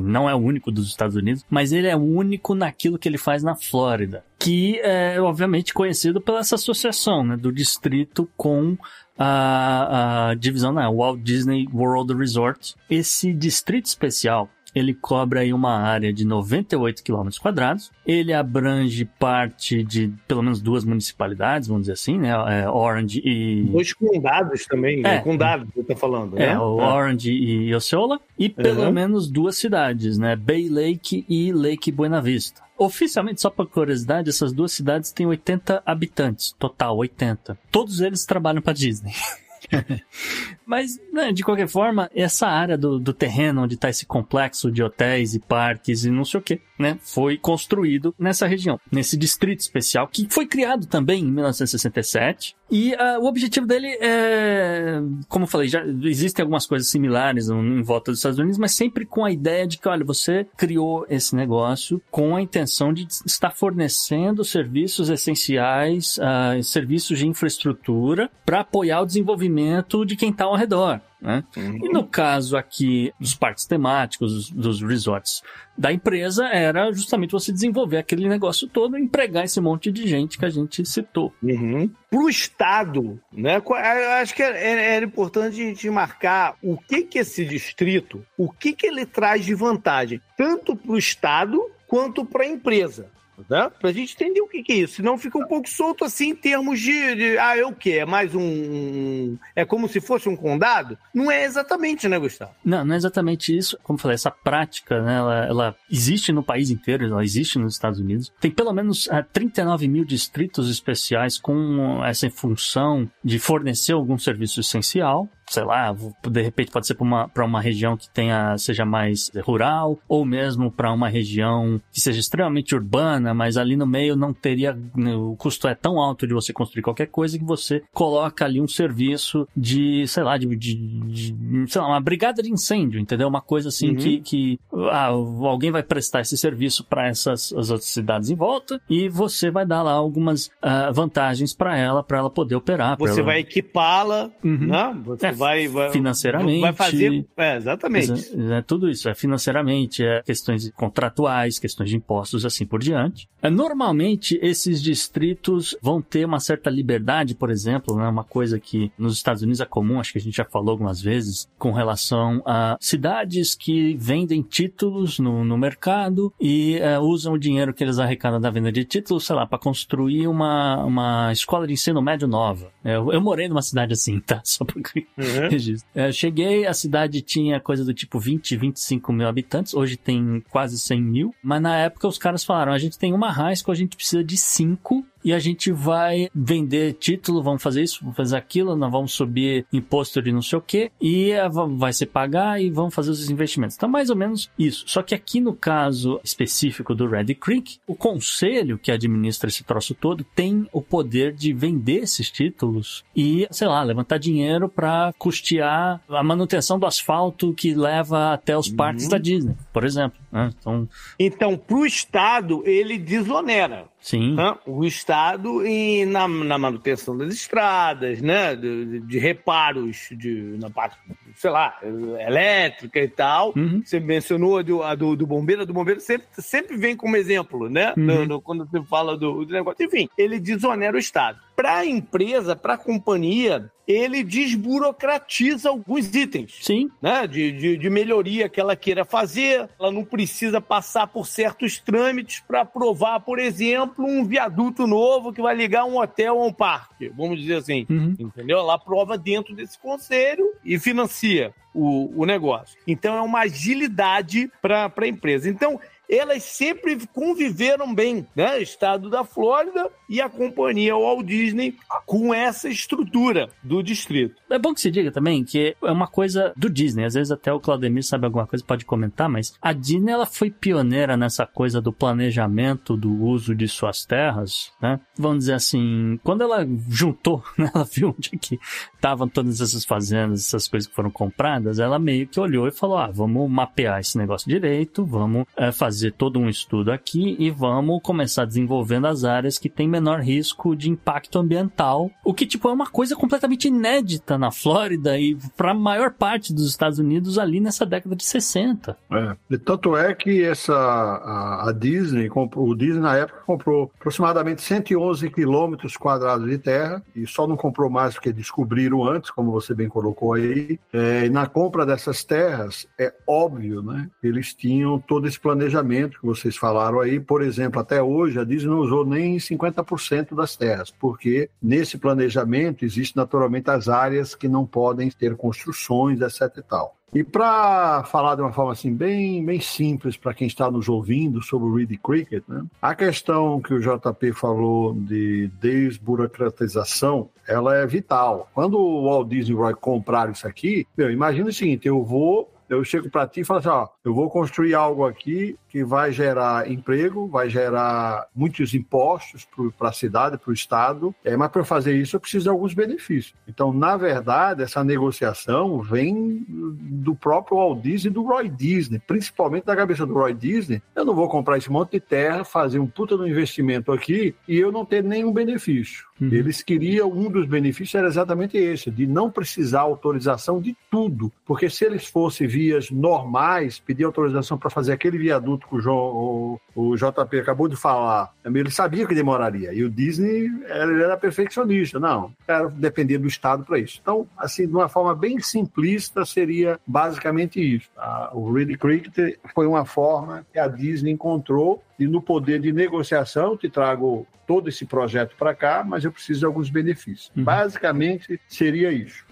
não 0.03 0.29
é 0.29 0.33
o 0.33 0.39
único 0.39 0.71
dos 0.71 0.87
Estados 0.87 1.15
Unidos, 1.15 1.45
mas 1.49 1.73
ele 1.73 1.87
é 1.87 1.95
único 1.95 2.55
naquilo 2.55 2.97
que 2.97 3.09
ele 3.09 3.17
faz 3.17 3.43
na 3.43 3.55
Flórida 3.55 4.23
que 4.37 4.79
é 4.81 5.19
obviamente 5.19 5.73
conhecido 5.73 6.21
pela 6.21 6.39
essa 6.39 6.55
associação 6.55 7.23
né, 7.23 7.37
do 7.37 7.51
distrito 7.51 8.29
com 8.37 8.77
a, 9.17 10.29
a 10.29 10.35
divisão, 10.35 10.73
né, 10.73 10.87
Walt 10.87 11.19
Disney 11.21 11.67
World 11.73 12.13
Resort. 12.13 12.75
Esse 12.89 13.33
distrito 13.33 13.85
especial 13.85 14.49
ele 14.75 14.93
cobre 14.93 15.39
aí 15.39 15.53
uma 15.53 15.77
área 15.79 16.11
de 16.13 16.25
98 16.25 17.01
km 17.03 17.29
quadrados. 17.41 17.89
Ele 18.05 18.33
abrange 18.33 19.05
parte 19.05 19.81
de 19.83 20.11
pelo 20.27 20.43
menos 20.43 20.61
duas 20.61 20.83
municipalidades, 20.83 21.67
vamos 21.67 21.83
dizer 21.83 21.93
assim, 21.93 22.17
né? 22.19 22.29
É, 22.61 22.69
Orange 22.69 23.21
e. 23.23 23.63
Dois 23.71 23.93
condados 23.93 24.65
também, 24.65 25.01
né? 25.01 25.15
É. 25.15 25.19
Condados, 25.21 25.67
você 25.73 25.83
tá 25.83 25.95
falando, 25.95 26.37
É, 26.37 26.47
né? 26.53 26.59
o 26.59 26.75
Orange 26.75 27.31
e 27.31 27.73
Osceola. 27.73 28.19
E 28.37 28.49
pelo 28.49 28.83
Uhum. 28.83 28.91
menos 28.91 29.29
duas 29.31 29.55
cidades, 29.55 30.17
né? 30.17 30.35
Bay 30.35 30.67
Lake 30.69 31.25
e 31.29 31.51
Lake 31.53 31.91
Buena 31.91 32.21
Vista. 32.21 32.61
Oficialmente, 32.77 33.39
só 33.39 33.49
por 33.49 33.67
curiosidade, 33.69 34.29
essas 34.29 34.51
duas 34.51 34.73
cidades 34.73 35.11
têm 35.13 35.25
80 35.25 35.81
habitantes, 35.85 36.53
total 36.59 36.97
80. 36.97 37.57
Todos 37.71 38.01
eles 38.01 38.25
trabalham 38.25 38.61
para 38.61 38.73
Disney. 38.73 39.13
Mas, 40.65 40.99
né, 41.13 41.31
de 41.31 41.43
qualquer 41.43 41.67
forma, 41.67 42.09
essa 42.13 42.47
área 42.47 42.77
do, 42.77 42.99
do 42.99 43.13
terreno 43.13 43.63
onde 43.63 43.75
está 43.75 43.89
esse 43.89 44.05
complexo 44.05 44.71
de 44.71 44.81
hotéis 44.81 45.35
e 45.35 45.39
parques 45.39 46.05
e 46.05 46.11
não 46.11 46.25
sei 46.25 46.39
o 46.39 46.43
que, 46.43 46.59
né, 46.77 46.97
foi 47.01 47.37
construído 47.37 48.13
nessa 48.17 48.47
região, 48.47 48.79
nesse 48.91 49.17
distrito 49.17 49.59
especial, 49.59 50.07
que 50.07 50.27
foi 50.29 50.45
criado 50.45 50.85
também 50.85 51.23
em 51.23 51.31
1967. 51.31 52.55
E 52.71 52.95
ah, 52.95 53.19
o 53.19 53.25
objetivo 53.25 53.67
dele 53.67 53.95
é, 54.01 54.99
como 55.27 55.45
eu 55.45 55.49
falei, 55.49 55.67
já 55.67 55.83
existem 56.03 56.43
algumas 56.43 56.65
coisas 56.65 56.87
similares 56.89 57.49
em 57.49 57.81
volta 57.83 58.11
dos 58.11 58.19
Estados 58.19 58.39
Unidos, 58.39 58.57
mas 58.57 58.73
sempre 58.73 59.05
com 59.05 59.23
a 59.23 59.31
ideia 59.31 59.67
de 59.67 59.77
que, 59.77 59.87
olha, 59.87 60.03
você 60.03 60.47
criou 60.57 61.05
esse 61.09 61.35
negócio 61.35 62.01
com 62.09 62.35
a 62.35 62.41
intenção 62.41 62.91
de 62.91 63.07
estar 63.25 63.51
fornecendo 63.51 64.43
serviços 64.43 65.09
essenciais, 65.09 66.19
ah, 66.19 66.53
serviços 66.63 67.19
de 67.19 67.27
infraestrutura 67.27 68.29
para 68.45 68.61
apoiar 68.61 69.01
o 69.01 69.05
desenvolvimento 69.05 70.05
de 70.05 70.15
quem 70.15 70.31
está 70.31 70.45
ao 70.45 70.55
redor. 70.55 71.01
Né? 71.21 71.43
E 71.55 71.89
no 71.89 72.05
caso 72.05 72.55
aqui 72.57 73.11
dos 73.19 73.33
parques 73.33 73.65
temáticos, 73.65 74.51
dos, 74.51 74.81
resorts 74.81 75.41
da 75.77 75.91
empresa, 75.91 76.45
era 76.47 76.91
justamente 76.91 77.31
você 77.31 77.51
desenvolver 77.51 77.97
aquele 77.97 78.27
negócio 78.27 78.67
todo 78.67 78.97
empregar 78.97 79.45
esse 79.45 79.59
monte 79.59 79.91
de 79.91 80.07
gente 80.07 80.37
que 80.37 80.45
a 80.45 80.49
gente 80.49 80.85
citou. 80.85 81.33
Uhum. 81.41 81.89
Pro 82.09 82.29
Estado, 82.29 83.19
né? 83.31 83.57
eu 83.57 84.11
Acho 84.21 84.35
que 84.35 84.43
era, 84.43 84.57
era 84.57 85.05
importante 85.05 85.61
a 85.61 85.65
gente 85.65 85.89
marcar 85.89 86.55
o 86.61 86.77
que 86.77 87.03
que 87.03 87.19
esse 87.19 87.45
distrito, 87.45 88.23
o 88.37 88.51
que 88.51 88.73
que 88.73 88.87
ele 88.87 89.05
traz 89.05 89.45
de 89.45 89.55
vantagem, 89.55 90.21
tanto 90.37 90.75
pro 90.75 90.97
Estado 90.97 91.59
quanto 91.87 92.25
para 92.25 92.43
a 92.43 92.47
empresa. 92.47 93.14
Né? 93.49 93.69
Pra 93.79 93.91
gente 93.91 94.13
entender 94.13 94.41
o 94.41 94.47
que, 94.47 94.63
que 94.63 94.71
é 94.73 94.75
isso. 94.77 94.95
Senão 94.95 95.17
fica 95.17 95.37
um 95.37 95.45
pouco 95.47 95.69
solto 95.69 96.03
assim 96.05 96.29
em 96.29 96.35
termos 96.35 96.79
de. 96.79 97.15
de 97.15 97.37
ah, 97.37 97.57
é 97.57 97.65
o 97.65 97.73
quê? 97.73 97.91
É 97.99 98.05
mais 98.05 98.33
um, 98.33 98.41
um- 98.41 99.37
É 99.55 99.65
como 99.65 99.87
se 99.87 99.99
fosse 99.99 100.27
um 100.29 100.35
condado? 100.35 100.97
Não 101.13 101.31
é 101.31 101.43
exatamente, 101.45 102.07
né, 102.07 102.17
Gustavo? 102.17 102.51
Não, 102.63 102.83
não 102.85 102.93
é 102.93 102.97
exatamente 102.97 103.55
isso. 103.55 103.77
Como 103.83 103.97
eu 103.97 104.01
falei, 104.01 104.15
essa 104.15 104.31
prática, 104.31 105.01
né, 105.01 105.15
ela, 105.17 105.45
ela 105.45 105.75
existe 105.91 106.31
no 106.31 106.43
país 106.43 106.69
inteiro, 106.69 107.05
ela 107.05 107.23
existe 107.23 107.57
nos 107.59 107.73
Estados 107.73 107.99
Unidos. 107.99 108.31
Tem 108.39 108.51
pelo 108.51 108.73
menos 108.73 109.07
ah, 109.11 109.23
39 109.23 109.87
mil 109.87 110.05
distritos 110.05 110.69
especiais 110.69 111.37
com 111.37 112.03
essa 112.05 112.29
função 112.29 113.09
de 113.23 113.39
fornecer 113.39 113.93
algum 113.93 114.17
serviço 114.17 114.59
essencial. 114.59 115.29
Sei 115.47 115.63
lá, 115.63 115.95
de 116.27 116.41
repente 116.41 116.71
pode 116.71 116.87
ser 116.87 116.95
para 116.95 117.03
uma, 117.03 117.27
pra 117.29 117.45
uma 117.45 117.61
região 117.61 117.95
que 117.95 118.09
tenha, 118.09 118.57
seja 118.57 118.83
mais 118.85 119.31
rural, 119.43 119.97
ou 120.09 120.25
mesmo 120.25 120.71
para 120.71 120.91
uma 120.91 121.07
região 121.07 121.79
que 121.93 122.01
seja 122.01 122.19
extremamente 122.19 122.73
urbana, 122.73 123.33
mas 123.33 123.55
ali 123.55 123.75
no 123.75 123.85
meio 123.85 124.15
não 124.15 124.33
teria. 124.33 124.75
O 125.17 125.35
custo 125.35 125.67
é 125.67 125.75
tão 125.75 125.99
alto 125.99 126.25
de 126.27 126.33
você 126.33 126.51
construir 126.51 126.81
qualquer 126.81 127.07
coisa 127.07 127.37
que 127.37 127.45
você 127.45 127.83
coloca 127.93 128.43
ali 128.43 128.59
um 128.59 128.67
serviço 128.67 129.47
de, 129.55 130.07
sei 130.07 130.23
lá, 130.23 130.37
de, 130.37 130.47
de, 130.55 130.75
de- 130.75 131.35
sei 131.71 131.81
lá, 131.81 131.87
uma 131.89 132.01
brigada 132.01 132.41
de 132.41 132.51
incêndio, 132.51 132.99
entendeu? 132.99 133.27
Uma 133.27 133.41
coisa 133.41 133.69
assim 133.69 133.89
Uhum. 133.89 133.95
que, 133.97 134.19
que 134.21 134.59
ah, 134.91 135.05
alguém 135.07 135.69
vai 135.71 135.83
prestar 135.83 136.21
esse 136.21 136.35
serviço 136.37 136.83
para 136.83 137.07
essas 137.07 137.53
as 137.53 137.69
outras 137.69 137.89
cidades 137.89 138.29
em 138.29 138.35
volta 138.35 138.81
e 138.89 139.07
você 139.09 139.51
vai 139.51 139.65
dar 139.65 139.83
lá 139.83 139.91
algumas 139.91 140.49
ah, 140.61 140.91
vantagens 140.91 141.53
para 141.53 141.77
ela, 141.77 142.01
para 142.03 142.17
ela 142.17 142.29
poder 142.29 142.55
operar. 142.55 142.97
Você 142.97 143.19
ela- 143.19 143.23
vai 143.23 143.39
equipá-la, 143.39 144.31
Uhum. 144.43 144.57
né? 144.67 145.01
Você 145.05 145.27
É, 145.27 145.31
vai, 145.35 145.67
vai. 145.67 145.91
financeiramente. 145.91 146.61
Vai 146.61 146.73
fazer. 146.73 147.25
É, 147.37 147.57
exatamente. 147.57 148.11
É, 148.11 148.57
é 148.57 148.61
tudo 148.61 148.89
isso, 148.89 149.09
é 149.09 149.15
financeiramente, 149.15 150.03
é 150.03 150.21
questões 150.23 150.71
contratuais, 150.71 151.59
questões 151.59 151.89
de 151.89 151.97
impostos, 151.97 152.45
assim 152.45 152.65
por 152.65 152.79
diante. 152.79 153.27
É, 153.41 153.49
normalmente, 153.49 154.39
esses 154.41 154.81
distritos 154.81 155.75
vão 155.81 156.01
ter 156.01 156.25
uma 156.25 156.39
certa 156.39 156.69
liberdade, 156.69 157.35
por 157.35 157.49
exemplo, 157.49 157.95
né, 157.95 158.07
uma 158.07 158.23
coisa 158.23 158.59
que 158.59 158.91
nos 158.97 159.13
Estados 159.13 159.41
Unidos 159.41 159.61
é 159.61 159.65
comum, 159.65 159.99
acho 159.99 160.11
que 160.11 160.17
a 160.17 160.21
gente 160.21 160.35
já 160.35 160.45
falou 160.45 160.71
algumas 160.71 161.01
vezes, 161.01 161.47
com 161.57 161.71
relação 161.71 162.41
a 162.45 162.77
cidades 162.79 163.55
que 163.55 163.95
vendem 163.95 164.41
títulos 164.41 165.19
no, 165.19 165.43
no 165.43 165.57
mercado 165.57 166.33
e 166.39 166.77
é, 166.77 166.97
usam 166.99 167.33
o 167.33 167.39
dinheiro 167.39 167.73
que 167.73 167.83
eles 167.83 167.99
arrecadam 167.99 168.39
da 168.39 168.49
venda 168.49 168.71
de 168.71 168.83
títulos, 168.83 169.25
sei 169.25 169.35
lá, 169.35 169.45
para 169.45 169.59
construir 169.59 170.27
uma, 170.27 170.83
uma 170.83 171.31
escola 171.31 171.67
de 171.67 171.73
ensino 171.73 172.01
médio 172.01 172.27
nova. 172.27 172.71
É, 172.83 172.95
Eu, 172.95 173.11
eu 173.11 173.21
morei 173.21 173.47
numa 173.47 173.61
cidade 173.61 173.93
assim, 173.93 174.19
tá? 174.19 174.41
Só 174.45 174.63
pra 174.63 174.81
Uhum. 175.25 175.75
É, 175.93 176.11
cheguei, 176.11 176.65
a 176.65 176.73
cidade 176.73 177.21
tinha 177.21 177.59
coisa 177.59 177.83
do 177.83 177.93
tipo 177.93 178.19
20, 178.19 178.55
25 178.55 179.13
mil 179.13 179.27
habitantes, 179.27 179.73
hoje 179.73 179.97
tem 179.97 180.43
quase 180.49 180.79
100 180.79 181.01
mil, 181.01 181.35
mas 181.43 181.61
na 181.61 181.77
época 181.77 182.07
os 182.07 182.17
caras 182.17 182.43
falaram, 182.43 182.71
a 182.71 182.77
gente 182.77 182.97
tem 182.97 183.13
uma 183.13 183.31
high 183.31 183.55
school, 183.55 183.71
a 183.71 183.75
gente 183.75 183.95
precisa 183.95 184.23
de 184.23 184.37
cinco 184.37 185.05
e 185.25 185.33
a 185.33 185.39
gente 185.39 185.71
vai 185.71 186.29
vender 186.33 186.93
título, 186.93 187.41
vamos 187.43 187.61
fazer 187.61 187.81
isso, 187.83 187.99
vamos 188.01 188.15
fazer 188.15 188.37
aquilo, 188.37 188.75
nós 188.75 188.91
vamos 188.91 189.11
subir 189.11 189.65
imposto 189.73 190.21
de 190.21 190.31
não 190.31 190.41
sei 190.41 190.57
o 190.59 190.61
que 190.61 190.91
e 191.01 191.31
eh, 191.31 191.49
va- 191.49 191.65
vai 191.65 191.91
se 191.91 192.05
pagar 192.05 192.61
e 192.61 192.69
vamos 192.69 192.93
fazer 192.95 193.09
os 193.11 193.29
investimentos. 193.29 193.75
Então, 193.75 193.89
mais 193.89 194.09
ou 194.09 194.15
menos 194.15 194.49
isso. 194.57 194.83
Só 194.87 195.01
que 195.01 195.15
aqui 195.15 195.41
no 195.41 195.53
caso 195.53 196.19
específico 196.23 196.93
do 196.95 197.07
Red 197.07 197.33
Creek, 197.35 197.79
o 197.87 197.95
conselho 197.95 198.77
que 198.77 198.91
administra 198.91 199.49
esse 199.49 199.63
troço 199.63 199.93
todo 199.95 200.23
tem 200.35 200.67
o 200.71 200.81
poder 200.81 201.33
de 201.33 201.51
vender 201.51 202.03
esses 202.03 202.29
títulos 202.29 203.03
e, 203.15 203.47
sei 203.49 203.67
lá, 203.67 203.81
levantar 203.81 204.19
dinheiro 204.19 204.69
para 204.69 205.11
custear 205.17 206.01
a 206.07 206.23
manutenção 206.23 206.77
do 206.77 206.85
asfalto 206.85 207.53
que 207.53 207.73
leva 207.73 208.33
até 208.33 208.55
os 208.57 208.69
parques 208.69 209.07
da 209.07 209.17
Disney, 209.17 209.55
por 209.73 209.83
exemplo. 209.83 210.19
né? 210.31 210.51
Então, 210.59 210.87
Então, 211.19 211.57
pro 211.57 211.85
Estado, 211.85 212.61
ele 212.65 212.97
desonera. 212.97 213.85
Sim. 214.05 214.35
né? 214.35 214.55
O 214.65 214.85
Estado 214.85 215.65
e 215.65 216.05
na, 216.05 216.27
na 216.27 216.57
manutenção 216.57 217.17
das 217.17 217.33
estradas, 217.33 218.21
né? 218.21 218.55
De, 218.55 218.99
de- 219.01 219.17
reparos 219.19 220.09
de, 220.11 220.57
na 220.59 220.69
parte, 220.69 220.97
sei 221.35 221.49
lá, 221.49 221.77
elétrica 222.19 222.99
e 222.99 223.07
tal. 223.07 223.53
Uhum. 223.55 223.81
Você 223.83 223.99
mencionou 223.99 224.57
a 224.57 224.61
do, 224.61 224.83
a 224.83 224.95
do, 224.95 225.15
do 225.15 225.25
bombeiro, 225.25 225.61
a 225.63 225.65
do 225.65 225.73
bombeiro 225.73 225.99
sempre, 225.99 226.27
sempre 226.37 226.77
vem 226.77 226.95
como 226.95 227.15
exemplo, 227.17 227.69
né? 227.69 227.93
Uhum. 227.97 228.03
No- 228.05 228.25
no- 228.25 228.41
quando 228.41 228.65
você 228.65 228.81
fala 228.83 229.17
do, 229.17 229.45
do 229.45 229.53
negócio. 229.53 229.83
Enfim, 229.85 230.07
ele 230.17 230.39
desonera 230.39 230.95
o 230.95 230.99
Estado. 230.99 231.39
Para 231.55 231.77
a 231.77 231.85
empresa, 231.85 232.55
para 232.55 232.73
a 232.73 232.77
companhia, 232.77 233.71
ele 233.87 234.23
desburocratiza 234.23 235.69
alguns 235.69 236.13
itens 236.13 236.57
Sim. 236.61 236.89
né, 237.01 237.27
de, 237.27 237.51
de, 237.51 237.77
de 237.77 237.89
melhoria 237.89 238.49
que 238.49 238.59
ela 238.59 238.75
queira 238.75 239.05
fazer. 239.05 239.69
Ela 239.79 239.91
não 239.91 240.03
precisa 240.03 240.59
passar 240.59 241.07
por 241.07 241.27
certos 241.27 241.79
trâmites 241.79 242.43
para 242.47 242.61
aprovar, 242.61 243.19
por 243.21 243.39
exemplo, 243.39 244.05
um 244.05 244.25
viaduto 244.25 244.87
novo 244.87 245.31
que 245.31 245.41
vai 245.41 245.55
ligar 245.55 245.85
um 245.85 245.97
hotel 245.97 246.39
a 246.39 246.45
um 246.45 246.53
parque, 246.53 247.09
vamos 247.09 247.39
dizer 247.39 247.55
assim. 247.55 247.85
Uhum. 247.89 248.15
Entendeu? 248.19 248.59
Ela 248.59 248.75
aprova 248.75 249.17
dentro 249.17 249.55
desse 249.55 249.79
conselho 249.79 250.45
e 250.63 250.79
financia 250.79 251.53
o, 251.75 252.21
o 252.21 252.25
negócio. 252.25 252.77
Então 252.87 253.15
é 253.15 253.21
uma 253.21 253.41
agilidade 253.41 254.49
para 254.61 254.91
a 254.95 255.07
empresa. 255.07 255.49
Então, 255.49 255.79
elas 256.09 256.43
sempre 256.43 256.97
conviveram 257.07 257.93
bem, 257.93 258.25
né? 258.35 258.61
Estado 258.61 259.09
da 259.09 259.23
Flórida 259.23 259.89
e 260.09 260.21
a 260.21 260.29
companhia 260.29 260.95
Walt 260.95 261.25
Disney 261.25 261.75
com 262.05 262.33
essa 262.33 262.69
estrutura 262.69 263.49
do 263.63 263.81
distrito. 263.81 264.35
É 264.49 264.59
bom 264.59 264.73
que 264.73 264.81
se 264.81 264.91
diga 264.91 265.11
também 265.11 265.43
que 265.43 265.75
é 265.81 265.91
uma 265.91 266.07
coisa 266.07 266.53
do 266.55 266.69
Disney. 266.69 267.05
Às 267.05 267.15
vezes 267.15 267.31
até 267.31 267.51
o 267.51 267.59
Claudemir 267.59 268.03
sabe 268.03 268.25
alguma 268.25 268.45
coisa, 268.45 268.63
pode 268.63 268.85
comentar, 268.85 269.29
mas 269.29 269.53
a 269.61 269.73
Disney 269.73 270.11
ela 270.11 270.25
foi 270.25 270.51
pioneira 270.51 271.17
nessa 271.17 271.45
coisa 271.45 271.81
do 271.81 271.91
planejamento 271.91 272.95
do 272.95 273.11
uso 273.23 273.55
de 273.55 273.67
suas 273.67 274.05
terras, 274.05 274.71
né? 274.81 274.99
Vamos 275.17 275.39
dizer 275.39 275.53
assim, 275.53 276.19
quando 276.23 276.43
ela 276.43 276.65
juntou, 276.89 277.43
né, 277.57 277.71
ela 277.73 277.85
viu 277.85 278.09
onde 278.15 278.31
é 278.33 278.37
que 278.37 278.59
estavam 278.95 279.27
todas 279.27 279.61
essas 279.61 279.85
fazendas, 279.85 280.41
essas 280.41 280.67
coisas 280.67 280.87
que 280.87 280.95
foram 280.95 281.09
compradas, 281.09 281.79
ela 281.79 281.97
meio 281.97 282.27
que 282.27 282.39
olhou 282.39 282.67
e 282.67 282.71
falou: 282.71 282.97
ah, 282.97 283.09
vamos 283.11 283.49
mapear 283.49 283.99
esse 283.99 284.17
negócio 284.17 284.47
direito, 284.47 285.05
vamos 285.05 285.45
é, 285.57 285.71
fazer 285.71 285.94
todo 286.11 286.39
um 286.39 286.49
estudo 286.49 286.91
aqui 286.91 287.35
e 287.39 287.49
vamos 287.49 288.01
começar 288.01 288.45
desenvolvendo 288.45 289.07
as 289.07 289.23
áreas 289.23 289.57
que 289.57 289.69
têm 289.69 289.87
menor 289.87 290.21
risco 290.21 290.75
de 290.75 290.89
impacto 290.89 291.39
ambiental 291.39 292.11
o 292.23 292.33
que, 292.33 292.45
tipo, 292.45 292.69
é 292.69 292.73
uma 292.73 292.87
coisa 292.87 293.15
completamente 293.15 293.67
inédita 293.67 294.37
na 294.37 294.51
Flórida 294.51 295.17
e 295.17 295.37
para 295.55 295.71
a 295.71 295.75
maior 295.75 296.11
parte 296.11 296.53
dos 296.53 296.67
Estados 296.67 296.99
Unidos 296.99 297.37
ali 297.37 297.59
nessa 297.59 297.85
década 297.85 298.15
de 298.15 298.23
60. 298.23 298.97
É. 299.11 299.57
Tanto 299.57 299.95
é 299.95 300.13
que 300.13 300.43
essa, 300.43 300.75
a, 300.75 301.69
a 301.69 301.71
Disney, 301.71 302.27
comprou, 302.27 302.69
o 302.69 302.75
Disney 302.75 303.01
na 303.01 303.15
época 303.15 303.41
comprou 303.45 303.91
aproximadamente 303.99 304.61
111 304.61 305.29
quilômetros 305.29 305.97
quadrados 305.97 306.49
de 306.49 306.57
terra 306.57 307.01
e 307.15 307.27
só 307.27 307.47
não 307.47 307.55
comprou 307.55 307.89
mais 307.89 308.15
porque 308.15 308.33
descobriram 308.33 309.03
antes, 309.03 309.29
como 309.29 309.51
você 309.51 309.73
bem 309.73 309.87
colocou 309.87 310.33
aí. 310.33 310.79
É, 310.91 311.29
na 311.29 311.47
compra 311.47 311.85
dessas 311.85 312.23
terras, 312.23 312.87
é 312.97 313.13
óbvio, 313.27 313.81
né? 313.81 314.09
Eles 314.23 314.53
tinham 314.53 314.99
todo 314.99 315.27
esse 315.27 315.39
planejamento 315.39 315.84
que 315.85 316.25
vocês 316.25 316.55
falaram 316.57 316.99
aí. 316.99 317.19
Por 317.19 317.41
exemplo, 317.41 317.79
até 317.79 318.01
hoje 318.01 318.39
a 318.39 318.43
Disney 318.43 318.69
não 318.69 318.79
usou 318.79 319.05
nem 319.05 319.37
50% 319.37 320.35
das 320.35 320.55
terras, 320.55 320.91
porque 320.91 321.49
nesse 321.61 321.97
planejamento 321.97 322.83
existe 322.83 323.15
naturalmente 323.15 323.69
as 323.69 323.87
áreas 323.87 324.35
que 324.35 324.47
não 324.47 324.65
podem 324.65 325.09
ter 325.09 325.35
construções, 325.35 326.21
etc 326.21 326.57
e 326.57 326.61
tal. 326.61 326.95
E 327.15 327.23
para 327.23 328.03
falar 328.03 328.35
de 328.35 328.41
uma 328.41 328.51
forma 328.51 328.73
assim 328.73 328.93
bem, 328.93 329.43
bem 329.45 329.61
simples 329.61 330.17
para 330.17 330.33
quem 330.33 330.47
está 330.47 330.69
nos 330.69 330.89
ouvindo 330.89 331.41
sobre 331.41 331.69
o 331.69 331.73
Reed 331.73 331.97
Cricket, 332.03 332.43
né? 332.45 332.65
a 332.81 332.93
questão 332.93 333.61
que 333.61 333.73
o 333.73 333.79
JP 333.79 334.33
falou 334.33 334.93
de 334.93 335.49
desburocratização, 335.61 337.29
ela 337.47 337.73
é 337.73 337.87
vital. 337.87 338.49
Quando 338.53 338.77
o 338.77 339.05
Walt 339.05 339.29
Disney 339.29 339.55
vai 339.55 339.73
comprar 339.73 340.29
isso 340.29 340.45
aqui, 340.45 340.85
meu, 340.97 341.09
imagina 341.09 341.49
o 341.49 341.53
seguinte, 341.53 341.87
eu 341.87 342.03
vou 342.03 342.51
eu 342.67 342.83
chego 342.83 343.09
para 343.09 343.27
ti 343.27 343.41
e 343.41 343.45
falo 343.45 343.59
assim, 343.59 343.69
ó, 343.69 343.87
eu 344.03 344.13
vou 344.13 344.29
construir 344.29 344.73
algo 344.73 345.05
aqui 345.05 345.55
que 345.75 345.83
vai 345.83 346.09
gerar 346.09 346.71
emprego, 346.71 347.27
vai 347.27 347.49
gerar 347.49 348.29
muitos 348.33 348.73
impostos 348.73 349.45
para 349.77 349.89
a 349.89 349.91
cidade, 349.91 350.37
para 350.37 350.49
o 350.49 350.53
estado, 350.53 351.13
é, 351.21 351.35
mas 351.35 351.51
para 351.51 351.65
fazer 351.65 351.97
isso 351.97 352.15
eu 352.15 352.19
preciso 352.21 352.43
de 352.43 352.49
alguns 352.49 352.73
benefícios. 352.73 353.35
Então, 353.45 353.73
na 353.73 353.97
verdade, 353.97 354.63
essa 354.63 354.85
negociação 354.85 355.81
vem 355.81 356.45
do 356.47 357.13
próprio 357.13 357.57
Walt 357.57 357.81
Disney 357.81 358.09
e 358.09 358.13
do 358.13 358.23
Roy 358.23 358.47
Disney, 358.47 358.99
principalmente 358.99 359.65
da 359.65 359.75
cabeça 359.75 360.05
do 360.05 360.13
Roy 360.13 360.33
Disney. 360.33 360.81
Eu 360.95 361.03
não 361.03 361.13
vou 361.13 361.27
comprar 361.27 361.57
esse 361.57 361.69
monte 361.69 361.91
de 361.91 361.99
terra, 361.99 362.45
fazer 362.45 362.79
um 362.79 362.87
puta 362.87 363.17
no 363.17 363.27
investimento 363.27 363.91
aqui 363.91 364.33
e 364.47 364.57
eu 364.57 364.71
não 364.71 364.85
ter 364.85 365.03
nenhum 365.03 365.33
benefício. 365.33 366.05
Uhum. 366.21 366.29
Eles 366.31 366.63
queriam, 366.63 367.11
um 367.11 367.29
dos 367.29 367.45
benefícios 367.45 367.95
era 367.95 368.07
exatamente 368.07 368.57
esse, 368.57 368.89
de 368.89 369.05
não 369.05 369.29
precisar 369.29 369.81
autorização 369.81 370.61
de 370.61 370.73
tudo, 370.89 371.29
porque 371.45 371.69
se 371.69 371.83
eles 371.83 372.05
fossem 372.05 372.47
vias 372.47 372.89
normais, 372.89 373.77
pedir 373.77 374.05
autorização 374.05 374.57
para 374.57 374.69
fazer 374.69 374.93
aquele 374.93 375.17
viaduto 375.17 375.64
que 375.67 375.75
o, 375.75 375.79
João, 375.79 375.97
o, 375.97 376.59
o, 376.75 376.95
JP 376.95 377.39
acabou 377.39 377.67
de 377.67 377.75
falar, 377.75 378.31
ele 378.43 378.71
sabia 378.71 379.05
que 379.05 379.15
demoraria, 379.15 379.73
e 379.73 379.83
o 379.83 379.89
Disney 379.89 380.49
ele 380.69 381.03
era 381.03 381.17
perfeccionista, 381.17 381.99
não, 381.99 382.31
era 382.47 382.67
depender 382.69 383.17
do 383.17 383.27
Estado 383.27 383.63
para 383.63 383.79
isso. 383.79 383.99
Então, 384.01 384.27
assim, 384.37 384.67
de 384.67 384.73
uma 384.73 384.89
forma 384.89 385.15
bem 385.15 385.39
simplista, 385.39 386.25
seria 386.25 386.79
basicamente 386.85 387.59
isso. 387.59 387.89
o 388.33 388.51
Reed 388.51 388.77
Cricket 388.77 389.37
foi 389.53 389.67
uma 389.67 389.85
forma 389.85 390.45
que 390.51 390.59
a 390.59 390.67
Disney 390.67 391.11
encontrou 391.11 391.83
e 391.97 392.07
no 392.07 392.21
poder 392.21 392.59
de 392.59 392.71
negociação 392.71 393.55
te 393.55 393.69
trago 393.69 394.27
todo 394.45 394.69
esse 394.69 394.85
projeto 394.85 395.35
para 395.35 395.55
cá, 395.55 395.83
mas 395.83 396.03
eu 396.03 396.11
preciso 396.11 396.41
de 396.41 396.45
alguns 396.45 396.69
benefícios. 396.69 397.31
Uhum. 397.35 397.43
Basicamente, 397.43 398.39
seria 398.47 398.91
isso. 398.91 399.25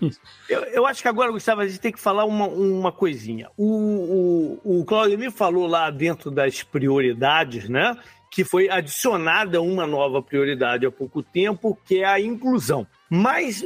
Eu, 0.50 0.64
eu, 0.66 0.86
acho 0.86 1.02
que 1.02 1.08
agora, 1.08 1.32
Gustavo, 1.32 1.62
a 1.62 1.68
gente 1.68 1.80
tem 1.80 1.92
que 1.92 2.00
falar 2.00 2.26
uma, 2.26 2.48
uma 2.48 2.92
coisinha. 2.92 3.50
O, 3.58 4.60
o, 4.64 4.80
o 4.80 4.86
Claudio 4.86 5.18
me 5.18 5.30
falou 5.30 5.68
lá 5.68 5.90
dentro 5.92 6.32
das 6.32 6.64
prioridades, 6.64 7.70
né? 7.70 7.96
Que 8.32 8.44
foi 8.44 8.70
adicionada 8.70 9.62
uma 9.62 9.86
nova 9.86 10.22
prioridade 10.22 10.86
há 10.86 10.92
pouco 10.92 11.22
tempo, 11.22 11.78
que 11.86 12.00
é 12.00 12.06
a 12.06 12.20
inclusão. 12.20 12.88
Mas, 13.08 13.64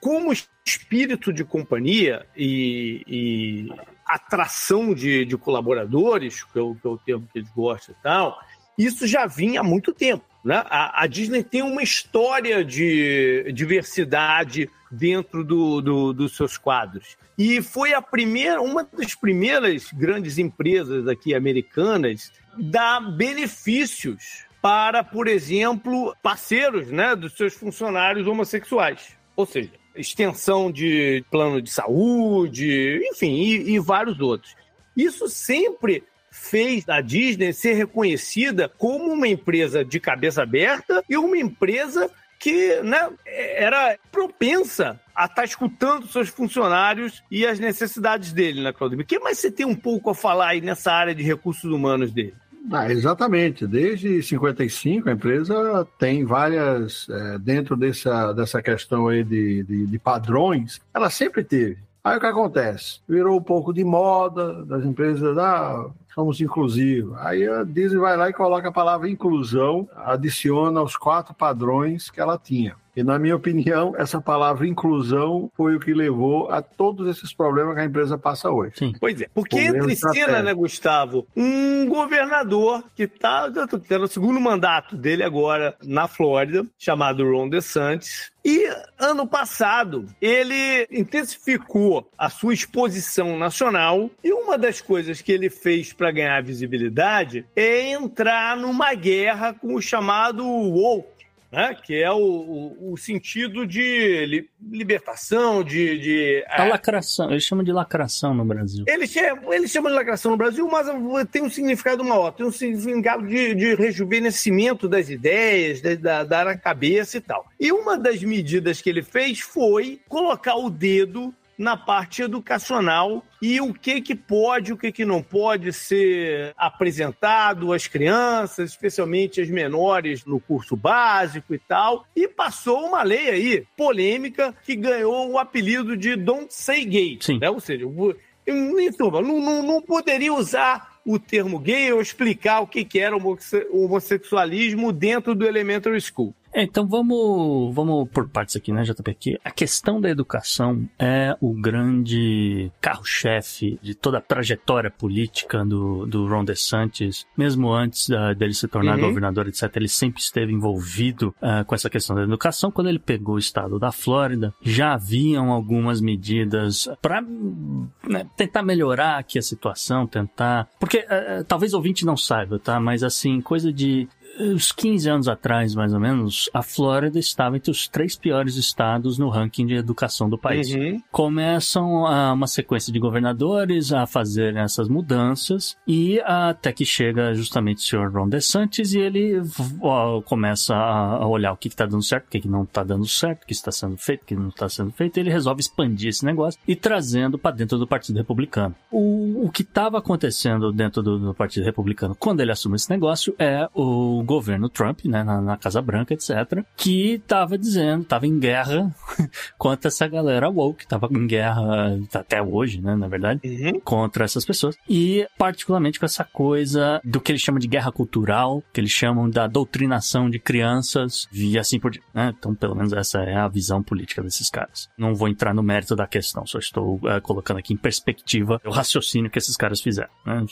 como 0.00 0.32
espírito 0.66 1.32
de 1.32 1.44
companhia 1.44 2.26
e, 2.36 3.04
e 3.06 3.68
atração 4.08 4.94
de, 4.94 5.24
de 5.24 5.36
colaboradores, 5.36 6.44
que 6.44 6.58
é, 6.58 6.62
o, 6.62 6.74
que 6.74 6.86
é 6.86 6.90
o 6.90 6.98
termo 6.98 7.28
que 7.32 7.38
eles 7.38 7.50
gostam 7.50 7.94
e 7.98 8.02
tal, 8.02 8.40
isso 8.78 9.06
já 9.06 9.26
vinha 9.26 9.60
há 9.60 9.64
muito 9.64 9.92
tempo. 9.92 10.24
Né? 10.44 10.62
A, 10.70 11.02
a 11.02 11.06
Disney 11.06 11.42
tem 11.42 11.62
uma 11.62 11.82
história 11.82 12.64
de 12.64 13.52
diversidade 13.52 14.70
dentro 14.90 15.44
do, 15.44 15.80
do, 15.80 16.12
dos 16.12 16.36
seus 16.36 16.56
quadros. 16.56 17.16
E 17.36 17.60
foi 17.60 17.92
a 17.92 18.00
primeira, 18.00 18.60
uma 18.60 18.84
das 18.84 19.14
primeiras 19.14 19.92
grandes 19.92 20.38
empresas 20.38 21.06
aqui 21.06 21.34
americanas 21.34 22.32
dar 22.56 23.00
benefícios 23.00 24.44
para, 24.60 25.04
por 25.04 25.28
exemplo, 25.28 26.16
parceiros 26.22 26.88
né, 26.88 27.14
dos 27.14 27.36
seus 27.36 27.54
funcionários 27.54 28.26
homossexuais. 28.26 29.16
Ou 29.36 29.46
seja, 29.46 29.70
extensão 29.98 30.70
de 30.70 31.24
plano 31.30 31.60
de 31.60 31.70
saúde, 31.70 33.00
enfim, 33.12 33.34
e, 33.34 33.74
e 33.74 33.78
vários 33.78 34.20
outros. 34.20 34.54
Isso 34.96 35.28
sempre 35.28 36.04
fez 36.30 36.88
a 36.88 37.00
Disney 37.00 37.52
ser 37.52 37.74
reconhecida 37.74 38.68
como 38.68 39.12
uma 39.12 39.28
empresa 39.28 39.84
de 39.84 39.98
cabeça 39.98 40.42
aberta 40.42 41.02
e 41.08 41.16
uma 41.16 41.36
empresa 41.36 42.10
que 42.38 42.80
né, 42.82 43.10
era 43.26 43.98
propensa 44.12 45.00
a 45.14 45.24
estar 45.24 45.34
tá 45.34 45.44
escutando 45.44 46.06
seus 46.06 46.28
funcionários 46.28 47.22
e 47.30 47.44
as 47.44 47.58
necessidades 47.58 48.32
dele, 48.32 48.62
né, 48.62 48.72
Claudio? 48.72 49.00
O 49.00 49.04
que 49.04 49.18
mais 49.18 49.38
você 49.38 49.50
tem 49.50 49.66
um 49.66 49.74
pouco 49.74 50.10
a 50.10 50.14
falar 50.14 50.50
aí 50.50 50.60
nessa 50.60 50.92
área 50.92 51.14
de 51.14 51.22
recursos 51.22 51.70
humanos 51.70 52.12
dele? 52.12 52.34
Ah, 52.70 52.90
exatamente. 52.90 53.66
Desde 53.66 54.22
55 54.22 55.08
a 55.08 55.12
empresa 55.12 55.86
tem 55.98 56.24
várias, 56.24 57.08
é, 57.08 57.38
dentro 57.38 57.76
dessa, 57.76 58.32
dessa 58.32 58.62
questão 58.62 59.08
aí 59.08 59.24
de, 59.24 59.62
de, 59.64 59.86
de 59.86 59.98
padrões, 59.98 60.80
ela 60.92 61.10
sempre 61.10 61.42
teve. 61.42 61.78
Aí 62.04 62.16
o 62.16 62.20
que 62.20 62.26
acontece? 62.26 63.00
Virou 63.08 63.38
um 63.38 63.42
pouco 63.42 63.72
de 63.72 63.84
moda 63.84 64.64
das 64.64 64.84
empresas, 64.84 65.36
ah, 65.36 65.90
somos 66.18 66.40
inclusivos. 66.40 67.16
Aí 67.18 67.46
a 67.46 67.62
Disney 67.62 68.00
vai 68.00 68.16
lá 68.16 68.28
e 68.28 68.32
coloca 68.32 68.68
a 68.68 68.72
palavra 68.72 69.08
inclusão, 69.08 69.88
adiciona 69.94 70.82
os 70.82 70.96
quatro 70.96 71.32
padrões 71.32 72.10
que 72.10 72.20
ela 72.20 72.36
tinha. 72.36 72.74
E, 72.98 73.02
na 73.04 73.16
minha 73.16 73.36
opinião, 73.36 73.94
essa 73.96 74.20
palavra 74.20 74.66
inclusão 74.66 75.48
foi 75.56 75.76
o 75.76 75.78
que 75.78 75.94
levou 75.94 76.50
a 76.50 76.60
todos 76.60 77.06
esses 77.06 77.32
problemas 77.32 77.76
que 77.76 77.80
a 77.80 77.84
empresa 77.84 78.18
passa 78.18 78.50
hoje. 78.50 78.72
Sim. 78.74 78.92
Pois 78.98 79.20
é. 79.20 79.28
Porque 79.32 79.56
entre 79.56 79.94
cena, 79.94 80.42
né, 80.42 80.52
Gustavo, 80.52 81.24
um 81.36 81.86
governador 81.86 82.82
que 82.96 83.04
está 83.04 83.48
tendo 83.86 84.06
o 84.06 84.08
segundo 84.08 84.40
mandato 84.40 84.96
dele 84.96 85.22
agora 85.22 85.76
na 85.80 86.08
Flórida, 86.08 86.66
chamado 86.76 87.22
Ron 87.22 87.48
DeSantis, 87.48 88.32
e 88.44 88.68
ano 88.98 89.28
passado 89.28 90.06
ele 90.20 90.88
intensificou 90.90 92.10
a 92.16 92.28
sua 92.30 92.54
exposição 92.54 93.38
nacional 93.38 94.10
e 94.24 94.32
uma 94.32 94.56
das 94.56 94.80
coisas 94.80 95.20
que 95.20 95.30
ele 95.30 95.50
fez 95.50 95.92
para 95.92 96.07
ganhar 96.10 96.42
visibilidade 96.42 97.46
é 97.54 97.90
entrar 97.90 98.56
numa 98.56 98.94
guerra 98.94 99.52
com 99.52 99.74
o 99.74 99.82
chamado 99.82 100.44
woke 100.44 101.18
né? 101.50 101.74
que 101.82 101.94
é 101.94 102.10
o, 102.10 102.18
o, 102.18 102.92
o 102.92 102.96
sentido 102.96 103.66
de 103.66 104.26
li, 104.26 104.50
libertação, 104.70 105.64
de. 105.64 105.98
de 105.98 106.44
a 106.48 106.66
é... 106.66 106.68
lacração, 106.68 107.30
eles 107.30 107.42
chamam 107.42 107.64
de 107.64 107.72
lacração 107.72 108.34
no 108.34 108.44
Brasil. 108.44 108.84
Eles 108.86 109.14
eles 109.16 109.70
chamam 109.70 109.90
de 109.90 109.96
lacração 109.96 110.30
no 110.30 110.36
Brasil, 110.36 110.68
mas 110.68 110.86
tem 111.30 111.42
um 111.42 111.50
significado 111.50 112.04
maior, 112.04 112.32
tem 112.32 112.46
um 112.46 112.52
significado 112.52 113.26
de, 113.26 113.54
de 113.54 113.74
rejuvenescimento 113.74 114.88
das 114.88 115.08
ideias, 115.08 115.80
de, 115.80 115.96
da, 115.96 116.22
da 116.22 116.56
cabeça 116.56 117.16
e 117.16 117.20
tal. 117.20 117.46
E 117.58 117.72
uma 117.72 117.98
das 117.98 118.22
medidas 118.22 118.82
que 118.82 118.90
ele 118.90 119.02
fez 119.02 119.40
foi 119.40 120.00
colocar 120.08 120.56
o 120.56 120.68
dedo 120.68 121.34
na 121.58 121.76
parte 121.76 122.22
educacional 122.22 123.24
e 123.42 123.60
o 123.60 123.74
que 123.74 124.00
que 124.00 124.14
pode, 124.14 124.72
o 124.72 124.76
que 124.76 124.92
que 124.92 125.04
não 125.04 125.20
pode 125.22 125.72
ser 125.72 126.54
apresentado 126.56 127.72
às 127.72 127.88
crianças, 127.88 128.70
especialmente 128.70 129.40
as 129.40 129.50
menores 129.50 130.24
no 130.24 130.38
curso 130.38 130.76
básico 130.76 131.52
e 131.52 131.58
tal. 131.58 132.06
E 132.14 132.28
passou 132.28 132.86
uma 132.86 133.02
lei 133.02 133.28
aí 133.28 133.66
polêmica 133.76 134.54
que 134.64 134.76
ganhou 134.76 135.32
o 135.32 135.38
apelido 135.38 135.96
de 135.96 136.14
Don't 136.14 136.54
Say 136.54 136.84
Gay, 136.84 137.18
Sim. 137.20 137.38
Né? 137.38 137.50
Ou 137.50 137.58
seja, 137.58 137.84
não, 137.84 139.40
não, 139.40 139.62
não 139.62 139.82
poderia 139.82 140.32
usar 140.32 140.98
o 141.04 141.18
termo 141.18 141.58
gay 141.58 141.90
ou 141.92 142.02
explicar 142.02 142.60
o 142.60 142.66
que, 142.66 142.84
que 142.84 142.98
era 142.98 143.16
o 143.16 143.84
homossexualismo 143.84 144.92
dentro 144.92 145.34
do 145.34 145.46
Elementary 145.46 146.00
School. 146.00 146.34
É, 146.52 146.62
então 146.62 146.86
vamos, 146.86 147.74
vamos 147.74 148.08
por 148.10 148.28
partes 148.28 148.56
aqui, 148.56 148.72
né, 148.72 148.82
JP? 148.82 149.10
Aqui. 149.10 149.38
A 149.44 149.50
questão 149.50 150.00
da 150.00 150.08
educação 150.08 150.88
é 150.98 151.36
o 151.40 151.52
grande 151.52 152.70
carro-chefe 152.80 153.78
de 153.82 153.94
toda 153.94 154.18
a 154.18 154.20
trajetória 154.20 154.90
política 154.90 155.64
do, 155.64 156.06
do 156.06 156.26
Ron 156.26 156.44
DeSantis. 156.44 157.26
Mesmo 157.36 157.72
antes 157.72 158.08
uh, 158.08 158.34
dele 158.36 158.54
se 158.54 158.68
tornar 158.68 158.98
uhum. 158.98 159.08
governador, 159.08 159.48
etc., 159.48 159.76
ele 159.76 159.88
sempre 159.88 160.20
esteve 160.20 160.52
envolvido 160.52 161.34
uh, 161.42 161.64
com 161.64 161.74
essa 161.74 161.90
questão 161.90 162.16
da 162.16 162.22
educação. 162.22 162.70
Quando 162.70 162.88
ele 162.88 162.98
pegou 162.98 163.36
o 163.36 163.38
estado 163.38 163.78
da 163.78 163.92
Flórida, 163.92 164.54
já 164.62 164.94
haviam 164.94 165.50
algumas 165.50 166.00
medidas 166.00 166.88
para 167.00 167.20
né, 167.22 168.26
tentar 168.36 168.62
melhorar 168.62 169.18
aqui 169.18 169.38
a 169.38 169.42
situação, 169.42 170.06
tentar. 170.06 170.68
Porque 170.78 170.98
uh, 170.98 171.44
talvez 171.44 171.74
o 171.74 171.76
ouvinte 171.76 172.04
não 172.04 172.16
saiba, 172.16 172.58
tá? 172.58 172.80
Mas 172.80 173.02
assim, 173.02 173.40
coisa 173.40 173.72
de 173.72 174.08
uns 174.38 174.72
15 174.72 175.08
anos 175.08 175.28
atrás, 175.28 175.74
mais 175.74 175.92
ou 175.92 176.00
menos, 176.00 176.48
a 176.52 176.62
Flórida 176.62 177.18
estava 177.18 177.56
entre 177.56 177.70
os 177.70 177.88
três 177.88 178.16
piores 178.16 178.56
estados 178.56 179.18
no 179.18 179.28
ranking 179.28 179.66
de 179.66 179.74
educação 179.74 180.28
do 180.28 180.38
país. 180.38 180.72
Uhum. 180.72 181.00
Começam 181.10 182.06
a, 182.06 182.32
uma 182.32 182.46
sequência 182.46 182.92
de 182.92 182.98
governadores 182.98 183.92
a 183.92 184.06
fazer 184.06 184.56
essas 184.56 184.88
mudanças 184.88 185.76
e 185.86 186.20
até 186.20 186.72
que 186.72 186.84
chega 186.84 187.34
justamente 187.34 187.78
o 187.78 187.80
senhor 187.82 188.12
Ron 188.12 188.28
DeSantis 188.28 188.94
e 188.94 188.98
ele 188.98 189.42
ó, 189.80 190.20
começa 190.22 190.74
a, 190.74 191.26
olhar 191.26 191.52
o 191.52 191.56
que 191.56 191.68
está 191.68 191.86
dando 191.86 192.02
certo, 192.02 192.26
o 192.26 192.30
que, 192.30 192.40
que 192.40 192.48
não 192.48 192.62
está 192.62 192.82
dando 192.82 193.06
certo, 193.06 193.44
o 193.44 193.46
que 193.46 193.52
está 193.52 193.72
sendo 193.72 193.96
feito, 193.96 194.22
o 194.22 194.26
que 194.26 194.36
não 194.36 194.48
está 194.48 194.68
sendo 194.68 194.90
feito. 194.92 195.16
E 195.16 195.20
ele 195.20 195.30
resolve 195.30 195.60
expandir 195.60 196.08
esse 196.08 196.24
negócio 196.24 196.60
e 196.66 196.76
trazendo 196.76 197.38
para 197.38 197.56
dentro 197.56 197.78
do 197.78 197.86
Partido 197.86 198.16
Republicano. 198.16 198.74
O, 198.90 199.46
o 199.46 199.50
que 199.50 199.62
estava 199.62 199.98
acontecendo 199.98 200.72
dentro 200.72 201.02
do, 201.02 201.18
do 201.18 201.34
Partido 201.34 201.64
Republicano 201.64 202.14
quando 202.14 202.40
ele 202.40 202.52
assume 202.52 202.76
esse 202.76 202.90
negócio 202.90 203.34
é 203.38 203.68
o 203.74 204.22
governo 204.28 204.68
Trump, 204.68 205.04
né, 205.06 205.24
na, 205.24 205.40
na 205.40 205.56
Casa 205.56 205.80
Branca, 205.80 206.12
etc., 206.14 206.62
que 206.76 207.14
estava 207.14 207.56
dizendo, 207.58 208.02
estava 208.02 208.26
em 208.26 208.38
guerra 208.38 208.94
contra 209.58 209.88
essa 209.88 210.06
galera 210.06 210.48
woke, 210.48 210.84
estava 210.84 211.08
em 211.10 211.26
guerra 211.26 211.98
até 212.14 212.40
hoje, 212.42 212.80
né, 212.80 212.94
na 212.94 213.08
verdade, 213.08 213.40
Uhum. 213.44 213.80
contra 213.80 214.24
essas 214.24 214.44
pessoas. 214.44 214.76
E 214.88 215.26
particularmente 215.38 215.98
com 215.98 216.04
essa 216.04 216.22
coisa 216.24 217.00
do 217.02 217.20
que 217.20 217.32
eles 217.32 217.40
chamam 217.40 217.58
de 217.58 217.66
guerra 217.66 217.90
cultural, 217.90 218.62
que 218.72 218.80
eles 218.80 218.90
chamam 218.90 219.28
da 219.30 219.46
doutrinação 219.46 220.28
de 220.28 220.38
crianças 220.38 221.26
e 221.32 221.58
assim 221.58 221.80
por 221.80 221.90
diante. 221.90 222.06
Né? 222.12 222.34
Então, 222.38 222.54
pelo 222.54 222.74
menos 222.74 222.92
essa 222.92 223.20
é 223.20 223.36
a 223.36 223.48
visão 223.48 223.82
política 223.82 224.22
desses 224.22 224.50
caras. 224.50 224.88
Não 224.98 225.14
vou 225.14 225.28
entrar 225.28 225.54
no 225.54 225.62
mérito 225.62 225.96
da 225.96 226.06
questão, 226.06 226.46
só 226.46 226.58
estou 226.58 227.00
eh, 227.04 227.20
colocando 227.20 227.58
aqui 227.58 227.72
em 227.72 227.76
perspectiva 227.76 228.60
o 228.64 228.70
raciocínio 228.70 229.30
que 229.30 229.38
esses 229.38 229.56
caras 229.56 229.80
fizeram. 229.80 230.10
Né? 230.26 230.44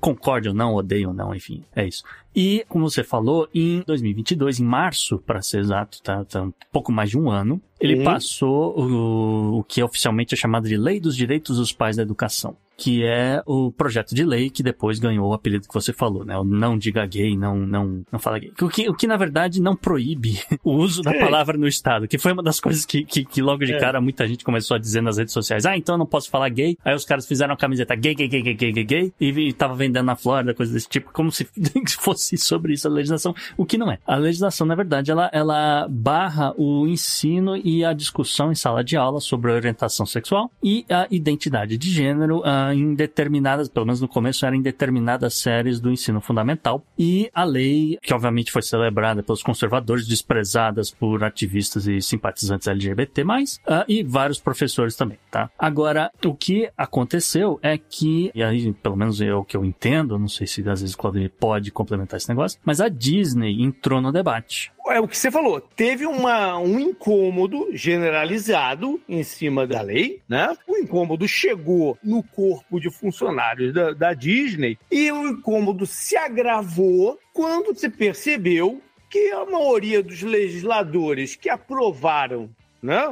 Concorde 0.00 0.48
ou 0.48 0.54
não, 0.54 0.74
odeio 0.74 1.08
ou 1.08 1.14
não, 1.14 1.34
enfim, 1.34 1.64
é 1.74 1.86
isso. 1.86 2.04
E, 2.34 2.66
como 2.68 2.88
você 2.88 3.02
falou, 3.06 3.48
em 3.54 3.82
2022, 3.86 4.60
em 4.60 4.64
março, 4.64 5.18
para 5.18 5.40
ser 5.40 5.60
exato, 5.60 6.02
tá, 6.02 6.24
tá 6.24 6.42
um 6.42 6.52
pouco 6.72 6.92
mais 6.92 7.10
de 7.10 7.18
um 7.18 7.30
ano, 7.30 7.60
ele 7.80 7.96
Uhum. 7.96 8.04
passou 8.04 8.78
o, 8.78 9.58
o 9.58 9.64
que 9.64 9.82
oficialmente 9.82 10.34
é 10.34 10.36
chamado 10.36 10.68
de 10.68 10.76
Lei 10.76 11.00
dos 11.00 11.16
Direitos 11.16 11.56
dos 11.58 11.72
Pais 11.72 11.96
da 11.96 12.02
Educação, 12.02 12.56
que 12.78 13.02
é 13.04 13.42
o 13.46 13.72
projeto 13.72 14.14
de 14.14 14.22
lei 14.22 14.50
que 14.50 14.62
depois 14.62 14.98
ganhou 14.98 15.30
o 15.30 15.32
apelido 15.32 15.66
que 15.66 15.72
você 15.72 15.94
falou, 15.94 16.26
né? 16.26 16.36
O 16.36 16.44
não 16.44 16.76
diga 16.76 17.06
gay, 17.06 17.34
não, 17.34 17.56
não, 17.56 18.02
não 18.12 18.18
fala 18.18 18.38
gay. 18.38 18.52
O 18.60 18.68
que, 18.68 18.86
o 18.90 18.92
que 18.94 19.06
na 19.06 19.16
verdade 19.16 19.62
não 19.62 19.74
proíbe 19.74 20.38
o 20.62 20.74
uso 20.74 21.00
da 21.02 21.10
É. 21.12 21.18
palavra 21.18 21.56
no 21.56 21.66
Estado, 21.66 22.06
que 22.06 22.18
foi 22.18 22.32
uma 22.32 22.42
das 22.42 22.60
coisas 22.60 22.84
que, 22.84 23.02
que, 23.02 23.24
que 23.24 23.40
logo 23.40 23.64
de 23.64 23.72
É. 23.72 23.78
cara 23.80 23.98
muita 23.98 24.28
gente 24.28 24.44
começou 24.44 24.74
a 24.74 24.78
dizer 24.78 25.00
nas 25.00 25.16
redes 25.16 25.32
sociais. 25.32 25.64
Ah, 25.64 25.74
então 25.74 25.94
eu 25.94 25.98
não 25.98 26.04
posso 26.04 26.28
falar 26.28 26.50
gay. 26.50 26.76
Aí 26.84 26.94
os 26.94 27.06
caras 27.06 27.26
fizeram 27.26 27.54
a 27.54 27.56
camiseta 27.56 27.94
gay, 27.94 28.14
gay, 28.14 28.28
gay, 28.28 28.42
gay, 28.42 28.54
gay, 28.54 28.72
gay, 28.72 28.84
gay, 28.84 29.12
e, 29.18 29.28
e 29.30 29.52
tava 29.54 29.74
vendendo 29.74 30.04
na 30.04 30.14
Flórida, 30.16 30.52
coisa 30.52 30.70
desse 30.74 30.86
tipo, 30.88 31.10
como 31.14 31.32
se 31.32 31.48
fosse 31.98 32.36
sobre 32.36 32.74
isso 32.74 32.86
a 32.86 32.90
legislação, 32.90 33.34
o 33.56 33.64
que 33.64 33.78
não 33.78 33.90
é. 33.90 33.98
A 34.06 34.16
legislação, 34.16 34.66
na 34.66 34.74
verdade, 34.74 35.10
ela, 35.10 35.30
ela 35.32 35.88
barra 35.88 36.52
o 36.58 36.86
ensino 36.86 37.56
e 37.66 37.84
a 37.84 37.92
discussão 37.92 38.52
em 38.52 38.54
sala 38.54 38.84
de 38.84 38.96
aula 38.96 39.20
sobre 39.20 39.50
a 39.50 39.54
orientação 39.56 40.06
sexual 40.06 40.52
e 40.62 40.86
a 40.88 41.08
identidade 41.10 41.76
de 41.76 41.90
gênero 41.90 42.40
ah, 42.44 42.72
em 42.72 42.94
determinadas, 42.94 43.68
pelo 43.68 43.84
menos 43.84 44.00
no 44.00 44.06
começo, 44.06 44.46
era 44.46 44.54
em 44.54 44.62
determinadas 44.62 45.34
séries 45.34 45.80
do 45.80 45.90
ensino 45.90 46.20
fundamental. 46.20 46.84
E 46.96 47.28
a 47.34 47.42
lei, 47.42 47.98
que 48.00 48.14
obviamente 48.14 48.52
foi 48.52 48.62
celebrada 48.62 49.20
pelos 49.20 49.42
conservadores, 49.42 50.06
desprezadas 50.06 50.92
por 50.92 51.24
ativistas 51.24 51.88
e 51.88 52.00
simpatizantes 52.00 52.68
LGBT+, 52.68 53.24
ah, 53.66 53.84
e 53.88 54.04
vários 54.04 54.38
professores 54.38 54.94
também, 54.94 55.18
tá? 55.28 55.50
Agora, 55.58 56.12
o 56.24 56.34
que 56.34 56.70
aconteceu 56.78 57.58
é 57.60 57.76
que, 57.76 58.30
e 58.32 58.44
aí, 58.44 58.72
pelo 58.74 58.96
menos 58.96 59.20
é 59.20 59.34
o 59.34 59.42
que 59.42 59.56
eu 59.56 59.64
entendo, 59.64 60.16
não 60.16 60.28
sei 60.28 60.46
se 60.46 60.60
às 60.68 60.82
vezes 60.82 60.94
o 60.94 60.98
Claudio 60.98 61.28
pode 61.30 61.72
complementar 61.72 62.16
esse 62.16 62.28
negócio, 62.28 62.60
mas 62.64 62.80
a 62.80 62.88
Disney 62.88 63.60
entrou 63.60 64.00
no 64.00 64.12
debate. 64.12 64.70
É 64.88 65.00
o 65.00 65.08
que 65.08 65.18
você 65.18 65.32
falou. 65.32 65.60
Teve 65.60 66.06
uma, 66.06 66.58
um 66.58 66.78
incômodo 66.78 67.55
generalizado 67.72 69.00
em 69.08 69.22
cima 69.22 69.66
da 69.66 69.80
lei, 69.82 70.20
né? 70.28 70.56
O 70.66 70.76
incômodo 70.76 71.26
chegou 71.28 71.98
no 72.02 72.22
corpo 72.22 72.80
de 72.80 72.90
funcionários 72.90 73.72
da, 73.72 73.92
da 73.92 74.14
Disney 74.14 74.78
e 74.90 75.10
o 75.12 75.28
incômodo 75.28 75.86
se 75.86 76.16
agravou 76.16 77.18
quando 77.32 77.74
se 77.78 77.88
percebeu 77.88 78.80
que 79.10 79.30
a 79.32 79.44
maioria 79.46 80.02
dos 80.02 80.22
legisladores 80.22 81.36
que 81.36 81.48
aprovaram 81.48 82.50
né, 82.82 83.02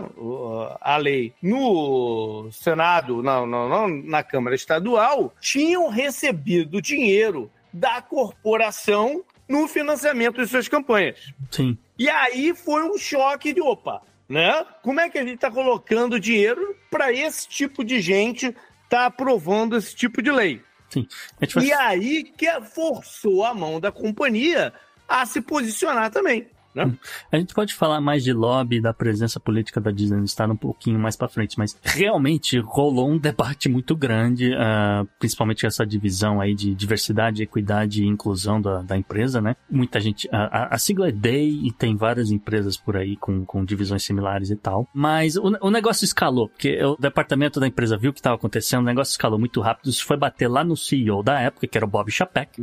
a 0.80 0.97
lei 0.97 1.32
no 1.42 2.49
Senado, 2.53 3.22
na, 3.22 3.45
na, 3.47 3.68
na- 3.68 3.88
na 3.88 4.22
Câmara 4.22 4.55
Estadual, 4.55 5.32
tinham 5.40 5.88
recebido 5.88 6.80
dinheiro 6.82 7.51
da 7.72 8.01
corporação 8.03 9.22
no 9.49 9.66
financiamento 9.66 10.40
de 10.40 10.47
suas 10.49 10.68
campanhas. 10.68 11.32
Sim. 11.51 11.76
E 11.99 12.09
aí 12.09 12.55
foi 12.55 12.82
um 12.88 12.97
choque 12.99 13.53
de 13.53 13.61
opa, 13.61 14.01
né? 14.28 14.64
Como 14.82 15.00
é 15.00 15.08
que 15.08 15.18
a 15.18 15.22
gente 15.22 15.34
está 15.34 15.50
colocando 15.50 16.20
dinheiro 16.20 16.76
para 16.90 17.12
esse 17.12 17.48
tipo 17.48 17.84
de 17.84 18.00
gente 18.00 18.54
tá 18.88 19.06
aprovando 19.06 19.76
esse 19.76 19.94
tipo 19.94 20.22
de 20.22 20.30
lei? 20.30 20.62
Sim. 20.88 21.06
Vai 21.54 21.64
E 21.64 21.72
aí 21.72 22.24
que 22.24 22.46
forçou 22.62 23.44
a 23.44 23.52
mão 23.52 23.80
da 23.80 23.90
companhia 23.90 24.72
a 25.08 25.26
se 25.26 25.40
posicionar 25.40 26.10
também. 26.10 26.48
Né? 26.74 26.92
A 27.30 27.36
gente 27.38 27.54
pode 27.54 27.74
falar 27.74 28.00
mais 28.00 28.24
de 28.24 28.32
lobby 28.32 28.80
da 28.80 28.92
presença 28.92 29.38
política 29.38 29.80
da 29.80 29.90
Disney 29.90 30.18
no 30.18 30.24
estado 30.24 30.52
um 30.52 30.56
pouquinho 30.56 30.98
mais 30.98 31.16
pra 31.16 31.28
frente, 31.28 31.58
mas 31.58 31.78
realmente 31.82 32.58
rolou 32.58 33.08
um 33.10 33.18
debate 33.18 33.68
muito 33.68 33.94
grande, 33.96 34.52
ah, 34.54 35.04
principalmente 35.18 35.66
essa 35.66 35.86
divisão 35.86 36.40
aí 36.40 36.54
de 36.54 36.74
diversidade, 36.74 37.42
equidade 37.42 38.02
e 38.02 38.06
inclusão 38.06 38.60
da, 38.60 38.82
da 38.82 38.96
empresa, 38.96 39.40
né? 39.40 39.56
Muita 39.70 40.00
gente, 40.00 40.28
a, 40.32 40.74
a- 40.74 40.78
sigla 40.78 41.08
é 41.08 41.12
DAY 41.12 41.66
e 41.66 41.72
tem 41.72 41.96
várias 41.96 42.30
empresas 42.30 42.76
por 42.76 42.96
aí 42.96 43.16
com, 43.16 43.44
com 43.44 43.64
divisões 43.64 44.02
similares 44.02 44.50
e 44.50 44.56
tal, 44.56 44.88
mas 44.92 45.36
o, 45.36 45.56
o 45.60 45.70
negócio 45.70 46.04
escalou, 46.04 46.48
porque 46.48 46.82
o 46.84 46.96
departamento 46.96 47.58
da 47.60 47.66
empresa 47.66 47.96
viu 47.96 48.10
o 48.10 48.12
que 48.12 48.20
estava 48.20 48.36
acontecendo, 48.36 48.80
o 48.82 48.86
negócio 48.86 49.12
escalou 49.12 49.38
muito 49.38 49.60
rápido, 49.60 49.88
isso 49.90 50.04
foi 50.04 50.16
bater 50.16 50.48
lá 50.48 50.64
no 50.64 50.76
CEO 50.76 51.22
da 51.22 51.40
época, 51.40 51.66
que 51.66 51.78
era 51.78 51.84
o 51.86 51.88
Bob 51.88 52.10
Chapek, 52.10 52.60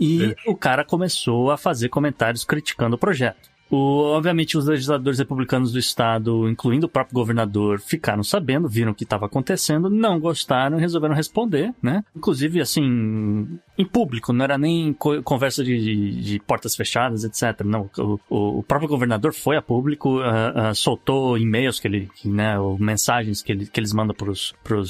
e 0.00 0.34
o 0.46 0.56
cara 0.56 0.84
começou 0.84 1.50
a 1.50 1.56
fazer 1.56 1.88
comentários 1.88 2.44
criticando 2.44 2.96
o 2.96 2.98
projeto. 2.98 3.41
O- 3.74 4.02
obviamente, 4.14 4.56
os 4.58 4.66
legisladores 4.66 5.18
republicanos 5.18 5.72
do 5.72 5.78
estado, 5.78 6.46
incluindo 6.48 6.86
o 6.86 6.88
próprio 6.90 7.14
governador, 7.14 7.80
ficaram 7.80 8.22
sabendo, 8.22 8.68
viram 8.68 8.92
o 8.92 8.94
que 8.94 9.04
estava 9.04 9.24
acontecendo, 9.26 9.88
não 9.88 10.20
gostaram 10.20 10.76
e 10.76 10.80
resolveram 10.80 11.14
responder, 11.14 11.72
né? 11.82 12.04
Inclusive, 12.14 12.60
assim, 12.60 13.58
em 13.78 13.84
público, 13.86 14.32
não 14.32 14.44
era 14.44 14.58
nem 14.58 14.92
co- 14.92 15.22
conversa 15.22 15.64
de, 15.64 15.78
de- 15.80 16.20
de 16.22 16.38
portas 16.40 16.76
fechadas, 16.76 17.24
etc. 17.24 17.64
Não, 17.64 17.88
o, 17.98 18.20
o- 18.58 18.62
próprio 18.62 18.88
governador 18.88 19.32
foi 19.32 19.56
a 19.56 19.62
público, 19.62 20.20
ah, 20.20 20.68
ah, 20.70 20.74
soltou 20.74 21.38
e-mails 21.38 21.80
que 21.80 21.88
ele, 21.88 22.10
que, 22.16 22.28
né, 22.28 22.58
ou 22.58 22.78
mensagens 22.78 23.40
que, 23.42 23.52
ele, 23.52 23.66
que 23.66 23.80
eles 23.80 23.92
mandam 23.94 24.14
para 24.14 24.80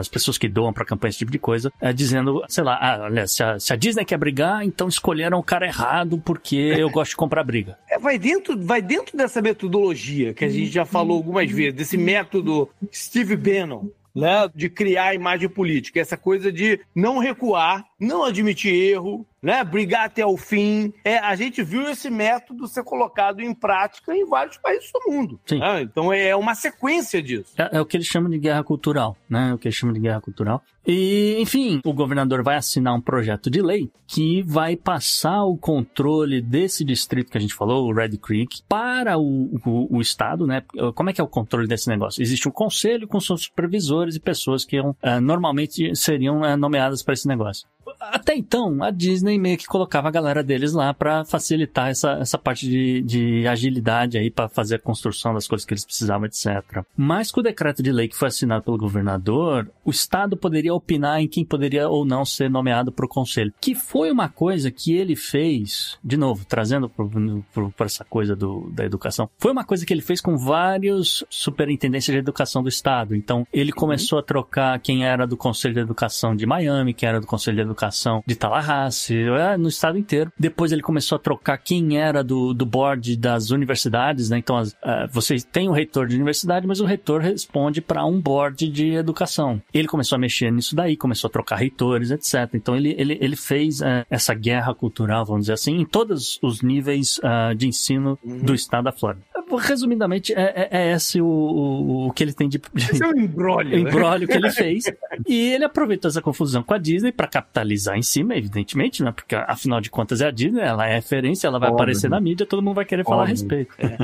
as 0.00 0.08
pessoas 0.08 0.38
que 0.38 0.48
doam 0.48 0.72
para 0.72 0.84
campanha, 0.84 1.10
esse 1.10 1.18
tipo 1.18 1.30
de 1.32 1.38
coisa, 1.38 1.70
eh, 1.80 1.92
dizendo, 1.92 2.42
sei 2.48 2.64
lá, 2.64 2.78
ah, 2.80 2.98
olha, 3.02 3.26
se 3.26 3.42
a, 3.42 3.58
se 3.60 3.72
a 3.72 3.76
Disney 3.76 4.04
quer 4.04 4.16
brigar, 4.18 4.64
então 4.64 4.88
escolheram 4.88 5.38
o 5.38 5.42
cara 5.42 5.66
errado 5.66 6.18
porque 6.24 6.56
eu 6.56 6.88
gosto 6.90 7.10
de 7.10 7.16
comprar 7.16 7.44
briga. 7.44 7.76
É, 7.90 7.98
vai, 7.98 8.18
dentro, 8.30 8.64
vai 8.64 8.80
dentro 8.80 9.16
dessa 9.16 9.42
metodologia 9.42 10.32
que 10.32 10.44
a 10.44 10.48
gente 10.48 10.70
já 10.70 10.84
falou 10.84 11.16
algumas 11.16 11.50
vezes, 11.50 11.74
desse 11.74 11.96
método 11.96 12.68
Steve 12.92 13.36
Bannon. 13.36 13.88
Né, 14.12 14.50
de 14.52 14.68
criar 14.68 15.10
a 15.10 15.14
imagem 15.14 15.48
política, 15.48 16.00
essa 16.00 16.16
coisa 16.16 16.50
de 16.50 16.80
não 16.92 17.18
recuar, 17.18 17.84
não 17.96 18.24
admitir 18.24 18.74
erro, 18.74 19.24
né, 19.42 19.62
brigar 19.64 20.06
até 20.06 20.24
o 20.24 20.36
fim. 20.36 20.92
É, 21.04 21.18
a 21.18 21.34
gente 21.34 21.62
viu 21.62 21.88
esse 21.88 22.10
método 22.10 22.66
ser 22.66 22.84
colocado 22.84 23.40
em 23.40 23.54
prática 23.54 24.14
em 24.14 24.26
vários 24.26 24.56
países 24.58 24.90
do 24.92 25.10
mundo. 25.10 25.40
Né? 25.50 25.82
Então 25.82 26.12
é 26.12 26.34
uma 26.36 26.54
sequência 26.54 27.22
disso. 27.22 27.52
É, 27.56 27.78
é 27.78 27.80
o 27.80 27.86
que 27.86 27.96
eles 27.96 28.06
chamam 28.06 28.30
de 28.30 28.38
guerra 28.38 28.62
cultural, 28.62 29.16
né? 29.28 29.50
É 29.50 29.54
o 29.54 29.58
que 29.58 29.68
eles 29.68 29.76
chamam 29.76 29.94
de 29.94 30.00
guerra 30.00 30.20
cultural. 30.20 30.62
E, 30.86 31.36
enfim, 31.38 31.80
o 31.84 31.92
governador 31.92 32.42
vai 32.42 32.56
assinar 32.56 32.94
um 32.94 33.00
projeto 33.00 33.50
de 33.50 33.60
lei 33.60 33.90
que 34.06 34.42
vai 34.42 34.76
passar 34.76 35.44
o 35.44 35.56
controle 35.56 36.40
desse 36.40 36.84
distrito 36.84 37.30
que 37.30 37.38
a 37.38 37.40
gente 37.40 37.54
falou, 37.54 37.86
o 37.86 37.94
Red 37.94 38.16
Creek, 38.16 38.62
para 38.68 39.18
o, 39.18 39.54
o, 39.64 39.96
o 39.96 40.00
estado, 40.00 40.46
né? 40.46 40.62
Como 40.94 41.10
é 41.10 41.12
que 41.12 41.20
é 41.20 41.24
o 41.24 41.28
controle 41.28 41.68
desse 41.68 41.88
negócio? 41.88 42.22
Existe 42.22 42.48
um 42.48 42.52
conselho 42.52 43.06
com 43.06 43.20
seus 43.20 43.42
supervisores 43.42 44.16
e 44.16 44.20
pessoas 44.20 44.64
que 44.64 44.78
ah, 45.02 45.20
normalmente 45.20 45.94
seriam 45.94 46.42
ah, 46.42 46.56
nomeadas 46.56 47.02
para 47.02 47.14
esse 47.14 47.28
negócio. 47.28 47.68
Até 48.00 48.34
então, 48.34 48.82
a 48.82 48.90
Disney 48.90 49.38
meio 49.38 49.58
que 49.58 49.66
colocava 49.66 50.08
a 50.08 50.10
galera 50.10 50.42
deles 50.42 50.72
lá 50.72 50.94
para 50.94 51.24
facilitar 51.24 51.90
essa, 51.90 52.12
essa 52.12 52.38
parte 52.38 52.66
de, 52.66 53.02
de 53.02 53.46
agilidade 53.46 54.16
aí 54.16 54.30
para 54.30 54.48
fazer 54.48 54.76
a 54.76 54.78
construção 54.78 55.34
das 55.34 55.46
coisas 55.46 55.66
que 55.66 55.74
eles 55.74 55.84
precisavam, 55.84 56.26
etc. 56.26 56.82
Mas 56.96 57.30
com 57.30 57.40
o 57.40 57.42
decreto 57.42 57.82
de 57.82 57.92
lei 57.92 58.08
que 58.08 58.16
foi 58.16 58.28
assinado 58.28 58.64
pelo 58.64 58.78
governador, 58.78 59.70
o 59.84 59.90
Estado 59.90 60.34
poderia 60.36 60.72
opinar 60.72 61.20
em 61.20 61.28
quem 61.28 61.44
poderia 61.44 61.88
ou 61.88 62.06
não 62.06 62.24
ser 62.24 62.48
nomeado 62.48 62.90
para 62.90 63.04
o 63.04 63.08
conselho. 63.08 63.52
Que 63.60 63.74
foi 63.74 64.10
uma 64.10 64.28
coisa 64.28 64.70
que 64.70 64.94
ele 64.94 65.14
fez, 65.14 65.98
de 66.02 66.16
novo, 66.16 66.46
trazendo 66.46 66.88
para 66.88 67.86
essa 67.86 68.04
coisa 68.04 68.34
do, 68.34 68.70
da 68.70 68.84
educação, 68.84 69.28
foi 69.38 69.52
uma 69.52 69.64
coisa 69.64 69.84
que 69.84 69.92
ele 69.92 70.00
fez 70.00 70.22
com 70.22 70.38
vários 70.38 71.22
superintendências 71.28 72.14
de 72.14 72.18
educação 72.18 72.62
do 72.62 72.68
Estado. 72.68 73.14
Então, 73.14 73.46
ele 73.52 73.72
começou 73.72 74.18
a 74.18 74.22
trocar 74.22 74.80
quem 74.80 75.04
era 75.04 75.26
do 75.26 75.36
Conselho 75.36 75.74
de 75.74 75.80
Educação 75.80 76.34
de 76.34 76.46
Miami, 76.46 76.94
quem 76.94 77.08
era 77.08 77.20
do 77.20 77.26
Conselho 77.26 77.56
de 77.56 77.62
Educação 77.62 77.89
educação 77.90 78.22
de 78.26 78.36
Tallahassee, 78.36 79.28
é, 79.28 79.56
no 79.56 79.68
estado 79.68 79.98
inteiro. 79.98 80.32
Depois 80.38 80.72
ele 80.72 80.80
começou 80.80 81.16
a 81.16 81.18
trocar 81.18 81.58
quem 81.58 81.98
era 81.98 82.22
do, 82.22 82.54
do 82.54 82.64
board 82.64 83.16
das 83.16 83.50
universidades, 83.50 84.30
né? 84.30 84.38
Então, 84.38 84.56
as, 84.56 84.72
uh, 84.72 85.08
você 85.10 85.36
tem 85.40 85.68
o 85.68 85.72
reitor 85.72 86.06
de 86.06 86.14
universidade, 86.14 86.66
mas 86.66 86.80
o 86.80 86.84
reitor 86.84 87.20
responde 87.20 87.80
para 87.80 88.04
um 88.06 88.20
board 88.20 88.68
de 88.68 88.94
educação. 88.94 89.60
Ele 89.74 89.88
começou 89.88 90.16
a 90.16 90.18
mexer 90.18 90.50
nisso 90.52 90.74
daí, 90.74 90.96
começou 90.96 91.28
a 91.28 91.30
trocar 91.30 91.56
reitores, 91.56 92.10
etc. 92.10 92.54
Então, 92.54 92.76
ele, 92.76 92.94
ele, 92.96 93.18
ele 93.20 93.36
fez 93.36 93.80
uh, 93.80 94.06
essa 94.08 94.32
guerra 94.32 94.74
cultural, 94.74 95.24
vamos 95.24 95.42
dizer 95.42 95.54
assim, 95.54 95.76
em 95.78 95.84
todos 95.84 96.38
os 96.42 96.62
níveis 96.62 97.18
uh, 97.18 97.54
de 97.54 97.66
ensino 97.66 98.18
uhum. 98.24 98.38
do 98.38 98.54
estado 98.54 98.84
da 98.84 98.92
Flórida. 98.92 99.24
Resumidamente, 99.56 100.32
é, 100.32 100.68
é, 100.70 100.82
é 100.82 100.92
esse 100.92 101.20
o, 101.20 101.26
o, 101.26 102.06
o, 102.08 102.12
que 102.12 102.22
ele 102.22 102.32
tem 102.32 102.48
de. 102.48 102.60
Esse 102.76 103.02
é 103.02 103.06
um 103.06 103.18
embrólio. 103.18 103.76
embrólio 103.78 104.28
que 104.28 104.34
ele 104.34 104.50
fez. 104.50 104.84
e 105.26 105.52
ele 105.52 105.64
aproveitou 105.64 106.08
essa 106.08 106.22
confusão 106.22 106.62
com 106.62 106.74
a 106.74 106.78
Disney 106.78 107.12
para 107.12 107.26
capitalizar 107.26 107.96
em 107.96 108.02
cima, 108.02 108.36
evidentemente, 108.36 109.02
né? 109.02 109.12
Porque 109.12 109.34
afinal 109.34 109.80
de 109.80 109.90
contas 109.90 110.20
é 110.20 110.26
a 110.26 110.30
Disney, 110.30 110.60
ela 110.60 110.86
é 110.86 110.94
referência, 110.94 111.46
ela 111.46 111.58
vai 111.58 111.68
Óbvio. 111.68 111.82
aparecer 111.82 112.10
na 112.10 112.20
mídia, 112.20 112.46
todo 112.46 112.62
mundo 112.62 112.76
vai 112.76 112.84
querer 112.84 113.02
Óbvio. 113.02 113.12
falar 113.12 113.24
a 113.24 113.28
respeito. 113.28 113.74
É. 113.78 113.98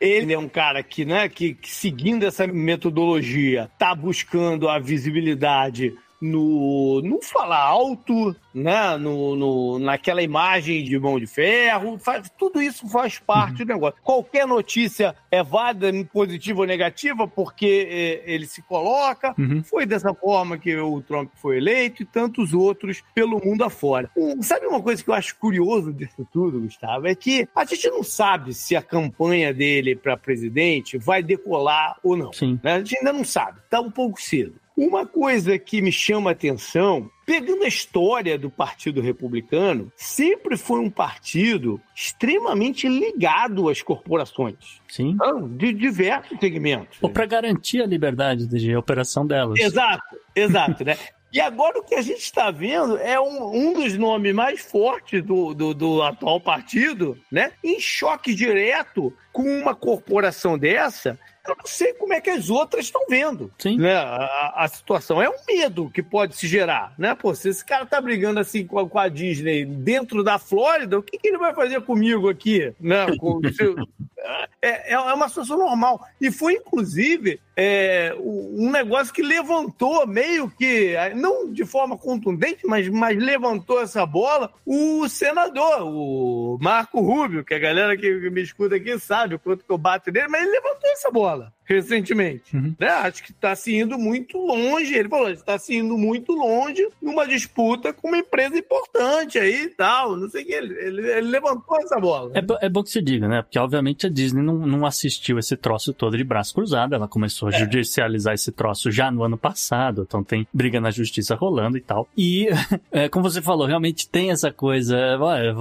Ele 0.00 0.32
é 0.32 0.38
um 0.38 0.48
cara 0.48 0.82
que, 0.82 1.04
né, 1.04 1.28
que, 1.28 1.54
que 1.54 1.70
seguindo 1.70 2.24
essa 2.24 2.46
metodologia, 2.46 3.70
tá 3.78 3.94
buscando 3.94 4.68
a 4.68 4.78
visibilidade 4.78 5.94
no, 6.20 7.00
no 7.00 7.22
falar 7.22 7.62
alto, 7.62 8.36
né? 8.54 8.96
No, 8.98 9.34
no, 9.34 9.78
naquela 9.78 10.22
imagem 10.22 10.84
de 10.84 10.98
mão 10.98 11.18
de 11.18 11.26
ferro. 11.26 11.98
Faz, 11.98 12.30
tudo 12.38 12.60
isso 12.60 12.88
faz 12.88 13.18
parte 13.18 13.60
uhum. 13.60 13.66
do 13.66 13.72
negócio. 13.74 14.00
Qualquer 14.02 14.46
notícia 14.46 15.14
é 15.30 15.42
válida, 15.42 15.90
positiva 16.12 16.60
ou 16.60 16.66
negativa, 16.66 17.26
porque 17.26 17.88
é, 17.90 18.32
ele 18.32 18.46
se 18.46 18.62
coloca. 18.62 19.34
Uhum. 19.38 19.62
Foi 19.62 19.86
dessa 19.86 20.12
forma 20.12 20.58
que 20.58 20.76
o 20.76 21.00
Trump 21.00 21.30
foi 21.36 21.56
eleito 21.56 22.02
e 22.02 22.06
tantos 22.06 22.52
outros 22.52 23.02
pelo 23.14 23.40
mundo 23.42 23.64
afora. 23.64 24.10
Um, 24.16 24.42
sabe 24.42 24.66
uma 24.66 24.82
coisa 24.82 25.02
que 25.02 25.08
eu 25.08 25.14
acho 25.14 25.36
curioso 25.36 25.92
disso 25.92 26.26
tudo, 26.30 26.60
Gustavo? 26.60 27.06
É 27.06 27.14
que 27.14 27.48
a 27.54 27.64
gente 27.64 27.88
não 27.88 28.02
sabe 28.02 28.52
se 28.52 28.76
a 28.76 28.82
campanha 28.82 29.54
dele 29.54 29.96
para 29.96 30.16
presidente 30.16 30.98
vai 30.98 31.22
decolar 31.22 31.98
ou 32.02 32.16
não. 32.16 32.30
Né? 32.62 32.74
A 32.74 32.78
gente 32.78 32.98
ainda 32.98 33.12
não 33.12 33.24
sabe. 33.24 33.60
Tá 33.70 33.80
um 33.80 33.90
pouco 33.90 34.20
cedo. 34.20 34.54
Uma 34.80 35.04
coisa 35.04 35.58
que 35.58 35.82
me 35.82 35.92
chama 35.92 36.30
a 36.30 36.32
atenção, 36.32 37.10
pegando 37.26 37.64
a 37.64 37.68
história 37.68 38.38
do 38.38 38.48
Partido 38.48 39.02
Republicano, 39.02 39.92
sempre 39.94 40.56
foi 40.56 40.80
um 40.80 40.88
partido 40.88 41.78
extremamente 41.94 42.88
ligado 42.88 43.68
às 43.68 43.82
corporações. 43.82 44.80
Sim. 44.88 45.18
De 45.50 45.74
diversos 45.74 46.40
segmentos. 46.40 46.96
Ou 47.02 47.10
para 47.10 47.26
garantir 47.26 47.82
a 47.82 47.86
liberdade 47.86 48.46
de 48.46 48.74
operação 48.74 49.26
delas. 49.26 49.60
Exato, 49.60 50.16
exato, 50.34 50.82
né? 50.82 50.96
E 51.32 51.38
agora 51.40 51.78
o 51.78 51.84
que 51.84 51.94
a 51.94 52.02
gente 52.02 52.22
está 52.22 52.50
vendo 52.50 52.98
é 52.98 53.20
um, 53.20 53.54
um 53.54 53.72
dos 53.72 53.96
nomes 53.96 54.34
mais 54.34 54.60
fortes 54.62 55.22
do, 55.22 55.54
do, 55.54 55.72
do, 55.72 56.02
atual 56.02 56.40
partido, 56.40 57.16
né? 57.30 57.52
Em 57.62 57.78
choque 57.78 58.34
direto 58.34 59.16
com 59.32 59.42
uma 59.42 59.72
corporação 59.72 60.58
dessa 60.58 61.16
eu 61.50 61.56
não 61.56 61.66
sei 61.66 61.92
como 61.94 62.12
é 62.12 62.20
que 62.20 62.30
as 62.30 62.50
outras 62.50 62.86
estão 62.86 63.02
vendo. 63.08 63.52
Sim. 63.58 63.78
Né? 63.78 63.94
A, 63.94 64.54
a, 64.56 64.68
situação 64.68 65.20
é 65.20 65.28
um 65.28 65.34
medo 65.46 65.90
que 65.90 66.02
pode 66.02 66.36
se 66.36 66.46
gerar, 66.46 66.92
né? 66.98 67.14
Pô, 67.14 67.34
se 67.34 67.48
esse 67.48 67.64
cara 67.64 67.86
tá 67.86 68.00
brigando 68.00 68.40
assim 68.40 68.66
com 68.66 68.78
a, 68.78 68.88
com 68.88 68.98
a 68.98 69.08
Disney 69.08 69.64
dentro 69.64 70.22
da 70.22 70.38
Flórida, 70.38 70.98
o 70.98 71.02
que, 71.02 71.18
que 71.18 71.28
ele 71.28 71.38
vai 71.38 71.54
fazer 71.54 71.80
comigo 71.82 72.28
aqui? 72.28 72.72
Né? 72.80 73.16
Com, 73.18 73.40
se, 73.42 73.62
é, 74.62 74.92
é, 74.92 74.92
é 74.92 75.14
uma 75.14 75.28
situação 75.28 75.58
normal. 75.58 76.00
E 76.20 76.30
foi, 76.30 76.54
inclusive, 76.54 77.40
é, 77.56 78.14
um 78.18 78.70
negócio 78.70 79.12
que 79.12 79.22
levantou 79.22 80.06
meio 80.06 80.50
que, 80.50 80.94
não 81.14 81.52
de 81.52 81.64
forma 81.64 81.96
contundente, 81.96 82.66
mas, 82.66 82.88
mas 82.88 83.18
levantou 83.18 83.80
essa 83.80 84.04
bola 84.06 84.52
o 84.64 85.08
senador, 85.08 85.82
o 85.82 86.58
Marco 86.60 87.00
Rubio, 87.00 87.44
que 87.44 87.54
a 87.54 87.58
galera 87.58 87.96
que 87.96 88.30
me 88.30 88.42
escuta 88.42 88.76
aqui 88.76 88.98
sabe 88.98 89.34
o 89.34 89.38
quanto 89.38 89.64
que 89.64 89.70
eu 89.70 89.78
bato 89.78 90.10
nele, 90.10 90.28
mas 90.28 90.42
ele 90.42 90.52
levantou 90.52 90.90
essa 90.90 91.10
bola 91.10 91.39
fala. 91.40 91.59
Recentemente. 91.74 92.56
Uhum. 92.56 92.74
Né? 92.78 92.88
Acho 92.88 93.22
que 93.22 93.30
está 93.30 93.54
se 93.54 93.74
indo 93.74 93.96
muito 93.96 94.36
longe. 94.38 94.94
Ele 94.94 95.08
falou: 95.08 95.30
está 95.30 95.58
se 95.58 95.76
indo 95.76 95.96
muito 95.96 96.32
longe 96.32 96.86
numa 97.00 97.26
disputa 97.26 97.92
com 97.92 98.08
uma 98.08 98.18
empresa 98.18 98.58
importante 98.58 99.38
aí 99.38 99.64
e 99.64 99.68
tal. 99.68 100.16
Não 100.16 100.28
sei 100.28 100.42
o 100.42 100.46
que. 100.46 100.52
Ele, 100.52 100.74
ele, 100.74 101.10
ele 101.12 101.28
levantou 101.28 101.78
essa 101.78 101.98
bola. 101.98 102.32
É, 102.34 102.66
é, 102.66 102.68
bom 102.68 102.82
que 102.82 102.90
se 102.90 103.00
diga, 103.00 103.28
né? 103.28 103.42
Porque, 103.42 103.58
obviamente, 103.58 104.06
a 104.06 104.10
Disney 104.10 104.42
não, 104.42 104.58
não 104.58 104.84
assistiu 104.84 105.38
esse 105.38 105.56
troço 105.56 105.92
todo 105.92 106.16
de 106.16 106.24
braço 106.24 106.54
cruzado. 106.54 106.94
Ela 106.94 107.06
começou 107.06 107.48
a 107.48 107.52
é. 107.52 107.58
judicializar 107.58 108.34
esse 108.34 108.50
troço 108.50 108.90
já 108.90 109.10
no 109.10 109.22
ano 109.22 109.38
passado. 109.38 110.04
Então 110.06 110.24
tem 110.24 110.46
briga 110.52 110.80
na 110.80 110.90
justiça 110.90 111.34
rolando 111.34 111.78
e 111.78 111.80
tal. 111.80 112.08
E, 112.16 112.48
é, 112.90 113.08
como 113.08 113.28
você 113.28 113.40
falou, 113.40 113.66
realmente 113.66 114.08
tem 114.08 114.30
essa 114.30 114.50
coisa. 114.50 114.96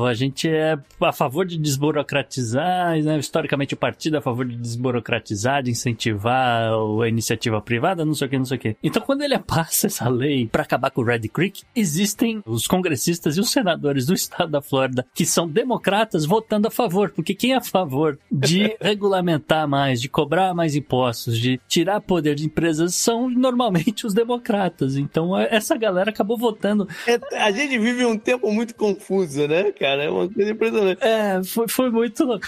a 0.07 0.13
gente 0.13 0.49
é 0.49 0.77
a 0.99 1.11
favor 1.11 1.45
de 1.45 1.57
desburocratizar, 1.57 3.01
né? 3.01 3.19
historicamente 3.19 3.73
o 3.73 3.77
partido 3.77 4.15
é 4.15 4.19
a 4.19 4.21
favor 4.21 4.45
de 4.45 4.55
desburocratizar, 4.55 5.61
de 5.63 5.71
incentivar 5.71 5.98
incentivar 5.99 6.71
a 7.03 7.07
iniciativa 7.07 7.61
privada, 7.61 8.05
não 8.05 8.13
sei 8.13 8.27
o 8.27 8.29
que, 8.29 8.37
não 8.37 8.45
sei 8.45 8.57
o 8.57 8.59
que. 8.59 8.77
Então, 8.81 9.01
quando 9.01 9.21
ele 9.21 9.37
passa 9.39 9.87
essa 9.87 10.07
lei 10.09 10.47
para 10.47 10.63
acabar 10.63 10.89
com 10.89 11.01
o 11.01 11.03
Red 11.03 11.27
Creek, 11.27 11.63
existem 11.75 12.41
os 12.45 12.65
congressistas 12.65 13.37
e 13.37 13.41
os 13.41 13.51
senadores 13.51 14.05
do 14.05 14.13
estado 14.13 14.51
da 14.51 14.61
Flórida 14.61 15.05
que 15.13 15.25
são 15.25 15.47
democratas 15.47 16.25
votando 16.25 16.67
a 16.67 16.71
favor, 16.71 17.11
porque 17.11 17.35
quem 17.35 17.53
é 17.53 17.57
a 17.57 17.61
favor 17.61 18.17
de 18.31 18.75
regulamentar 18.79 19.67
mais, 19.67 20.01
de 20.01 20.07
cobrar 20.07 20.53
mais 20.53 20.75
impostos, 20.75 21.37
de 21.37 21.59
tirar 21.67 21.99
poder 21.99 22.35
de 22.35 22.45
empresas 22.45 22.95
são 22.95 23.29
normalmente 23.29 24.07
os 24.07 24.13
democratas. 24.13 24.95
Então, 24.95 25.37
essa 25.37 25.75
galera 25.75 26.09
acabou 26.09 26.37
votando. 26.37 26.87
É, 27.05 27.19
a 27.37 27.51
gente 27.51 27.77
vive 27.77 28.05
um 28.05 28.17
tempo 28.17 28.51
muito 28.51 28.73
confuso, 28.75 29.47
né, 29.47 29.71
cara? 29.71 30.03
É 30.03 30.09
uma 30.09 30.29
coisa 30.29 30.51
impressionante. 30.51 31.03
É, 31.03 31.43
foi, 31.43 31.67
foi 31.67 31.89
muito 31.89 32.23
louco. 32.23 32.47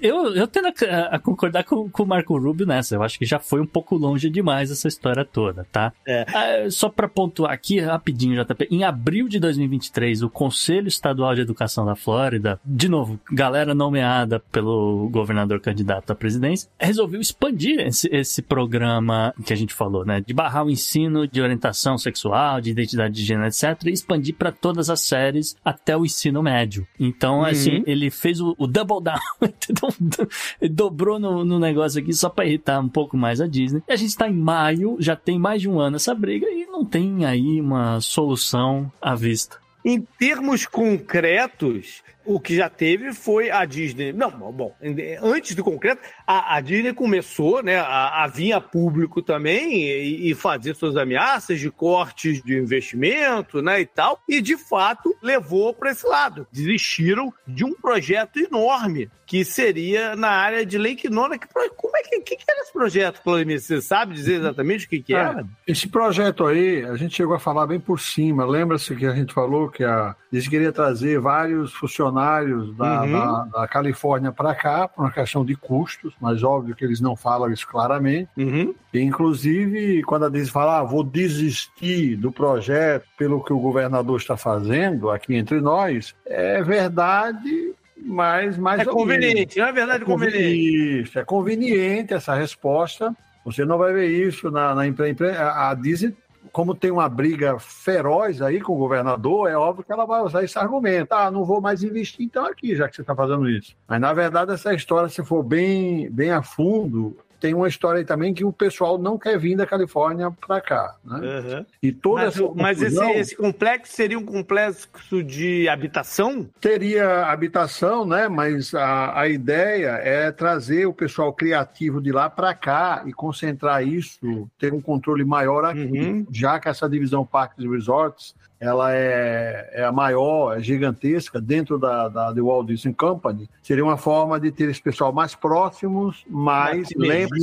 Eu, 0.00 0.34
eu 0.34 0.46
tendo 0.46 0.68
a, 0.68 1.16
a 1.16 1.18
concordar 1.18 1.64
com, 1.64 1.90
com 1.90 2.02
o 2.02 2.06
Marco 2.06 2.38
Rubio 2.38 2.66
nessa. 2.66 2.91
Eu 2.96 3.02
acho 3.02 3.18
que 3.18 3.24
já 3.24 3.38
foi 3.38 3.60
um 3.60 3.66
pouco 3.66 3.96
longe 3.96 4.28
demais 4.30 4.70
essa 4.70 4.88
história 4.88 5.24
toda, 5.24 5.66
tá? 5.70 5.92
É. 6.06 6.24
Ah, 6.28 6.70
só 6.70 6.88
para 6.88 7.08
pontuar 7.08 7.52
aqui 7.52 7.80
rapidinho, 7.80 8.42
JP. 8.44 8.68
Em 8.70 8.84
abril 8.84 9.28
de 9.28 9.38
2023, 9.38 10.22
o 10.22 10.30
Conselho 10.30 10.88
Estadual 10.88 11.34
de 11.34 11.40
Educação 11.40 11.84
da 11.84 11.94
Flórida, 11.94 12.60
de 12.64 12.88
novo, 12.88 13.18
galera 13.30 13.74
nomeada 13.74 14.40
pelo 14.40 15.08
governador 15.10 15.60
candidato 15.60 16.10
à 16.10 16.14
presidência, 16.14 16.68
resolveu 16.78 17.20
expandir 17.20 17.80
esse, 17.80 18.08
esse 18.12 18.42
programa 18.42 19.34
que 19.44 19.52
a 19.52 19.56
gente 19.56 19.74
falou, 19.74 20.04
né? 20.04 20.20
De 20.20 20.34
barrar 20.34 20.64
o 20.64 20.70
ensino 20.70 21.26
de 21.26 21.40
orientação 21.40 21.96
sexual, 21.98 22.60
de 22.60 22.70
identidade 22.70 23.14
de 23.14 23.24
gênero, 23.24 23.46
etc. 23.46 23.86
E 23.86 23.90
expandir 23.90 24.34
para 24.34 24.52
todas 24.52 24.90
as 24.90 25.00
séries 25.00 25.56
até 25.64 25.96
o 25.96 26.04
ensino 26.04 26.42
médio. 26.42 26.86
Então, 26.98 27.40
uhum. 27.40 27.44
assim, 27.44 27.82
ele 27.86 28.10
fez 28.10 28.40
o, 28.40 28.54
o 28.58 28.66
double 28.66 29.02
down, 29.02 29.18
ele 30.60 30.72
dobrou 30.72 31.18
no, 31.18 31.44
no 31.44 31.58
negócio 31.58 32.00
aqui 32.00 32.12
só 32.12 32.28
para 32.28 32.46
irritar 32.46 32.71
um 32.78 32.88
pouco 32.88 33.16
mais 33.16 33.40
a 33.40 33.46
Disney. 33.46 33.82
E 33.88 33.92
a 33.92 33.96
gente 33.96 34.10
está 34.10 34.28
em 34.28 34.34
maio, 34.34 34.96
já 34.98 35.16
tem 35.16 35.38
mais 35.38 35.62
de 35.62 35.68
um 35.68 35.80
ano 35.80 35.96
essa 35.96 36.14
briga 36.14 36.46
e 36.46 36.66
não 36.66 36.84
tem 36.84 37.24
aí 37.24 37.60
uma 37.60 38.00
solução 38.00 38.90
à 39.00 39.14
vista. 39.14 39.58
Em 39.84 40.00
termos 40.00 40.64
concretos, 40.64 42.02
o 42.24 42.40
que 42.40 42.56
já 42.56 42.68
teve 42.68 43.12
foi 43.12 43.50
a 43.50 43.64
Disney. 43.64 44.12
Não, 44.12 44.30
bom, 44.30 44.74
antes 45.22 45.54
do 45.54 45.64
concreto, 45.64 46.02
a, 46.26 46.56
a 46.56 46.60
Disney 46.60 46.92
começou 46.92 47.62
né, 47.62 47.76
a, 47.78 48.24
a 48.24 48.26
vir 48.26 48.52
a 48.52 48.60
público 48.60 49.22
também 49.22 49.84
e, 49.84 50.30
e, 50.30 50.34
fazer 50.34 50.74
suas 50.74 50.96
ameaças 50.96 51.60
de 51.60 51.70
cortes 51.70 52.42
de 52.42 52.56
investimento 52.56 53.60
né, 53.62 53.80
e 53.80 53.86
tal, 53.86 54.20
e 54.28 54.40
de 54.40 54.56
fato 54.56 55.14
levou 55.22 55.74
para 55.74 55.90
esse 55.90 56.06
lado. 56.06 56.46
Desistiram 56.52 57.32
de 57.46 57.64
um 57.64 57.74
projeto 57.74 58.38
enorme 58.38 59.10
que 59.26 59.44
seria 59.44 60.14
na 60.14 60.28
área 60.28 60.66
de 60.66 60.76
Lake 60.76 61.08
Nona. 61.08 61.38
Que, 61.38 61.46
como 61.48 61.96
é 61.96 62.02
que, 62.02 62.20
que, 62.20 62.36
que 62.36 62.44
era 62.46 62.60
esse 62.60 62.72
projeto, 62.72 63.22
Claudemir? 63.22 63.60
Você 63.60 63.80
sabe 63.80 64.14
dizer 64.14 64.34
exatamente 64.34 64.84
o 64.84 64.88
que, 64.88 65.02
que 65.02 65.14
era? 65.14 65.40
É, 65.40 65.44
esse 65.72 65.88
projeto 65.88 66.46
aí, 66.46 66.84
a 66.84 66.96
gente 66.96 67.16
chegou 67.16 67.34
a 67.34 67.40
falar 67.40 67.66
bem 67.66 67.80
por 67.80 67.98
cima. 67.98 68.44
Lembra-se 68.44 68.94
que 68.94 69.06
a 69.06 69.14
gente 69.14 69.32
falou 69.32 69.70
que 69.70 69.84
a, 69.84 70.14
eles 70.32 70.48
queriam 70.48 70.72
trazer 70.72 71.20
vários 71.20 71.74
funcionários 71.74 72.74
da, 72.74 73.02
uhum. 73.02 73.12
da, 73.12 73.44
da 73.60 73.68
Califórnia 73.68 74.32
para 74.32 74.54
cá, 74.54 74.88
por 74.88 75.02
uma 75.02 75.10
questão 75.10 75.44
de 75.44 75.54
custos, 75.54 76.14
mas 76.20 76.42
óbvio 76.42 76.74
que 76.74 76.84
eles 76.84 77.00
não 77.00 77.14
falam 77.14 77.52
isso 77.52 77.68
claramente. 77.68 78.30
Uhum. 78.36 78.74
E, 78.94 79.00
inclusive, 79.00 80.02
quando 80.04 80.24
a 80.24 80.28
Disney 80.30 80.50
fala, 80.50 80.78
ah, 80.78 80.84
vou 80.84 81.04
desistir 81.04 82.16
do 82.16 82.32
projeto 82.32 83.06
pelo 83.18 83.44
que 83.44 83.52
o 83.52 83.58
governador 83.58 84.18
está 84.18 84.36
fazendo 84.36 85.10
aqui 85.10 85.34
entre 85.34 85.60
nós, 85.60 86.14
é 86.26 86.62
verdade 86.62 87.74
mas 88.04 88.58
mais 88.58 88.80
é 88.80 88.84
conveniente, 88.84 89.58
não 89.60 89.66
é 89.66 89.72
verdade 89.72 90.02
é 90.02 90.06
conveniente. 90.06 91.18
É 91.18 91.24
conveniente 91.24 92.12
essa 92.12 92.34
resposta. 92.34 93.14
Você 93.44 93.64
não 93.64 93.78
vai 93.78 93.92
ver 93.92 94.08
isso 94.08 94.50
na, 94.50 94.74
na 94.74 94.86
imprensa. 94.86 95.52
A 95.52 95.74
Disney, 95.74 96.14
como 96.52 96.74
tem 96.74 96.90
uma 96.90 97.08
briga 97.08 97.58
feroz 97.58 98.42
aí 98.42 98.60
com 98.60 98.74
o 98.74 98.78
governador, 98.78 99.48
é 99.48 99.56
óbvio 99.56 99.84
que 99.84 99.92
ela 99.92 100.04
vai 100.04 100.20
usar 100.20 100.44
esse 100.44 100.58
argumento. 100.58 101.12
Ah, 101.12 101.30
não 101.30 101.44
vou 101.44 101.60
mais 101.60 101.82
investir 101.82 102.26
então 102.26 102.44
aqui, 102.44 102.76
já 102.76 102.88
que 102.88 102.94
você 102.94 103.00
está 103.00 103.16
fazendo 103.16 103.48
isso. 103.48 103.74
Mas, 103.88 104.00
na 104.00 104.12
verdade, 104.12 104.52
essa 104.52 104.74
história, 104.74 105.08
se 105.08 105.24
for 105.24 105.42
bem, 105.42 106.10
bem 106.10 106.30
a 106.30 106.42
fundo, 106.42 107.16
tem 107.42 107.54
uma 107.54 107.66
história 107.66 107.98
aí 107.98 108.04
também 108.04 108.32
que 108.32 108.44
o 108.44 108.52
pessoal 108.52 108.96
não 108.96 109.18
quer 109.18 109.36
vir 109.36 109.56
da 109.56 109.66
Califórnia 109.66 110.30
para 110.30 110.60
cá, 110.60 110.94
né? 111.04 111.18
Uhum. 111.18 111.66
E 111.82 111.90
toda 111.90 112.22
Mas, 112.26 112.36
essa 112.36 112.52
mas 112.54 112.82
esse, 112.82 113.10
esse 113.10 113.36
complexo 113.36 113.92
seria 113.92 114.16
um 114.16 114.24
complexo 114.24 115.24
de 115.24 115.68
habitação? 115.68 116.48
teria 116.60 117.26
habitação, 117.26 118.06
né? 118.06 118.28
Mas 118.28 118.72
a, 118.74 119.18
a 119.18 119.28
ideia 119.28 119.98
é 120.04 120.30
trazer 120.30 120.86
o 120.86 120.92
pessoal 120.92 121.32
criativo 121.32 122.00
de 122.00 122.12
lá 122.12 122.30
para 122.30 122.54
cá 122.54 123.02
e 123.06 123.12
concentrar 123.12 123.84
isso, 123.84 124.48
ter 124.56 124.72
um 124.72 124.80
controle 124.80 125.24
maior 125.24 125.64
aqui, 125.64 125.82
Uhum. 125.82 126.24
já 126.30 126.60
que 126.60 126.68
essa 126.68 126.88
divisão 126.88 127.26
Parques 127.26 127.64
e 127.64 127.68
Resorts 127.68 128.36
ela 128.62 128.94
é, 128.94 129.70
é 129.72 129.84
a 129.84 129.90
maior, 129.90 130.56
é 130.56 130.60
gigantesca 130.60 131.40
dentro 131.40 131.80
da, 131.80 132.08
da 132.08 132.32
The 132.32 132.40
Walt 132.40 132.68
Disney 132.68 132.94
Company. 132.94 133.50
Seria 133.60 133.82
uma 133.82 133.96
forma 133.96 134.38
de 134.38 134.52
ter 134.52 134.70
esse 134.70 134.80
pessoal 134.80 135.12
mais 135.12 135.34
próximos, 135.34 136.24
mas 136.30 136.88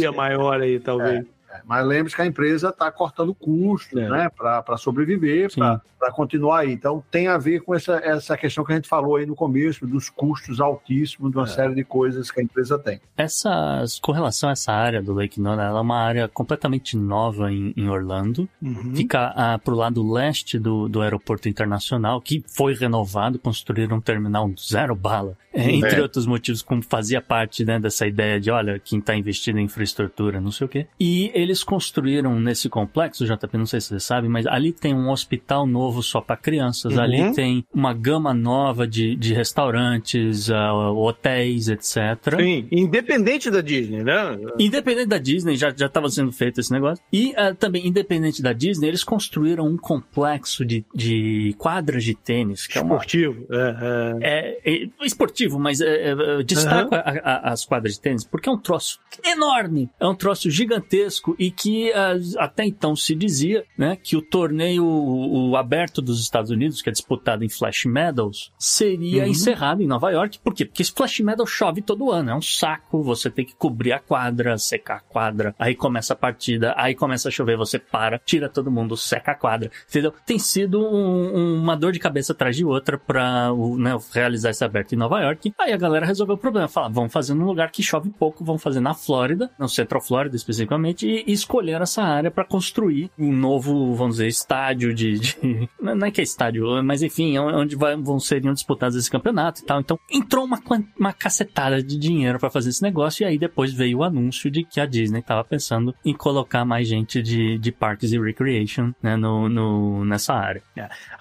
Uma 0.07 0.13
maior 0.13 0.61
aí, 0.61 0.79
talvez. 0.79 1.25
Mas 1.65 1.85
lembre-se 1.85 2.15
que 2.15 2.21
a 2.21 2.25
empresa 2.25 2.69
está 2.69 2.91
cortando 2.91 3.33
custos 3.33 3.99
É. 3.99 4.09
né, 4.09 4.29
para 4.29 4.77
sobreviver, 4.77 5.49
para 5.55 6.11
continuar 6.11 6.59
aí. 6.59 6.71
Então, 6.71 7.03
tem 7.11 7.27
a 7.27 7.37
ver 7.37 7.61
com 7.61 7.75
essa, 7.75 7.97
essa 8.03 8.37
questão 8.37 8.63
que 8.63 8.71
a 8.71 8.75
gente 8.75 8.87
falou 8.87 9.15
aí 9.15 9.25
no 9.25 9.35
começo, 9.35 9.85
dos 9.85 10.09
custos 10.09 10.59
altíssimos 10.61 11.31
de 11.31 11.37
uma 11.37 11.47
série 11.47 11.75
de 11.75 11.83
coisas 11.83 12.31
que 12.31 12.39
a 12.39 12.43
empresa 12.43 12.77
tem. 12.77 12.99
Essa 13.17 13.83
correlação 14.01 14.49
a 14.49 14.53
essa 14.53 14.71
área 14.71 15.01
do 15.01 15.13
Lake 15.13 15.41
Nona, 15.41 15.63
ela 15.63 15.79
é 15.79 15.81
uma 15.81 15.99
área 15.99 16.27
completamente 16.27 16.95
nova 16.95 17.51
em, 17.51 17.73
em 17.75 17.89
Orlando. 17.89 18.47
Uhum. 18.61 18.95
Fica 18.95 19.33
ah, 19.35 19.59
pro 19.59 19.75
lado 19.75 20.09
leste 20.11 20.57
do, 20.57 20.87
do 20.87 21.01
aeroporto 21.01 21.49
internacional, 21.49 22.21
que 22.21 22.43
foi 22.47 22.73
renovado, 22.73 23.39
construíram 23.39 23.97
um 23.97 24.01
terminal 24.01 24.49
zero 24.57 24.95
bala. 24.95 25.37
É, 25.51 25.71
entre 25.71 25.99
outros 25.99 26.27
motivos, 26.27 26.61
como 26.61 26.83
fazia 26.83 27.21
parte 27.21 27.65
né, 27.65 27.79
dessa 27.79 28.05
ideia 28.05 28.39
de, 28.39 28.51
olha, 28.51 28.79
quem 28.79 28.99
está 28.99 29.15
investindo 29.15 29.57
em 29.57 29.63
infraestrutura, 29.63 30.39
não 30.39 30.51
sei 30.51 30.65
o 30.65 30.69
quê. 30.69 30.87
E 30.99 31.31
eles 31.39 31.63
construíram 31.63 32.39
nesse 32.39 32.69
complexo, 32.69 33.25
JP, 33.25 33.57
não 33.57 33.65
sei 33.65 33.81
se 33.81 33.87
você 33.87 33.99
sabe, 33.99 34.27
mas 34.27 34.45
ali 34.47 34.71
tem 34.71 34.93
um 34.93 35.09
hospital 35.09 35.65
novo 35.65 36.01
só 36.01 36.21
para 36.21 36.37
crianças. 36.37 36.93
Uhum. 36.95 37.01
Ali 37.01 37.33
tem 37.33 37.65
uma 37.73 37.93
gama 37.93 38.33
nova 38.33 38.87
de, 38.87 39.15
de 39.15 39.33
restaurantes, 39.33 40.49
ah, 40.49 40.91
hotéis, 40.91 41.67
etc. 41.69 41.97
Sim, 42.37 42.67
independente 42.71 43.49
da 43.49 43.61
Disney, 43.61 44.03
né? 44.03 44.37
Independente 44.57 45.07
da 45.07 45.17
Disney, 45.17 45.55
já 45.55 45.69
estava 45.69 46.09
sendo 46.09 46.31
feito 46.31 46.59
esse 46.59 46.71
negócio. 46.71 47.03
E 47.11 47.33
ah, 47.35 47.53
também, 47.53 47.87
independente 47.87 48.41
da 48.41 48.53
Disney, 48.53 48.87
eles 48.87 49.03
construíram 49.03 49.65
um 49.65 49.77
complexo 49.77 50.65
de, 50.65 50.85
de 50.93 51.55
quadras 51.57 52.03
de 52.03 52.15
tênis, 52.15 52.67
que 52.67 52.77
é 52.77 52.81
uma 52.81 52.95
Esportivo. 52.95 53.45
É, 53.49 54.19
é. 54.21 54.73
é, 54.73 54.83
é 54.83 55.05
esportivo, 55.05 55.59
mas 55.59 55.81
é, 55.81 56.11
é, 56.11 56.43
destaco 56.43 56.93
a- 56.95 57.51
as 57.51 57.65
quadras 57.65 57.93
de 57.95 58.01
tênis 58.01 58.23
porque 58.23 58.49
é 58.49 58.51
um 58.51 58.57
troço 58.57 58.99
enorme, 59.25 59.89
é 59.99 60.07
um 60.07 60.15
troço 60.15 60.49
gigantesco 60.49 61.28
e 61.37 61.51
que 61.51 61.91
ah, 61.93 62.15
até 62.37 62.65
então 62.65 62.95
se 62.95 63.13
dizia 63.13 63.63
né, 63.77 63.95
que 63.95 64.15
o 64.15 64.21
torneio 64.21 64.83
o, 64.85 65.49
o 65.51 65.57
aberto 65.57 66.01
dos 66.01 66.21
Estados 66.21 66.49
Unidos, 66.51 66.81
que 66.81 66.89
é 66.89 66.91
disputado 66.91 67.43
em 67.43 67.49
Flash 67.49 67.85
Meadows, 67.85 68.51
seria 68.57 69.23
encerrado 69.27 69.81
em 69.81 69.87
Nova 69.87 70.09
York. 70.11 70.39
Por 70.39 70.53
quê? 70.53 70.65
Porque 70.65 70.81
esse 70.81 70.91
Flash 70.91 71.19
Meadows 71.19 71.49
chove 71.49 71.81
todo 71.81 72.11
ano, 72.11 72.31
é 72.31 72.35
um 72.35 72.41
saco, 72.41 73.01
você 73.03 73.29
tem 73.29 73.45
que 73.45 73.55
cobrir 73.55 73.91
a 73.93 73.99
quadra, 73.99 74.57
secar 74.57 74.97
a 74.97 74.99
quadra, 75.01 75.55
aí 75.59 75.75
começa 75.75 76.13
a 76.13 76.15
partida, 76.15 76.73
aí 76.77 76.95
começa 76.95 77.27
a 77.29 77.31
chover, 77.31 77.57
você 77.57 77.77
para, 77.79 78.19
tira 78.19 78.49
todo 78.49 78.71
mundo, 78.71 78.95
seca 78.97 79.31
a 79.31 79.35
quadra, 79.35 79.71
entendeu? 79.89 80.13
Tem 80.25 80.39
sido 80.39 80.79
um- 80.79 81.55
uma 81.61 81.75
dor 81.75 81.91
de 81.91 81.99
cabeça 81.99 82.33
atrás 82.33 82.55
de 82.55 82.65
outra 82.65 82.97
pra 82.97 83.51
o, 83.53 83.77
né, 83.77 83.97
realizar 84.13 84.49
esse 84.51 84.63
aberto 84.63 84.93
em 84.93 84.97
Nova 84.97 85.19
York. 85.21 85.53
Aí 85.59 85.73
a 85.73 85.77
galera 85.77 86.05
resolveu 86.05 86.35
o 86.35 86.37
problema, 86.37 86.67
fala, 86.67 86.89
vamos 86.89 87.11
fazer 87.11 87.33
num 87.33 87.45
lugar 87.45 87.71
que 87.71 87.81
chove 87.83 88.09
pouco, 88.09 88.43
vamos 88.43 88.61
fazer 88.61 88.79
na 88.79 88.93
Flórida, 88.93 89.49
no 89.59 89.67
Central 89.69 90.01
Flórida 90.01 90.35
especificamente, 90.35 91.07
e, 91.07 91.18
e 91.27 91.31
escolher 91.31 91.81
essa 91.81 92.01
área 92.03 92.29
pra 92.31 92.43
construir 92.45 93.09
um 93.17 93.31
novo, 93.31 93.93
vamos 93.95 94.15
dizer, 94.17 94.27
estádio 94.27 94.93
de, 94.93 95.19
de- 95.19 95.69
não 95.81 96.07
é 96.07 96.11
que 96.11 96.21
é 96.21 96.23
estádio, 96.23 96.65
mas 96.83 97.01
enfim, 97.03 97.35
é 97.35 97.41
onde 97.41 97.75
vão 97.75 98.19
seriam 98.19 98.53
disputados 98.53 98.95
esse 98.97 99.09
campeonato 99.09 99.61
e 99.61 99.65
tal. 99.65 99.79
Então 99.79 99.99
entrou 100.11 100.45
uma, 100.45 100.59
uma 100.97 101.13
cacetada 101.13 101.81
de 101.81 101.97
dinheiro 101.97 102.39
pra 102.39 102.49
fazer 102.49 102.69
esse 102.69 102.81
negócio 102.81 103.23
e 103.23 103.25
aí 103.25 103.37
depois 103.37 103.73
veio 103.73 103.99
o 103.99 104.03
anúncio 104.03 104.49
de 104.51 104.63
que 104.63 104.79
a 104.79 104.85
Disney 104.85 105.21
tava 105.21 105.43
pensando 105.43 105.93
em 106.03 106.13
colocar 106.13 106.65
mais 106.65 106.87
gente 106.87 107.21
de, 107.21 107.57
de 107.57 107.71
parques 107.71 108.11
e 108.11 108.19
recreation 108.19 108.91
né, 109.01 109.15
no, 109.15 109.47
no- 109.49 110.05
nessa 110.05 110.33
área. 110.33 110.61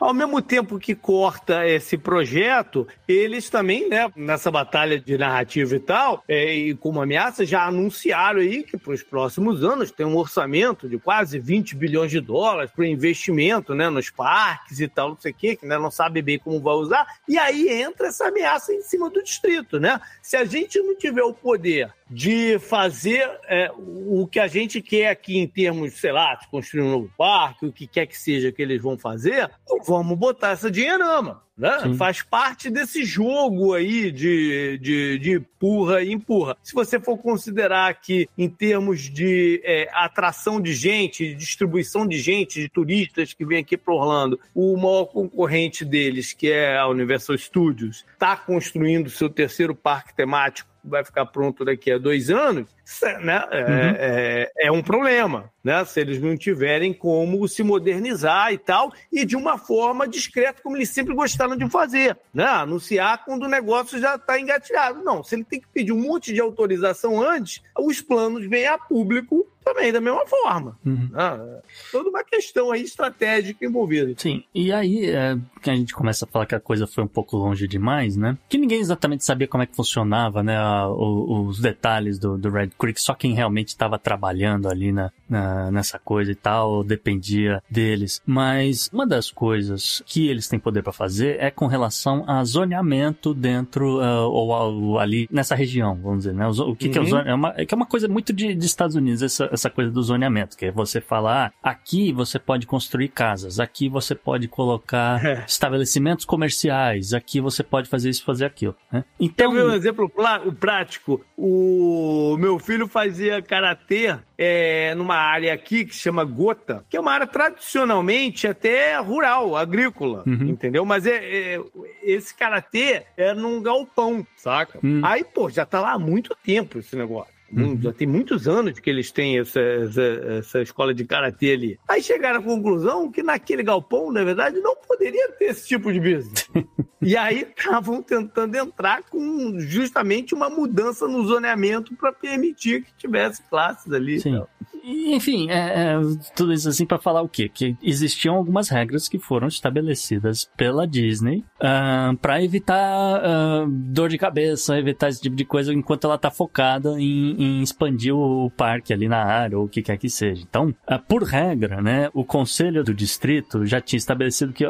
Ao 0.01 0.13
mesmo 0.15 0.41
tempo 0.43 0.79
que 0.79 0.95
corta 0.95 1.67
esse 1.67 1.97
projeto, 1.99 2.87
eles 3.07 3.49
também, 3.51 3.89
né, 3.89 4.11
nessa 4.17 4.51
batalha 4.51 4.99
de 5.01 5.17
narrativa 5.17 5.75
e 5.77 5.81
tal, 5.81 6.23
é, 6.29 6.55
e 6.55 6.75
como 6.75 7.01
ameaça, 7.01 7.45
já 7.45 7.67
anunciaram 7.67 8.41
aí 8.41 8.63
que 8.63 8.77
para 8.77 8.93
os 8.93 9.03
próximos 9.03 9.63
anos 9.65 9.88
tem 9.93 10.07
um 10.07 10.17
orçamento 10.17 10.89
de 10.89 10.99
quase 10.99 11.39
20 11.39 11.77
bilhões 11.77 12.11
de 12.11 12.21
dólares 12.21 12.71
para 12.71 12.87
investimento, 12.87 13.75
né, 13.75 13.89
nos 13.89 14.11
parques 14.11 14.81
e 14.81 14.89
tal, 14.89 15.11
não 15.11 15.21
sei 15.21 15.33
o 15.33 15.35
quê, 15.35 15.57
que 15.57 15.67
né, 15.67 15.79
não 15.79 15.91
sabe 15.91 16.23
bem 16.23 16.39
como 16.39 16.61
vai 16.61 16.75
usar. 16.75 17.07
E 17.27 17.39
aí 17.39 17.69
entra 17.69 18.09
essa 18.09 18.29
ameaça 18.29 18.73
em 18.73 18.83
cima 18.83 19.11
do 19.11 19.23
distrito, 19.23 19.79
né? 19.79 20.01
Se 20.23 20.37
a 20.37 20.45
gente 20.45 20.81
não 20.81 20.97
tiver 20.97 21.23
o 21.23 21.35
poder 21.35 21.93
de 22.11 22.59
fazer 22.59 23.29
é, 23.49 23.71
o 23.77 24.27
que 24.27 24.41
a 24.41 24.47
gente 24.47 24.81
quer 24.81 25.09
aqui 25.09 25.39
em 25.39 25.47
termos, 25.47 25.95
sei 25.95 26.13
lá, 26.13 26.35
de 26.35 26.49
construir 26.49 26.83
um 26.83 26.91
novo 26.91 27.11
parque, 27.17 27.67
o 27.67 27.73
que 27.73 27.87
quer 27.87 28.07
que 28.07 28.19
seja 28.19 28.53
que 28.53 28.63
eles 28.63 28.81
vão 28.81 28.99
fazer, 28.99 29.51
vamos 29.87 30.17
botar 30.17 30.51
essa 30.51 30.71
dinheirama. 30.71 31.43
Né? 31.59 31.77
Sim. 31.83 31.95
Faz 31.97 32.23
parte 32.23 32.71
desse 32.71 33.05
jogo 33.05 33.75
aí 33.75 34.13
de, 34.13 34.79
de, 34.79 35.19
de 35.19 35.33
empurra 35.33 36.01
e 36.01 36.13
empurra. 36.13 36.57
Se 36.63 36.73
você 36.73 37.01
for 37.01 37.19
considerar 37.19 38.01
que, 38.01 38.29
em 38.39 38.49
termos 38.49 39.11
de 39.11 39.61
é, 39.65 39.89
atração 39.93 40.61
de 40.61 40.73
gente, 40.73 41.35
distribuição 41.35 42.07
de 42.07 42.17
gente, 42.17 42.61
de 42.61 42.69
turistas 42.69 43.35
que 43.35 43.45
vêm 43.45 43.59
aqui 43.59 43.77
para 43.77 43.93
Orlando, 43.93 44.39
o 44.55 44.77
maior 44.77 45.07
concorrente 45.07 45.85
deles, 45.85 46.33
que 46.33 46.49
é 46.49 46.79
a 46.79 46.87
Universal 46.87 47.37
Studios, 47.37 48.07
está 48.13 48.37
construindo 48.37 49.11
seu 49.11 49.29
terceiro 49.29 49.75
parque 49.75 50.15
temático 50.15 50.71
vai 50.89 51.05
ficar 51.05 51.27
pronto 51.27 51.65
daqui 51.65 51.93
a 51.93 51.99
dois 51.99 52.31
anos, 52.31 52.75
isso 52.91 53.05
é, 53.05 53.19
né, 53.23 53.45
é, 53.51 54.51
é, 54.59 54.67
é 54.69 54.73
um 54.73 54.83
problema, 54.83 55.51
né? 55.63 55.85
Se 55.85 56.01
eles 56.01 56.21
não 56.23 56.35
tiverem 56.39 56.95
como 56.95 57.47
se 57.47 57.63
modernizar 57.63 58.51
e 58.53 58.57
tal, 58.57 58.91
e 59.13 59.27
de 59.27 59.37
uma 59.37 59.59
forma 59.59 60.09
discreta, 60.09 60.63
como 60.63 60.77
eles 60.77 60.89
sempre 60.89 61.15
gostaram 61.15 61.55
de 61.57 61.69
fazer, 61.69 62.17
né? 62.33 62.45
Anunciar 62.45 63.25
quando 63.27 63.43
o 63.43 63.49
negócio 63.49 63.99
já 64.01 64.15
está 64.15 64.41
engatilhado. 64.41 65.03
Não, 65.05 65.23
se 65.23 65.35
ele 65.35 65.45
tem 65.45 65.61
que 65.61 65.69
pedir 65.69 65.93
um 65.93 66.01
monte 66.01 66.33
de 66.33 66.41
autorização 66.41 67.21
antes, 67.21 67.63
os 67.79 68.01
planos 68.01 68.47
vêm 68.47 68.67
a 68.67 68.79
público 68.79 69.47
também 69.63 69.93
da 69.93 70.01
mesma 70.01 70.25
forma. 70.27 70.79
Uhum. 70.87 71.11
né? 71.13 71.61
Toda 71.93 72.09
uma 72.09 72.25
questão 72.25 72.73
aí 72.73 72.83
estratégica 72.83 73.67
envolvida. 73.67 74.15
Sim, 74.17 74.43
e 74.55 74.73
aí 74.73 75.11
é, 75.11 75.37
que 75.61 75.69
a 75.69 75.77
gente 75.77 75.93
começa 75.93 76.25
a 76.25 76.29
falar 76.29 76.47
que 76.47 76.55
a 76.55 76.61
coisa 76.61 76.87
foi 76.87 77.05
um 77.05 77.09
pouco 77.09 77.37
longe 77.37 77.69
demais, 77.69 78.17
né? 78.17 78.39
Que 78.49 78.57
ninguém 78.57 78.81
exatamente 78.81 79.27
sabia 79.27 79.47
como 79.47 79.63
é 79.63 79.67
que 79.67 79.77
funcionava, 79.77 80.43
né? 80.43 80.57
a- 80.57 80.89
o- 80.89 81.47
os 81.49 81.61
detalhes 81.61 82.19
do, 82.19 82.39
do 82.39 82.49
Red 82.49 82.69
Creek, 82.79 83.01
só 83.01 83.15
quem 83.15 83.35
realmente 83.35 83.69
estava 83.69 83.99
trabalhando 83.99 84.69
ali 84.69 84.93
na, 84.93 85.11
na- 85.29 85.71
nessa 85.71 85.99
coisa 85.99 86.31
e 86.31 86.35
tal, 86.35 86.83
dependia 86.85 87.63
deles. 87.71 88.23
Mas 88.25 88.89
uma 88.93 89.07
das 89.07 89.31
coisas 89.31 90.03
que 90.07 90.29
eles 90.29 90.49
têm 90.49 90.59
poder 90.59 90.83
para 90.83 90.93
fazer 90.93 91.37
é 91.41 91.51
com 91.51 91.67
relação 91.67 92.25
a 92.29 92.43
zoneamento 92.45 93.35
dentro, 93.35 94.01
ah, 94.01 94.27
ou, 94.27 94.53
ao- 94.53 94.99
ali 94.99 95.29
nessa 95.31 95.55
região, 95.55 95.97
vamos 96.01 96.19
dizer, 96.19 96.35
né? 96.35 96.47
O, 96.47 96.51
o 96.71 96.77
que, 96.77 96.89
que 96.89 96.99
é 96.99 97.01
o 97.01 97.05
Uhum. 97.05 97.11
zone, 97.11 97.29
é 97.29 97.35
uma, 97.35 97.55
é 97.57 97.67
que 97.67 97.75
é 97.75 97.77
uma 97.77 97.87
coisa 97.87 98.07
muito 98.09 98.33
de, 98.33 98.55
de 98.55 98.67
Estados 98.67 98.95
Unidos, 98.97 99.23
essa, 99.23 99.49
essa 99.53 99.69
coisa 99.71 99.91
do 99.91 100.03
zoneamento, 100.03 100.57
que 100.57 100.67
é 100.67 100.71
você 100.71 101.01
falar, 101.01 101.53
ah, 101.63 101.71
aqui 101.71 102.13
você 102.13 102.39
pode 102.39 102.67
construir 102.67 103.09
casas, 103.09 103.59
aqui 103.61 103.89
você 103.89 104.15
pode 104.15 104.47
colocar 104.49 105.25
É. 105.25 105.45
estabelecimentos 105.47 106.25
comerciais, 106.25 107.13
aqui 107.13 107.41
você 107.41 107.63
pode 107.63 107.89
fazer 107.89 108.11
isso, 108.11 108.25
fazer 108.25 108.45
aquilo, 108.45 108.75
né? 108.93 109.05
Quer 109.19 109.25
Então, 109.25 109.53
ver 109.53 109.65
um 109.67 109.73
exemplo 109.73 110.11
o 110.47 110.53
prático? 110.53 111.25
O 111.37 112.37
meu 112.39 112.59
filho 112.69 112.87
fazia 112.87 113.41
karatê 113.41 114.15
é, 114.37 114.95
numa 114.95 115.17
área 115.17 115.53
aqui 115.55 115.85
que 115.87 115.95
se 115.95 116.03
chama 116.03 116.23
Gota, 116.23 116.85
que 116.91 116.97
é 116.97 117.01
uma 117.01 117.13
área 117.13 117.27
tradicionalmente 117.27 118.47
até 118.47 118.99
rural, 118.99 119.57
agrícola, 119.57 120.23
Uhum. 120.27 120.49
entendeu? 120.49 120.85
Mas 120.85 121.07
é, 121.07 121.17
é- 121.57 121.61
esse 122.03 122.35
karatê 122.35 123.05
é 123.17 123.33
num 123.33 123.63
galpão, 123.63 124.27
saca? 124.37 124.79
Hum. 124.85 125.01
Aí, 125.03 125.25
pô, 125.25 125.49
já 125.49 125.65
tá 125.65 125.81
lá 125.81 125.93
há 125.93 125.99
muito 125.99 126.37
tempo 126.45 126.79
esse 126.79 126.95
negócio. 126.95 127.33
Uhum. 127.53 127.81
Já 127.81 127.93
tem 127.93 128.07
muitos 128.07 128.47
anos 128.47 128.79
que 128.79 128.91
eles 128.91 129.11
têm 129.11 129.39
essa, 129.39 129.61
essa, 129.61 130.03
essa 130.03 130.63
escola 130.63 130.93
de 130.93 131.05
karatê 131.05 131.53
ali. 131.53 131.79
Aí 131.89 132.03
chegaram 132.03 132.41
à 132.41 132.43
conclusão 132.43 133.11
que 133.11 133.23
naquele 133.23 133.63
galpão, 133.63 134.13
na 134.13 134.23
verdade, 134.23 134.61
não 134.61 134.77
poderia 134.77 135.31
ter 135.33 135.47
esse 135.47 135.67
tipo 135.67 135.93
de 135.93 136.01
business. 136.01 136.49
E 137.01 137.17
aí 137.17 137.47
estavam 137.57 138.03
tentando 138.03 138.57
entrar 138.57 139.05
com 139.05 139.61
justamente 139.61 140.35
uma 140.35 140.51
mudança 140.51 141.07
no 141.07 141.25
zoneamento 141.25 141.95
para 141.95 142.13
permitir 142.13 142.83
que 142.83 142.93
tivesse 142.97 143.41
classes 143.49 143.93
ali. 143.93 144.21
Sim. 144.21 144.43
E, 144.89 145.15
enfim, 145.15 145.51
é, 145.51 145.55
é, 145.55 146.01
tudo 146.35 146.53
isso 146.55 146.67
assim 146.67 146.87
para 146.87 146.99
falar 146.99 147.21
o 147.21 147.29
quê? 147.29 147.51
Que 147.53 147.77
existiam 147.83 148.35
algumas 148.35 148.71
regras 148.71 149.07
que 149.07 149.19
foram 149.19 149.47
estabelecidas 149.47 150.49
pela 150.57 150.87
Disney 150.87 151.45
uh, 151.61 152.17
para 152.17 152.43
evitar 152.43 153.21
uh, 153.21 153.69
dor 153.69 154.09
de 154.09 154.17
cabeça, 154.17 154.79
evitar 154.79 155.11
esse 155.11 155.21
tipo 155.21 155.37
de 155.37 155.45
coisa 155.45 155.75
enquanto 155.75 156.07
ela 156.07 156.17
tá 156.17 156.31
focada 156.31 156.99
em, 156.99 157.37
em 157.39 157.63
expandir 157.63 158.15
o 158.15 158.51
parque 158.57 158.95
ali 158.95 159.09
na 159.09 159.23
área 159.23 159.59
ou 159.59 159.67
o 159.67 159.69
que 159.69 159.83
quer 159.83 159.99
que 159.99 160.09
seja. 160.09 160.43
Então, 160.49 160.75
uh, 160.91 160.99
por 161.07 161.23
regra, 161.23 161.83
né, 161.83 162.09
o 162.15 162.25
conselho 162.25 162.83
do 162.83 162.95
distrito 162.95 163.67
já 163.67 163.83
tinha 163.83 163.99
estabelecido 163.99 164.55
que 164.55 164.65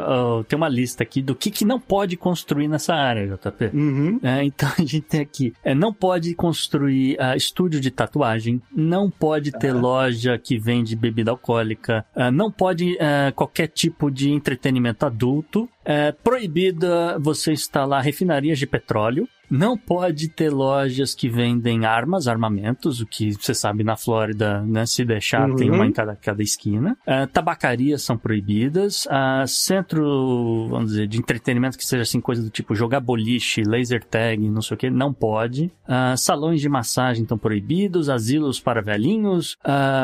tem 0.47 0.57
uma 0.57 0.67
lista 0.67 1.03
aqui 1.03 1.21
do 1.21 1.33
que, 1.33 1.49
que 1.49 1.63
não 1.63 1.79
pode 1.79 2.17
construir 2.17 2.67
nessa 2.67 2.93
área, 2.93 3.25
JP. 3.27 3.71
Uhum. 3.73 4.19
É, 4.21 4.43
então 4.43 4.69
a 4.77 4.81
gente 4.81 5.01
tem 5.01 5.21
aqui, 5.21 5.53
é, 5.63 5.73
não 5.73 5.93
pode 5.93 6.35
construir 6.35 7.17
estúdio 7.37 7.79
de 7.79 7.89
tatuagem, 7.89 8.61
não 8.75 9.09
pode 9.09 9.51
ter 9.51 9.73
uhum. 9.73 9.81
loja 9.81 10.08
que 10.43 10.57
vende 10.57 10.95
bebida 10.95 11.31
alcoólica, 11.31 12.05
não 12.33 12.51
pode 12.51 12.97
qualquer 13.35 13.67
tipo 13.67 14.09
de 14.09 14.31
entretenimento 14.31 15.05
adulto, 15.05 15.69
é 15.83 16.11
proibida 16.11 17.17
você 17.19 17.51
instalar 17.51 18.03
refinarias 18.03 18.59
de 18.59 18.67
petróleo. 18.67 19.27
Não 19.49 19.75
pode 19.75 20.29
ter 20.29 20.51
lojas 20.51 21.15
que 21.15 21.27
vendem 21.27 21.85
armas, 21.85 22.27
armamentos, 22.27 23.01
o 23.01 23.05
que 23.05 23.31
você 23.33 23.53
sabe 23.53 23.83
na 23.83 23.95
Flórida, 23.95 24.61
né? 24.61 24.85
Se 24.85 25.03
deixar, 25.03 25.49
uhum. 25.49 25.55
tem 25.55 25.71
uma 25.71 25.85
em 25.85 25.91
cada, 25.91 26.15
cada 26.15 26.43
esquina. 26.43 26.97
Uh, 27.07 27.25
tabacarias 27.27 28.03
são 28.03 28.17
proibidas. 28.17 29.05
Uh, 29.05 29.47
centro, 29.47 30.67
vamos 30.69 30.91
dizer, 30.91 31.07
de 31.07 31.17
entretenimento 31.17 31.77
que 31.77 31.85
seja 31.85 32.03
assim, 32.03 32.21
coisa 32.21 32.43
do 32.43 32.49
tipo 32.49 32.75
jogar 32.75 32.99
boliche, 32.99 33.63
laser 33.63 34.03
tag, 34.03 34.47
não 34.49 34.61
sei 34.61 34.75
o 34.75 34.77
que, 34.77 34.89
não 34.89 35.11
pode. 35.11 35.71
Uh, 35.87 36.15
salões 36.17 36.61
de 36.61 36.69
massagem 36.69 37.23
estão 37.23 37.37
proibidos, 37.37 38.09
asilos 38.09 38.59
para 38.59 38.81
velhinhos, 38.81 39.57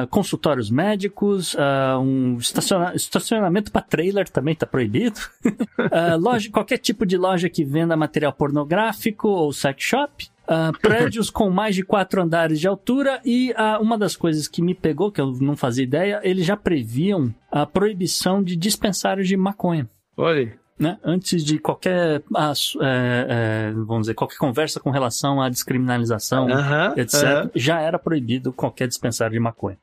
consultórios 0.10 0.70
médicos, 0.70 1.56
um 2.02 2.38
estaciona 2.38 2.96
estacionamento 2.96 3.72
para 3.72 3.82
trailer 3.82 4.30
também 4.30 4.54
está 4.54 4.66
proibido. 4.66 5.20
loja, 6.20 6.50
qualquer 6.50 6.78
tipo 6.78 7.06
de 7.06 7.18
loja 7.18 7.50
que 7.50 7.64
venda 7.64 7.96
material 7.96 8.34
pornográfico 8.34 9.35
ou 9.36 9.54
sex 9.54 9.84
shop. 9.84 10.28
Uh, 10.46 10.72
prédios 10.80 11.30
com 11.30 11.50
mais 11.50 11.76
de 11.76 11.84
quatro 11.84 12.22
andares 12.22 12.60
de 12.60 12.68
altura 12.68 13.20
e 13.26 13.52
uh, 13.52 13.82
uma 13.82 13.98
das 13.98 14.16
coisas 14.16 14.48
que 14.48 14.62
me 14.62 14.76
pegou, 14.76 15.12
que 15.12 15.20
eu 15.20 15.32
não 15.42 15.58
fazia 15.58 15.84
ideia, 15.84 16.22
eles 16.24 16.46
já 16.46 16.56
previam 16.56 17.34
a 17.52 17.66
proibição 17.66 18.44
de 18.44 18.56
dispensários 18.56 19.28
de 19.28 19.36
maconha. 19.36 19.90
Olha. 20.16 20.54
Né? 20.78 21.00
Antes 21.04 21.44
de 21.44 21.58
qualquer, 21.58 22.20
uh, 22.20 22.84
é, 22.84 23.28
é, 23.30 23.72
vamos 23.72 24.02
dizer, 24.02 24.14
qualquer 24.14 24.38
conversa 24.38 24.80
com 24.80 24.92
relação 24.92 25.42
à 25.42 25.50
descriminalização, 25.50 26.48
-huh, 26.48 26.98
etc., 26.98 27.14
-huh. 27.14 27.52
já 27.56 27.80
era 27.80 27.98
proibido 27.98 28.52
qualquer 28.52 28.88
dispensário 28.88 29.34
de 29.34 29.40
maconha. 29.40 29.78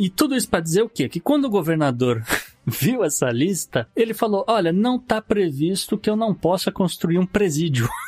e 0.00 0.08
tudo 0.08 0.34
isso 0.34 0.48
para 0.48 0.60
dizer 0.60 0.82
o 0.82 0.88
quê? 0.88 1.08
Que 1.08 1.20
quando 1.20 1.44
o 1.44 1.50
governador 1.50 2.22
viu 2.66 3.04
essa 3.04 3.30
lista, 3.30 3.88
ele 3.94 4.14
falou: 4.14 4.44
Olha, 4.48 4.72
não 4.72 4.96
está 4.96 5.20
previsto 5.20 5.96
que 5.96 6.08
eu 6.08 6.16
não 6.16 6.34
possa 6.34 6.70
construir 6.70 7.18
um 7.18 7.26
presídio. 7.26 7.88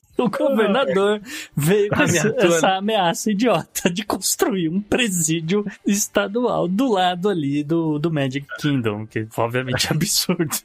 o 0.23 0.29
governador 0.29 1.21
veio 1.55 1.89
com 1.89 2.03
essa, 2.03 2.35
essa, 2.37 2.77
ameaça 2.77 3.31
idiota 3.31 3.89
de 3.89 4.03
construir 4.03 4.69
um 4.69 4.81
presídio 4.81 5.65
estadual 5.85 6.67
do 6.67 6.91
lado 6.91 7.29
ali 7.29 7.63
do, 7.63 7.99
do 7.99 8.11
Magic 8.11 8.45
Kingdom, 8.59 9.05
que 9.05 9.27
obviamente 9.37 9.87
é 9.87 9.91
absurdo. 9.91 10.55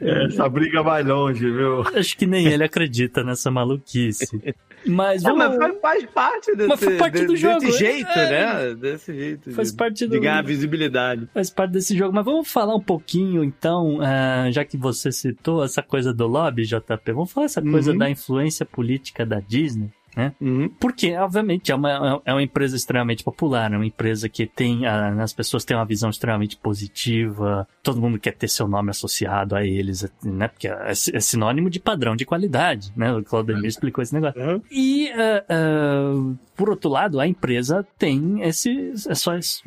Essa 0.00 0.48
briga 0.48 0.82
vai 0.82 1.02
longe, 1.02 1.50
viu? 1.50 1.82
Acho 1.94 2.16
que 2.16 2.26
nem 2.26 2.46
ele 2.46 2.64
acredita 2.64 3.22
nessa 3.22 3.50
maluquice. 3.50 4.54
Mas, 4.86 5.22
vamos... 5.22 5.44
É, 5.44 5.58
mas 5.58 5.80
faz 5.80 6.06
parte 6.06 6.54
desse, 6.54 6.68
mas 6.68 6.80
faz 6.80 6.98
parte 6.98 7.26
do 7.26 7.36
jogo. 7.36 7.60
desse 7.60 7.78
jeito, 7.78 8.10
é, 8.10 8.30
né? 8.30 8.74
Desse 8.74 9.14
jeito. 9.14 9.52
Faz 9.52 9.70
de, 9.70 9.76
parte 9.76 10.06
do... 10.06 10.12
de 10.12 10.20
ganhar 10.20 10.42
visibilidade. 10.42 11.28
Faz 11.34 11.50
parte 11.50 11.72
desse 11.72 11.96
jogo. 11.96 12.14
Mas 12.14 12.24
vamos 12.24 12.50
falar 12.50 12.74
um 12.74 12.80
pouquinho, 12.80 13.42
então, 13.42 13.98
uh, 13.98 14.50
já 14.50 14.64
que 14.64 14.76
você 14.76 15.10
citou 15.10 15.64
essa 15.64 15.82
coisa 15.82 16.12
do 16.12 16.26
lobby, 16.26 16.64
JP, 16.64 17.12
vamos 17.12 17.32
falar 17.32 17.46
essa 17.46 17.62
coisa 17.62 17.92
uhum. 17.92 17.98
da 17.98 18.08
influência 18.08 18.25
política 18.64 19.24
da 19.24 19.40
Disney 19.40 19.90
né? 20.16 20.32
Uhum. 20.40 20.68
Porque, 20.80 21.14
obviamente, 21.14 21.70
é 21.70 21.74
uma, 21.74 22.22
é 22.24 22.32
uma 22.32 22.42
empresa 22.42 22.74
extremamente 22.74 23.22
popular, 23.22 23.70
é 23.70 23.76
uma 23.76 23.84
empresa 23.84 24.30
que 24.30 24.46
tem, 24.46 24.86
a, 24.86 25.22
as 25.22 25.34
pessoas 25.34 25.62
têm 25.62 25.76
uma 25.76 25.84
visão 25.84 26.08
extremamente 26.08 26.56
positiva, 26.56 27.68
todo 27.82 28.00
mundo 28.00 28.18
quer 28.18 28.32
ter 28.32 28.48
seu 28.48 28.66
nome 28.66 28.88
associado 28.90 29.54
a 29.54 29.62
eles, 29.62 30.10
né? 30.24 30.48
Porque 30.48 30.68
é, 30.68 30.90
é 30.90 30.94
sinônimo 30.94 31.68
de 31.68 31.78
padrão 31.78 32.16
de 32.16 32.24
qualidade, 32.24 32.90
né? 32.96 33.12
O 33.12 33.22
Claudemir 33.22 33.66
explicou 33.66 34.02
esse 34.02 34.14
negócio. 34.14 34.40
Uhum. 34.40 34.62
E, 34.70 35.10
uh, 35.10 36.30
uh, 36.32 36.38
por 36.56 36.70
outro 36.70 36.88
lado, 36.88 37.20
a 37.20 37.26
empresa 37.26 37.86
tem 37.98 38.40
esses, 38.40 39.06
é 39.06 39.14
só 39.14 39.34
esse, 39.34 39.60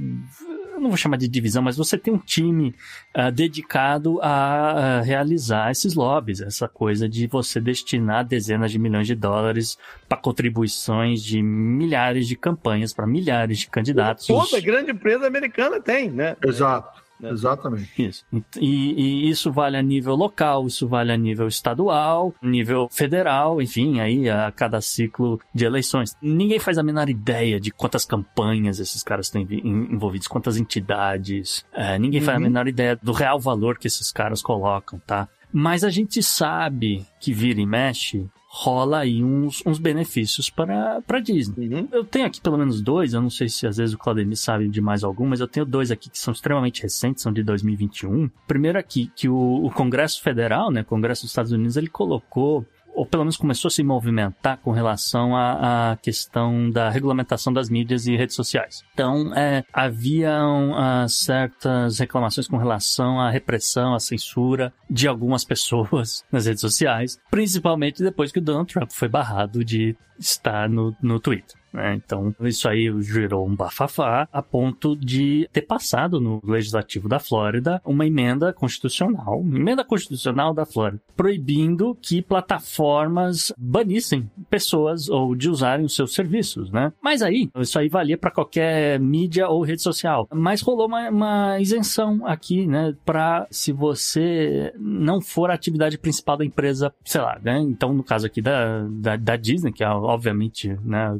eu 0.80 0.84
não 0.84 0.90
vou 0.90 0.98
chamar 0.98 1.18
de 1.18 1.28
divisão, 1.28 1.62
mas 1.62 1.78
você 1.78 1.98
tem 1.98 2.14
um 2.14 2.18
time 2.18 2.74
uh, 3.16 3.32
dedicado 3.32 4.20
a 4.22 5.02
uh, 5.02 5.06
realizar 5.06 5.72
esses 5.72 5.94
lobbies, 5.94 6.42
essa 6.42 6.68
coisa 6.68 7.08
de 7.08 7.28
você 7.28 7.60
destinar 7.60 8.26
dezenas 8.26 8.72
de 8.72 8.80
milhões 8.80 9.06
de 9.06 9.14
dólares 9.14 9.78
para 10.08 10.18
contribuições 10.18 11.22
de 11.22 11.42
milhares 11.42 12.28
de 12.28 12.36
campanhas 12.36 12.94
para 12.94 13.06
milhares 13.06 13.60
de 13.60 13.70
candidatos. 13.70 14.26
Toda 14.26 14.60
grande 14.62 14.92
empresa 14.92 15.28
americana 15.28 15.80
tem, 15.80 16.10
né? 16.10 16.36
Exato. 16.44 17.09
Né? 17.20 17.30
Exatamente. 17.32 17.90
Isso. 18.02 18.26
E, 18.60 18.94
e, 18.94 19.30
isso 19.30 19.52
vale 19.52 19.78
a 19.78 19.82
nível 19.82 20.16
local, 20.16 20.66
isso 20.68 20.88
vale 20.88 21.12
a 21.12 21.18
nível 21.18 21.48
estadual, 21.48 22.34
nível 22.42 22.88
federal, 22.90 23.62
enfim, 23.62 24.00
aí 24.00 24.30
a 24.30 24.52
cada 24.52 24.80
ciclo 24.82 25.40
de 25.54 25.66
eleições. 25.66 26.16
Ninguém 26.22 26.60
faz 26.60 26.78
a 26.78 26.84
menor 26.84 27.10
ideia 27.10 27.60
de 27.60 27.72
quantas 27.72 28.06
campanhas 28.06 28.80
esses 28.80 29.04
caras 29.04 29.28
estão 29.28 29.42
envolvidos, 29.42 30.28
quantas 30.28 30.58
entidades. 30.58 31.66
É, 31.74 32.00
ninguém 32.00 32.22
uhum. 32.22 32.26
faz 32.26 32.36
a 32.36 32.40
uhum. 32.40 32.44
menor 32.46 32.68
ideia 32.68 32.96
do 33.02 33.12
real 33.12 33.40
valor 33.40 33.78
que 33.78 33.88
esses 33.88 34.12
caras 34.12 34.42
colocam, 34.42 35.00
tá? 35.06 35.28
Mas 35.52 35.84
a 35.84 35.90
gente 35.90 36.22
sabe 36.22 37.06
que 37.20 37.34
vira 37.34 37.60
e 37.60 37.66
mexe, 37.66 38.30
rola 38.52 39.00
aí 39.00 39.24
uns, 39.24 39.62
uns 39.64 39.78
benefícios 39.78 40.50
para 40.50 41.04
a 41.08 41.20
Disney. 41.20 41.72
Uhum. 41.72 41.88
Eu 41.92 42.04
tenho 42.04 42.26
aqui 42.26 42.42
pelo 42.42 42.58
menos 42.58 42.82
dois, 42.82 43.14
eu 43.14 43.22
não 43.22 43.30
sei 43.30 43.48
se 43.48 43.68
às 43.68 43.78
vezes 43.78 43.94
o 43.94 43.98
Claudemir 43.98 44.38
sabe 44.38 44.68
de 44.68 44.82
mais 44.82 45.04
algum, 45.04 45.28
mas 45.28 45.40
eu 45.40 45.48
tenho 45.48 45.68
dois 45.68 45.92
aqui 45.92 46.10
que 46.10 46.18
são 46.18 46.34
extremamente 46.34 46.82
recentes, 46.82 47.22
são 47.22 47.32
de 47.32 47.44
2021. 47.44 48.28
Primeiro 48.48 48.80
aqui, 48.80 49.12
que 49.16 49.30
o, 49.30 49.66
o 49.66 49.70
Congresso 49.70 50.22
Federal, 50.24 50.72
né, 50.72 50.82
o 50.82 50.86
Congresso 50.86 51.22
dos 51.22 51.32
Estados 51.32 51.52
Unidos, 51.52 51.78
ele 51.78 51.88
colocou 51.90 52.66
ou 52.94 53.06
pelo 53.06 53.24
menos 53.24 53.38
começou 53.38 53.70
a 53.70 53.72
se 53.72 53.84
movimentar 53.84 54.58
com 54.58 54.72
relação 54.72 55.36
à, 55.36 55.92
à 55.92 55.98
questão 55.98 56.70
da 56.70 56.90
regulamentação 56.90 57.52
das 57.52 57.70
mídias 57.70 58.08
e 58.08 58.16
redes 58.16 58.36
sociais. 58.36 58.84
Então, 58.94 59.34
é, 59.36 59.64
haviam 59.74 60.72
uh, 60.72 61.08
certas 61.08 62.00
reclamações 62.00 62.48
com 62.48 62.58
relação 62.58 63.20
à 63.20 63.30
repressão, 63.30 63.94
à 63.94 64.00
censura 64.00 64.74
de 64.90 65.08
algumas 65.08 65.44
pessoas 65.46 66.24
nas 66.32 66.46
redes 66.46 66.62
sociais, 66.62 67.18
principalmente 67.30 68.04
depois 68.04 68.32
que 68.32 68.40
o 68.40 68.42
Donald 68.42 68.72
Trump 68.72 68.90
foi 68.92 69.08
barrado 69.08 69.64
de 69.64 69.96
estar 70.20 70.70
no, 70.70 70.96
no 71.02 71.20
Twitter. 71.20 71.59
Né? 71.74 71.96
Então, 71.96 72.36
isso 72.42 72.68
aí 72.68 72.92
gerou 73.02 73.48
um 73.48 73.56
bafafá 73.56 74.28
a 74.32 74.42
ponto 74.42 74.96
de 74.96 75.50
ter 75.52 75.62
passado 75.62 76.20
no 76.20 76.42
Legislativo 76.44 77.08
da 77.08 77.20
Flórida 77.20 77.82
uma 77.86 78.06
emenda 78.06 78.52
constitucional, 78.54 79.42
emenda 79.42 79.84
constitucional 79.84 80.54
da 80.54 80.66
Flórida, 80.66 81.02
proibindo 81.16 81.98
que 82.02 82.22
plataformas 82.22 83.54
banissem 83.58 84.30
pessoas 84.50 85.10
ou 85.10 85.36
de 85.36 85.50
usarem 85.50 85.86
os 85.86 85.96
seus 85.96 86.14
serviços, 86.14 86.72
né? 86.72 86.92
Mas 87.02 87.22
aí, 87.22 87.50
isso 87.58 87.78
aí 87.78 87.90
valia 87.90 88.18
para 88.18 88.32
qualquer 88.32 89.00
mídia 89.00 89.48
ou 89.48 89.64
rede 89.64 89.82
social. 89.82 90.28
Mas 90.34 90.62
rolou 90.62 90.88
uma, 90.88 91.10
uma 91.10 91.60
isenção 91.60 92.26
aqui, 92.26 92.66
né? 92.66 92.96
Para 93.06 93.48
se 93.52 93.72
você 93.72 94.74
não 94.78 95.22
for 95.22 95.52
a 95.52 95.54
atividade 95.54 95.98
principal 95.98 96.38
da 96.38 96.46
empresa, 96.46 96.94
sei 97.04 97.22
lá, 97.22 97.40
né? 97.42 97.60
Então, 97.60 97.94
no 97.94 98.04
caso 98.04 98.26
aqui 98.26 98.42
da, 98.42 98.84
da, 98.90 99.16
da 99.16 99.36
Disney, 99.36 99.72
que 99.72 99.84
é 99.84 99.90
obviamente, 99.90 100.78
né? 100.84 101.20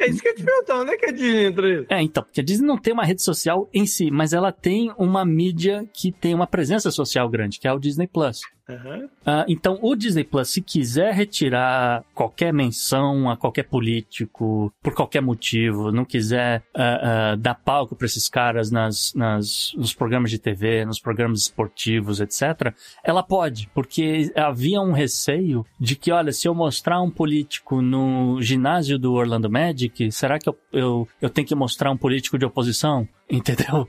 É 0.00 0.08
isso 0.08 0.22
que 0.22 0.28
eu 0.28 0.34
te 0.34 0.42
pergunto, 0.42 0.72
onde 0.72 0.92
é 0.92 0.96
que 0.96 1.06
a 1.06 1.12
Disney 1.12 1.44
entra 1.44 1.74
isso? 1.74 1.86
É, 1.90 2.02
então, 2.02 2.22
porque 2.22 2.40
a 2.40 2.44
Disney 2.44 2.66
não 2.66 2.78
tem 2.78 2.92
uma 2.92 3.04
rede 3.04 3.22
social 3.22 3.68
em 3.72 3.86
si, 3.86 4.10
mas 4.10 4.32
ela 4.32 4.50
tem 4.50 4.90
uma 4.96 5.26
mídia 5.26 5.86
que 5.92 6.10
tem 6.10 6.34
uma 6.34 6.46
presença 6.46 6.90
social 6.90 7.28
grande, 7.28 7.60
que 7.60 7.68
é 7.68 7.72
o 7.72 7.78
Disney 7.78 8.06
Plus. 8.06 8.40
Uhum. 8.70 9.04
Uh, 9.04 9.44
então, 9.48 9.78
o 9.82 9.94
Disney 9.96 10.24
Plus, 10.24 10.48
se 10.48 10.62
quiser 10.62 11.12
retirar 11.12 12.04
qualquer 12.14 12.52
menção 12.52 13.28
a 13.28 13.36
qualquer 13.36 13.64
político, 13.64 14.72
por 14.82 14.94
qualquer 14.94 15.20
motivo, 15.20 15.90
não 15.90 16.04
quiser 16.04 16.62
uh, 16.74 17.34
uh, 17.34 17.36
dar 17.36 17.54
palco 17.54 17.96
para 17.96 18.06
esses 18.06 18.28
caras 18.28 18.70
nas, 18.70 19.12
nas, 19.14 19.72
nos 19.76 19.92
programas 19.92 20.30
de 20.30 20.38
TV, 20.38 20.84
nos 20.84 21.00
programas 21.00 21.42
esportivos, 21.42 22.20
etc., 22.20 22.72
ela 23.02 23.22
pode, 23.22 23.68
porque 23.74 24.32
havia 24.36 24.80
um 24.80 24.92
receio 24.92 25.66
de 25.78 25.96
que, 25.96 26.12
olha, 26.12 26.32
se 26.32 26.46
eu 26.46 26.54
mostrar 26.54 27.02
um 27.02 27.10
político 27.10 27.82
no 27.82 28.40
ginásio 28.40 28.98
do 28.98 29.12
Orlando 29.12 29.50
Magic, 29.50 30.12
será 30.12 30.38
que 30.38 30.48
eu, 30.48 30.56
eu, 30.72 31.08
eu 31.20 31.30
tenho 31.30 31.46
que 31.46 31.54
mostrar 31.54 31.90
um 31.90 31.96
político 31.96 32.38
de 32.38 32.44
oposição? 32.44 33.08
Entendeu? 33.30 33.88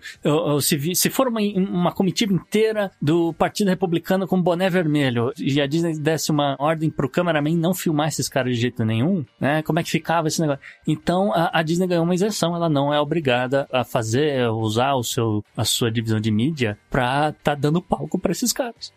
Se, 0.62 0.96
se 0.96 1.10
for 1.10 1.28
uma, 1.28 1.42
uma 1.42 1.92
comitiva 1.92 2.32
inteira 2.32 2.92
do 3.02 3.34
Partido 3.34 3.70
Republicano 3.70 4.28
com 4.28 4.42
boné 4.42 4.70
vermelho 4.70 5.34
e 5.40 5.60
a 5.60 5.66
Disney 5.66 5.98
desse 5.98 6.30
uma 6.30 6.56
ordem 6.60 6.90
pro 6.90 7.10
cameraman 7.10 7.58
não 7.58 7.74
filmar 7.74 8.10
esses 8.10 8.30
caras 8.30 8.54
de 8.56 8.62
jeito 8.62 8.86
nenhum, 8.86 9.26
né? 9.40 9.64
Como 9.64 9.80
é 9.80 9.84
que 9.84 9.90
ficava 9.90 10.28
esse 10.28 10.40
negócio? 10.40 10.62
Então 10.88 11.34
a, 11.34 11.60
a 11.60 11.64
Disney 11.64 11.88
ganhou 11.88 12.04
uma 12.04 12.14
isenção, 12.14 12.56
ela 12.56 12.70
não 12.70 12.94
é 12.94 13.00
obrigada 13.00 13.68
a 13.72 13.84
fazer, 13.84 14.48
usar 14.50 14.94
o 14.94 15.04
seu, 15.04 15.44
a 15.58 15.66
sua 15.66 15.92
divisão 15.92 16.20
de 16.20 16.30
mídia 16.30 16.78
pra 16.90 17.32
tá 17.32 17.56
dando 17.56 17.82
palco 17.82 18.20
para 18.20 18.32
esses 18.32 18.54
caras. 18.54 18.94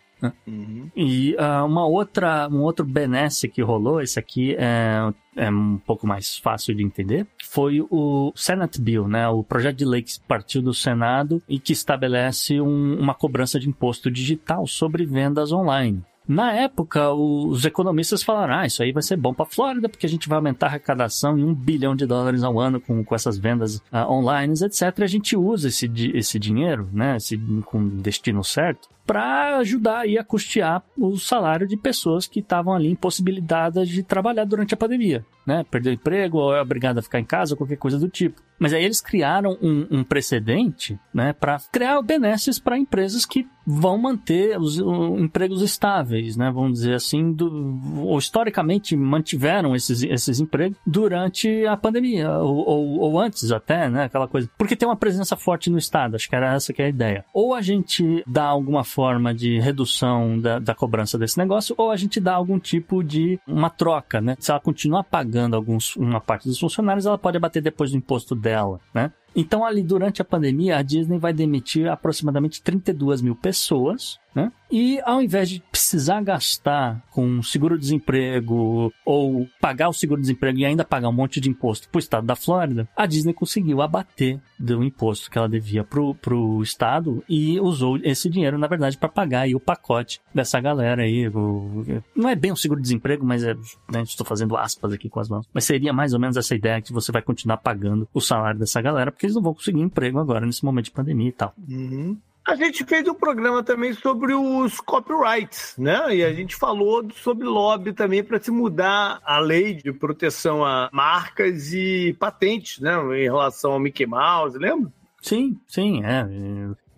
Uhum. 0.47 0.91
E 0.97 1.35
uh, 1.35 1.65
uma 1.65 1.87
outra, 1.87 2.49
um 2.51 2.63
outro 2.63 2.85
benesse 2.85 3.49
que 3.49 3.63
rolou, 3.63 4.01
esse 4.01 4.19
aqui 4.19 4.55
é, 4.59 5.13
é 5.37 5.51
um 5.51 5.79
pouco 5.79 6.07
mais 6.07 6.37
fácil 6.37 6.75
de 6.75 6.83
entender, 6.83 7.27
foi 7.43 7.81
o 7.91 8.33
Senate 8.35 8.81
Bill, 8.81 9.09
né? 9.09 9.29
O 9.29 9.43
projeto 9.43 9.77
de 9.77 9.85
lei 9.85 10.03
que 10.03 10.13
partiu 10.27 10.63
do 10.63 10.73
Senado 10.75 11.43
e 11.49 11.59
que 11.59 11.73
estabelece 11.73 12.61
um, 12.61 12.99
uma 12.99 13.15
cobrança 13.15 13.59
de 13.59 13.69
imposto 13.69 14.11
digital 14.11 14.67
sobre 14.67 15.05
vendas 15.05 15.53
online. 15.53 16.03
Na 16.27 16.53
época, 16.53 17.13
os 17.13 17.65
economistas 17.65 18.23
falaram: 18.23 18.55
ah, 18.55 18.67
isso 18.67 18.83
aí 18.83 18.93
vai 18.93 19.03
ser 19.03 19.17
bom 19.17 19.35
para 19.35 19.45
a 19.45 19.49
Flórida, 19.49 19.89
porque 19.89 20.07
a 20.07 20.09
gente 20.09 20.29
vai 20.29 20.37
aumentar 20.37 20.67
a 20.67 20.69
arrecadação 20.71 21.39
em 21.39 21.45
um 21.45 21.55
bilhão 21.55 21.95
de 21.95 22.07
dólares 22.07 22.43
ao 22.43 22.59
ano 22.59 22.81
com, 22.81 23.05
com 23.05 23.15
essas 23.15 23.37
vendas 23.37 23.77
uh, 23.93 24.11
online, 24.11 24.55
etc. 24.55 25.03
A 25.03 25.07
gente 25.07 25.37
usa 25.37 25.69
esse, 25.69 25.91
esse 26.15 26.39
dinheiro, 26.39 26.89
né, 26.93 27.17
esse, 27.17 27.37
com 27.67 27.87
destino 27.89 28.43
certo, 28.43 28.89
para 29.07 29.59
ajudar 29.59 30.01
aí 30.01 30.17
a 30.17 30.25
custear 30.25 30.83
o 30.97 31.17
salário 31.19 31.67
de 31.67 31.77
pessoas 31.77 32.27
que 32.27 32.41
estavam 32.41 32.75
ali 32.75 32.89
impossibilitadas 32.89 33.89
de 33.89 34.03
trabalhar 34.03 34.45
durante 34.45 34.73
a 34.73 34.77
pandemia, 34.77 35.25
né? 35.47 35.65
Perdeu 35.71 35.93
emprego, 35.93 36.39
ou 36.39 36.55
é 36.55 36.61
obrigado 36.63 36.99
a 36.99 37.03
ficar 37.03 37.21
em 37.21 37.25
casa, 37.25 37.55
qualquer 37.55 37.77
coisa 37.77 37.99
do 37.99 38.09
tipo. 38.09 38.41
Mas 38.59 38.73
aí 38.73 38.83
eles 38.83 39.01
criaram 39.01 39.59
um, 39.61 39.87
um 39.91 40.05
precedente, 40.05 40.99
né, 41.13 41.35
para 41.35 41.59
criar 41.71 42.01
benesses 42.01 42.59
para 42.59 42.79
empresas 42.79 43.27
que 43.27 43.47
vão 43.67 43.99
manter 43.99 44.59
os, 44.59 44.79
os, 44.79 45.21
empregos 45.21 45.63
estáveis, 45.63 46.37
né, 46.37 46.51
vamos 46.51 46.75
dizer 46.75 46.95
assim, 46.95 47.33
do, 47.33 47.81
ou 48.03 48.19
historicamente 48.19 48.97
mantiveram 48.97 49.75
esses, 49.75 50.03
esses 50.03 50.41
empregos 50.41 50.79
durante 50.87 51.67
a 51.67 51.77
pandemia, 51.77 52.31
ou, 52.39 52.57
ou, 52.57 52.99
ou, 53.01 53.21
antes 53.21 53.51
até, 53.51 53.89
né, 53.89 54.05
aquela 54.05 54.29
coisa. 54.29 54.49
Porque 54.59 54.77
tem 54.77 54.89
uma 54.89 54.97
presença 54.97 55.37
forte 55.37 55.71
no 55.71 55.79
Estado, 55.79 56.17
acho 56.17 56.29
que 56.29 56.37
era 56.37 56.55
essa 56.55 56.73
que 56.73 56.83
é 56.83 56.87
a 56.87 56.89
ideia. 56.89 57.25
Ou 57.33 57.55
a 57.55 57.63
gente 57.63 58.23
dá 58.27 58.45
alguma 58.45 58.85
forma 58.85 59.35
de 59.35 59.59
redução 59.59 60.39
da, 60.39 60.59
da 60.59 60.75
cobrança 60.75 61.19
desse 61.19 61.39
negócio, 61.39 61.75
ou 61.79 61.91
a 61.91 61.97
gente 61.97 62.21
dá 62.21 62.35
algum 62.35 62.59
tipo 62.59 63.03
de 63.03 63.39
uma 63.47 63.71
troca, 63.71 64.21
né, 64.21 64.37
se 64.39 64.51
ela 64.51 64.61
continuar 64.61 65.05
pagando 65.05 65.57
alguns, 65.57 65.97
uma 65.97 66.21
parte 66.21 66.49
dos 66.49 66.59
funcionários, 66.59 67.07
ela 67.07 67.19
pode 67.19 67.37
abater 67.37 67.63
depois 67.63 67.91
do 67.91 67.97
imposto 67.97 68.35
dela, 68.35 68.81
né? 68.93 69.11
Então, 69.35 69.65
ali 69.65 69.83
durante 69.83 70.23
a 70.23 70.25
pandemia, 70.25 70.79
a 70.79 70.83
Disney 70.83 71.19
vai 71.19 71.33
demitir 71.33 71.89
aproximadamente 71.89 72.63
32 72.63 73.21
mil 73.21 73.35
pessoas, 73.35 74.19
né? 74.35 74.53
E 74.71 75.01
ao 75.05 75.21
invés 75.21 75.49
de 75.49 75.63
precisar 75.85 76.23
gastar 76.23 77.03
com 77.11 77.43
seguro-desemprego 77.43 78.91
ou 79.05 79.47
pagar 79.61 79.91
o 79.91 79.93
seguro-desemprego 79.93 80.59
e 80.59 80.65
ainda 80.65 80.83
pagar 80.83 81.11
um 81.11 81.13
monte 81.13 81.41
de 81.41 81.51
imposto 81.51 81.91
pro 81.91 81.99
estado 81.99 82.27
da 82.27 82.35
Flórida, 82.35 82.89
a 82.97 83.05
Disney 83.05 83.35
conseguiu 83.35 83.83
abater 83.83 84.41
do 84.59 84.83
imposto 84.83 85.31
que 85.31 85.37
ela 85.37 85.49
devia 85.49 85.85
pro, 85.85 86.15
pro 86.15 86.63
estado 86.63 87.23
e 87.29 87.61
usou 87.61 87.99
esse 88.03 88.31
dinheiro, 88.31 88.57
na 88.57 88.67
verdade, 88.67 88.97
para 88.97 89.11
pagar 89.11 89.43
aí 89.43 89.55
o 89.55 89.61
pacote 89.61 90.23
dessa 90.35 90.59
galera 90.59 91.03
aí. 91.03 91.29
O, 91.29 91.85
não 92.17 92.31
é 92.31 92.35
bem 92.35 92.51
um 92.51 92.57
seguro-desemprego, 92.57 93.25
mas 93.25 93.45
é, 93.45 93.55
né, 93.93 94.03
estou 94.03 94.27
fazendo 94.27 94.57
aspas 94.57 94.91
aqui 94.91 95.11
com 95.11 95.21
as 95.21 95.29
mãos. 95.29 95.47
Mas 95.53 95.65
seria 95.65 95.93
mais 95.93 96.15
ou 96.15 96.21
menos 96.21 96.39
essa 96.39 96.55
ideia 96.55 96.81
que 96.81 96.95
você 96.95 97.13
vai 97.13 97.21
continuar 97.21 97.59
pagando 97.59 98.09
o 98.15 98.23
salário 98.23 98.59
dessa 98.59 98.81
galera, 98.81 99.13
porque 99.13 99.27
eles 99.27 99.37
não 99.37 99.43
vão 99.43 99.53
conseguir 99.53 99.83
emprego 99.83 100.19
agora 100.19 100.47
nesse 100.47 100.65
momento 100.65 100.87
de 100.87 100.93
pandemia 100.93 101.29
e 101.29 101.33
tal. 101.33 101.53
Uhum. 101.69 102.17
A 102.47 102.55
gente 102.55 102.85
fez 102.85 103.09
um 103.09 103.15
programa 103.15 103.63
também 103.63 103.95
sobre 103.95 104.35
os 104.35 104.79
copyrights, 104.79 105.75
né? 105.79 106.15
E 106.15 106.23
a 106.23 106.33
gente 106.33 106.55
falou 106.55 107.03
sobre 107.15 107.47
lobby 107.47 107.95
também 107.95 108.23
para 108.23 108.39
se 108.39 108.51
mudar 108.51 109.19
a 109.25 109.39
lei 109.39 109.75
de 109.75 109.91
proteção 109.93 110.63
a 110.63 110.91
marcas 110.93 111.73
e 111.73 112.15
patentes, 112.19 112.81
né? 112.81 112.97
Em 113.19 113.25
relação 113.25 113.73
ao 113.73 113.81
Mickey 113.81 114.05
Mouse, 114.05 114.59
lembra? 114.59 114.93
Sim, 115.23 115.59
sim, 115.67 116.05
é. 116.05 116.29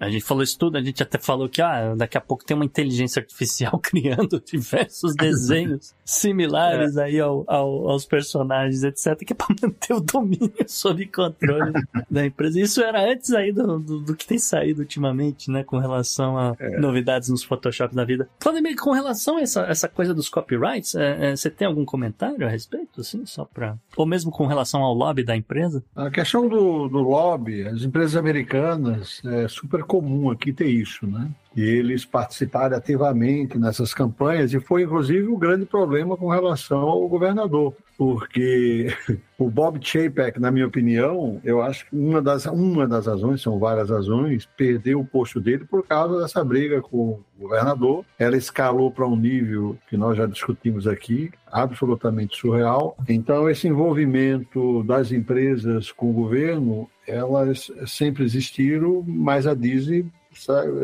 A 0.00 0.10
gente 0.10 0.24
falou 0.24 0.42
isso 0.42 0.58
tudo, 0.58 0.76
a 0.76 0.82
gente 0.82 1.00
até 1.00 1.16
falou 1.16 1.48
que 1.48 1.62
ah, 1.62 1.94
daqui 1.96 2.18
a 2.18 2.20
pouco 2.20 2.44
tem 2.44 2.56
uma 2.56 2.64
inteligência 2.64 3.20
artificial 3.20 3.78
criando 3.80 4.40
diversos 4.40 5.14
desenhos 5.16 5.94
similares 6.06 6.96
é. 6.96 7.04
aí 7.04 7.20
ao, 7.20 7.44
ao, 7.48 7.90
aos 7.90 8.06
personagens, 8.06 8.84
etc., 8.84 9.18
que 9.26 9.32
é 9.32 9.36
pra 9.36 9.48
manter 9.60 9.92
o 9.92 10.00
domínio 10.00 10.54
sob 10.68 11.04
controle 11.06 11.72
da 12.08 12.24
empresa. 12.24 12.60
Isso 12.60 12.80
era 12.80 13.10
antes 13.10 13.32
aí 13.32 13.52
do, 13.52 13.80
do, 13.80 14.00
do, 14.00 14.16
que 14.16 14.26
tem 14.26 14.38
saído 14.38 14.80
ultimamente, 14.80 15.50
né, 15.50 15.64
com 15.64 15.78
relação 15.78 16.38
a 16.38 16.56
é. 16.60 16.78
novidades 16.78 17.28
nos 17.28 17.42
Photoshop 17.42 17.94
da 17.94 18.04
vida. 18.04 18.28
Vladimir, 18.40 18.76
com 18.76 18.92
relação 18.92 19.36
a 19.36 19.40
essa, 19.40 19.62
essa 19.62 19.88
coisa 19.88 20.14
dos 20.14 20.28
copyrights, 20.28 20.94
é, 20.94 21.32
é, 21.32 21.36
você 21.36 21.50
tem 21.50 21.66
algum 21.66 21.84
comentário 21.84 22.46
a 22.46 22.50
respeito, 22.50 23.00
assim, 23.00 23.26
só 23.26 23.44
pra... 23.44 23.76
Ou 23.96 24.06
mesmo 24.06 24.30
com 24.30 24.46
relação 24.46 24.82
ao 24.82 24.94
lobby 24.94 25.24
da 25.24 25.36
empresa? 25.36 25.82
A 25.96 26.08
questão 26.08 26.48
do, 26.48 26.88
do 26.88 27.00
lobby, 27.00 27.66
as 27.66 27.82
empresas 27.82 28.14
americanas 28.14 29.20
é 29.24 29.48
super 29.48 29.82
comum 29.82 30.30
aqui 30.30 30.52
ter 30.52 30.68
isso, 30.68 31.06
né? 31.06 31.28
E 31.56 31.62
eles 31.62 32.04
participaram 32.04 32.76
ativamente 32.76 33.58
nessas 33.58 33.94
campanhas 33.94 34.52
e 34.52 34.60
foi 34.60 34.82
inclusive 34.82 35.26
um 35.26 35.38
grande 35.38 35.64
problema 35.64 36.14
com 36.14 36.28
relação 36.28 36.80
ao 36.80 37.08
governador, 37.08 37.74
porque 37.96 38.88
o 39.38 39.48
Bob 39.48 39.78
Chapek, 39.80 40.38
na 40.38 40.50
minha 40.50 40.66
opinião, 40.66 41.40
eu 41.42 41.62
acho 41.62 41.86
que 41.86 41.96
uma 41.96 42.20
das, 42.20 42.44
uma 42.44 42.86
das 42.86 43.06
razões, 43.06 43.40
são 43.40 43.58
várias 43.58 43.88
razões, 43.88 44.46
perdeu 44.56 45.00
o 45.00 45.06
posto 45.06 45.40
dele 45.40 45.64
por 45.64 45.82
causa 45.86 46.20
dessa 46.20 46.44
briga 46.44 46.82
com 46.82 46.96
o 46.98 47.24
governador. 47.38 48.04
Ela 48.18 48.36
escalou 48.36 48.90
para 48.90 49.06
um 49.06 49.16
nível 49.16 49.78
que 49.88 49.96
nós 49.96 50.16
já 50.16 50.26
discutimos 50.26 50.86
aqui, 50.86 51.30
absolutamente 51.50 52.36
surreal. 52.36 52.96
Então, 53.08 53.48
esse 53.48 53.66
envolvimento 53.66 54.82
das 54.82 55.10
empresas 55.10 55.90
com 55.90 56.10
o 56.10 56.14
governo, 56.14 56.86
elas 57.06 57.70
sempre 57.86 58.24
existiram, 58.24 59.02
mas 59.06 59.46
a 59.46 59.54
Disney 59.54 60.04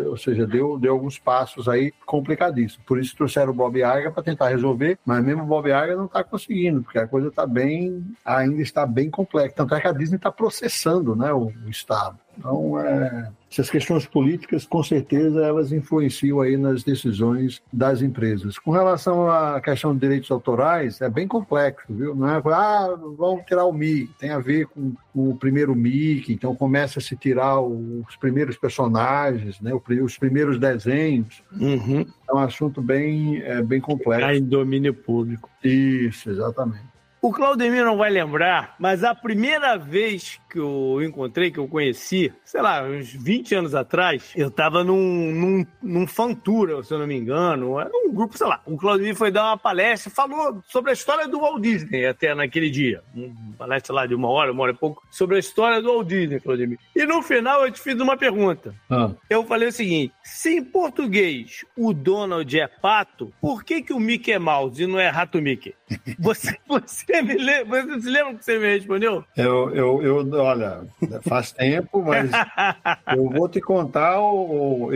ou 0.09 0.17
seja, 0.17 0.47
deu, 0.47 0.79
deu 0.79 0.93
alguns 0.93 1.19
passos 1.19 1.69
aí 1.69 1.93
complicadíssimos. 2.07 2.85
Por 2.87 2.99
isso 2.99 3.17
trouxeram 3.17 3.53
o 3.53 3.55
Bob 3.55 3.77
Iger 3.79 4.13
para 4.13 4.23
tentar 4.23 4.49
resolver, 4.49 4.99
mas 5.05 5.25
mesmo 5.25 5.43
o 5.43 5.47
Bob 5.47 5.67
Iger 5.69 5.97
não 5.97 6.07
está 6.07 6.23
conseguindo, 6.25 6.83
porque 6.83 6.99
a 6.99 7.07
coisa 7.07 7.29
está 7.29 7.47
bem, 7.47 8.05
ainda 8.25 8.63
está 8.63 8.87
bem 8.87 9.11
complexa. 9.11 9.55
Tanto 9.57 9.75
é 9.75 9.81
que 9.81 9.89
a 9.89 9.93
Disney 9.93 10.17
está 10.17 10.31
processando 10.31 11.15
né, 11.15 11.33
o, 11.33 11.53
o 11.65 11.71
Estado. 11.71 12.19
Então, 12.39 12.79
é, 12.81 13.31
essas 13.51 13.71
questões 13.71 14.07
políticas, 14.07 14.65
com 14.65 14.83
certeza, 14.83 15.45
elas 15.45 15.73
influenciam 15.73 16.41
aí 16.41 16.57
nas 16.57 16.83
decisões 16.83 17.63
das 17.73 18.01
empresas. 18.01 18.59
Com 18.59 18.71
relação 18.71 19.31
à 19.31 19.61
questão 19.61 19.95
de 19.95 20.01
direitos 20.01 20.31
autorais, 20.31 21.01
é 21.01 21.09
bem 21.09 21.29
complexo, 21.29 21.87
viu? 21.91 22.15
Não 22.15 22.29
é, 22.29 22.43
ah, 22.47 22.97
vamos 23.17 23.45
tirar 23.45 23.67
o 23.67 23.73
Mickey, 23.73 24.11
tem 24.19 24.31
a 24.31 24.39
ver 24.39 24.67
com 24.67 24.95
o 25.15 25.37
primeiro 25.37 25.75
Mickey, 25.75 26.33
então 26.33 26.57
começa 26.57 26.99
a 26.99 27.03
se 27.03 27.15
tirar 27.17 27.61
os 27.61 28.17
primeiros 28.17 28.57
personagens, 28.57 29.61
né, 29.61 29.73
os 30.03 30.17
primeiros 30.19 30.59
desenhos. 30.59 31.43
Uhum. 31.53 32.07
É 32.29 32.35
um 32.35 32.39
assunto 32.39 32.81
bem, 32.81 33.43
é, 33.43 33.63
bem 33.63 33.81
complexo. 33.81 34.27
Está 34.27 34.35
em 34.35 34.43
domínio 34.43 34.95
público. 34.95 35.51
Isso, 35.63 36.31
exatamente. 36.31 36.92
O 37.25 37.31
Claudemir 37.31 37.85
não 37.85 37.97
vai 37.97 38.11
lembrar, 38.11 38.75
mas 38.81 39.05
a 39.05 39.15
primeira 39.15 39.79
vez 39.79 40.41
que 40.51 40.59
eu 40.59 41.01
encontrei, 41.01 41.53
que 41.53 41.59
eu 41.59 41.69
conheci, 41.69 42.33
sei 42.45 42.61
lá, 42.61 42.83
uns 42.83 43.13
20 43.13 43.55
anos 43.55 43.77
atrás, 43.77 44.33
eu 44.35 44.51
tava 44.51 44.83
num, 44.83 45.31
num, 45.31 45.67
num 45.81 46.05
Fantura, 46.05 46.83
se 46.83 46.93
eu 46.93 46.99
não 46.99 47.07
me 47.07 47.17
engano, 47.17 47.79
era 47.79 47.93
um 47.95 48.13
grupo, 48.13 48.37
sei 48.37 48.49
lá. 48.49 48.61
O 48.67 48.77
Claudemir 48.77 49.15
foi 49.15 49.31
dar 49.31 49.45
uma 49.45 49.57
palestra, 49.57 50.11
falou 50.11 50.61
sobre 50.67 50.91
a 50.91 50.95
história 50.95 51.29
do 51.29 51.39
Walt 51.39 51.63
Disney 51.63 52.07
até 52.07 52.35
naquele 52.35 52.69
dia. 52.69 53.05
Uma 53.15 53.55
palestra 53.57 53.95
lá 53.95 54.05
de 54.05 54.17
uma 54.17 54.29
hora, 54.29 54.51
uma 54.51 54.65
hora 54.65 54.73
e 54.73 54.77
pouco, 54.77 55.01
sobre 55.09 55.37
a 55.37 55.39
história 55.39 55.81
do 55.81 55.93
Walt 55.93 56.09
Disney, 56.09 56.41
Claudemir. 56.41 56.81
E 56.95 57.07
no 57.07 57.23
final 57.23 57.65
eu 57.65 57.71
te 57.71 57.81
fiz 57.81 57.95
uma 58.01 58.17
pergunta. 58.17 58.75
Ah. 58.91 59.13
Eu 59.31 59.45
falei 59.45 59.69
o 59.69 59.73
seguinte: 59.73 60.13
se 60.25 60.57
em 60.57 60.65
português 60.65 61.65
o 61.77 61.95
Donald 61.95 62.59
é 62.59 62.67
pato, 62.67 63.33
por 63.41 63.63
que, 63.63 63.81
que 63.81 63.93
o 63.93 64.01
Mickey 64.01 64.33
é 64.33 64.41
mouse 64.41 64.83
e 64.83 64.89
não 64.89 64.99
é 64.99 65.09
rato 65.09 65.41
Mickey? 65.41 65.73
Você, 66.19 66.57
você 66.67 67.12
me 67.21 67.35
lembra? 67.35 67.83
Você 67.83 68.01
se 68.01 68.09
lembra 68.09 68.35
que 68.35 68.45
você 68.45 68.59
me 68.59 68.67
respondeu? 68.75 69.25
Eu, 69.37 69.75
eu, 69.75 70.03
eu 70.03 70.33
olha, 70.35 70.87
faz 71.29 71.53
tempo, 71.53 72.03
mas 72.03 72.31
eu 73.15 73.29
vou 73.29 73.49
te 73.49 73.61
contar, 73.61 74.15
eu, 74.15 74.89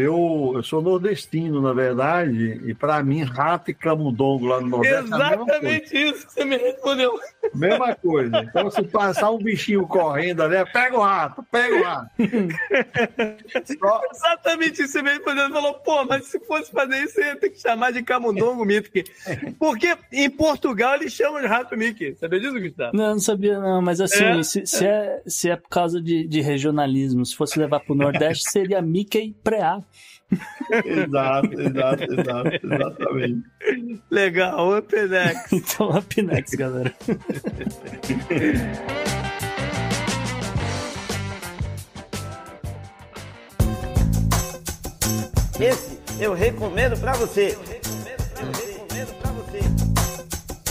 eu 0.55 0.63
sou 0.63 0.81
nordestino, 0.81 1.61
na 1.61 1.73
verdade, 1.73 2.61
e 2.65 2.75
para 2.75 3.03
mim, 3.03 3.23
rato 3.23 3.71
e 3.71 3.75
camundongo 3.75 4.47
lá 4.47 4.61
no 4.61 4.69
Nordeste. 4.69 4.97
É 4.97 5.17
Exatamente 5.17 5.97
é 5.97 6.01
isso 6.09 6.27
que 6.27 6.33
você 6.33 6.45
me 6.45 6.57
respondeu. 6.57 7.19
Mesma 7.55 7.95
coisa. 7.95 8.47
Então, 8.57 8.71
se 8.71 8.83
passar 8.85 9.31
um 9.31 9.39
bichinho 9.39 9.87
correndo 9.87 10.43
ali, 10.43 10.57
pega 10.73 10.97
o 10.97 11.01
rato, 11.01 11.45
pega 11.51 11.77
o 11.77 11.83
rato. 11.83 12.11
Só... 13.79 14.01
Exatamente 14.11 14.83
isso 14.83 14.85
que 14.85 14.89
você 14.89 15.03
me 15.03 15.11
respondeu. 15.11 15.51
Falou, 15.51 15.75
pô, 15.75 16.05
mas 16.05 16.27
se 16.27 16.39
fosse 16.41 16.71
fazer 16.71 17.03
isso, 17.03 17.21
ia 17.21 17.37
ter 17.37 17.51
que 17.51 17.61
chamar 17.61 17.93
de 17.93 18.03
camundongo 18.03 18.65
Mickey. 18.65 19.05
Porque 19.59 19.97
em 20.13 20.31
Portugal 20.31 20.95
eles 20.95 21.13
chamam 21.13 21.41
de 21.41 21.47
rato 21.47 21.77
Mickey. 21.77 22.06
Mickey. 22.07 22.19
Sabia 22.19 22.41
disso, 22.41 22.61
Gustavo? 22.61 22.97
Não, 22.97 23.11
não 23.11 23.19
sabia 23.19 23.59
não, 23.59 23.83
mas 23.83 24.01
assim, 24.01 24.25
é? 24.25 24.43
Se, 24.43 24.67
se, 24.67 24.87
é, 24.87 25.23
se 25.27 25.51
é 25.51 25.57
por 25.57 25.69
causa 25.69 26.01
de, 26.01 26.27
de 26.27 26.41
regionalismo, 26.41 27.25
se 27.25 27.35
fosse 27.35 27.59
levar 27.59 27.81
pro 27.81 27.95
Nordeste, 27.95 28.45
seria 28.51 28.81
Mickey 28.81 29.35
Preá. 29.43 29.83
exato, 30.85 31.61
exato, 31.61 32.03
exato, 32.03 32.67
exatamente. 32.67 33.43
Legal, 34.11 34.79
Upinex. 34.79 35.53
então, 35.53 35.91
Upinex, 35.91 36.51
galera. 36.53 36.95
Esse 45.59 45.99
eu 46.21 46.35
recomendo 46.35 46.99
para 47.01 47.13
você. 47.13 47.57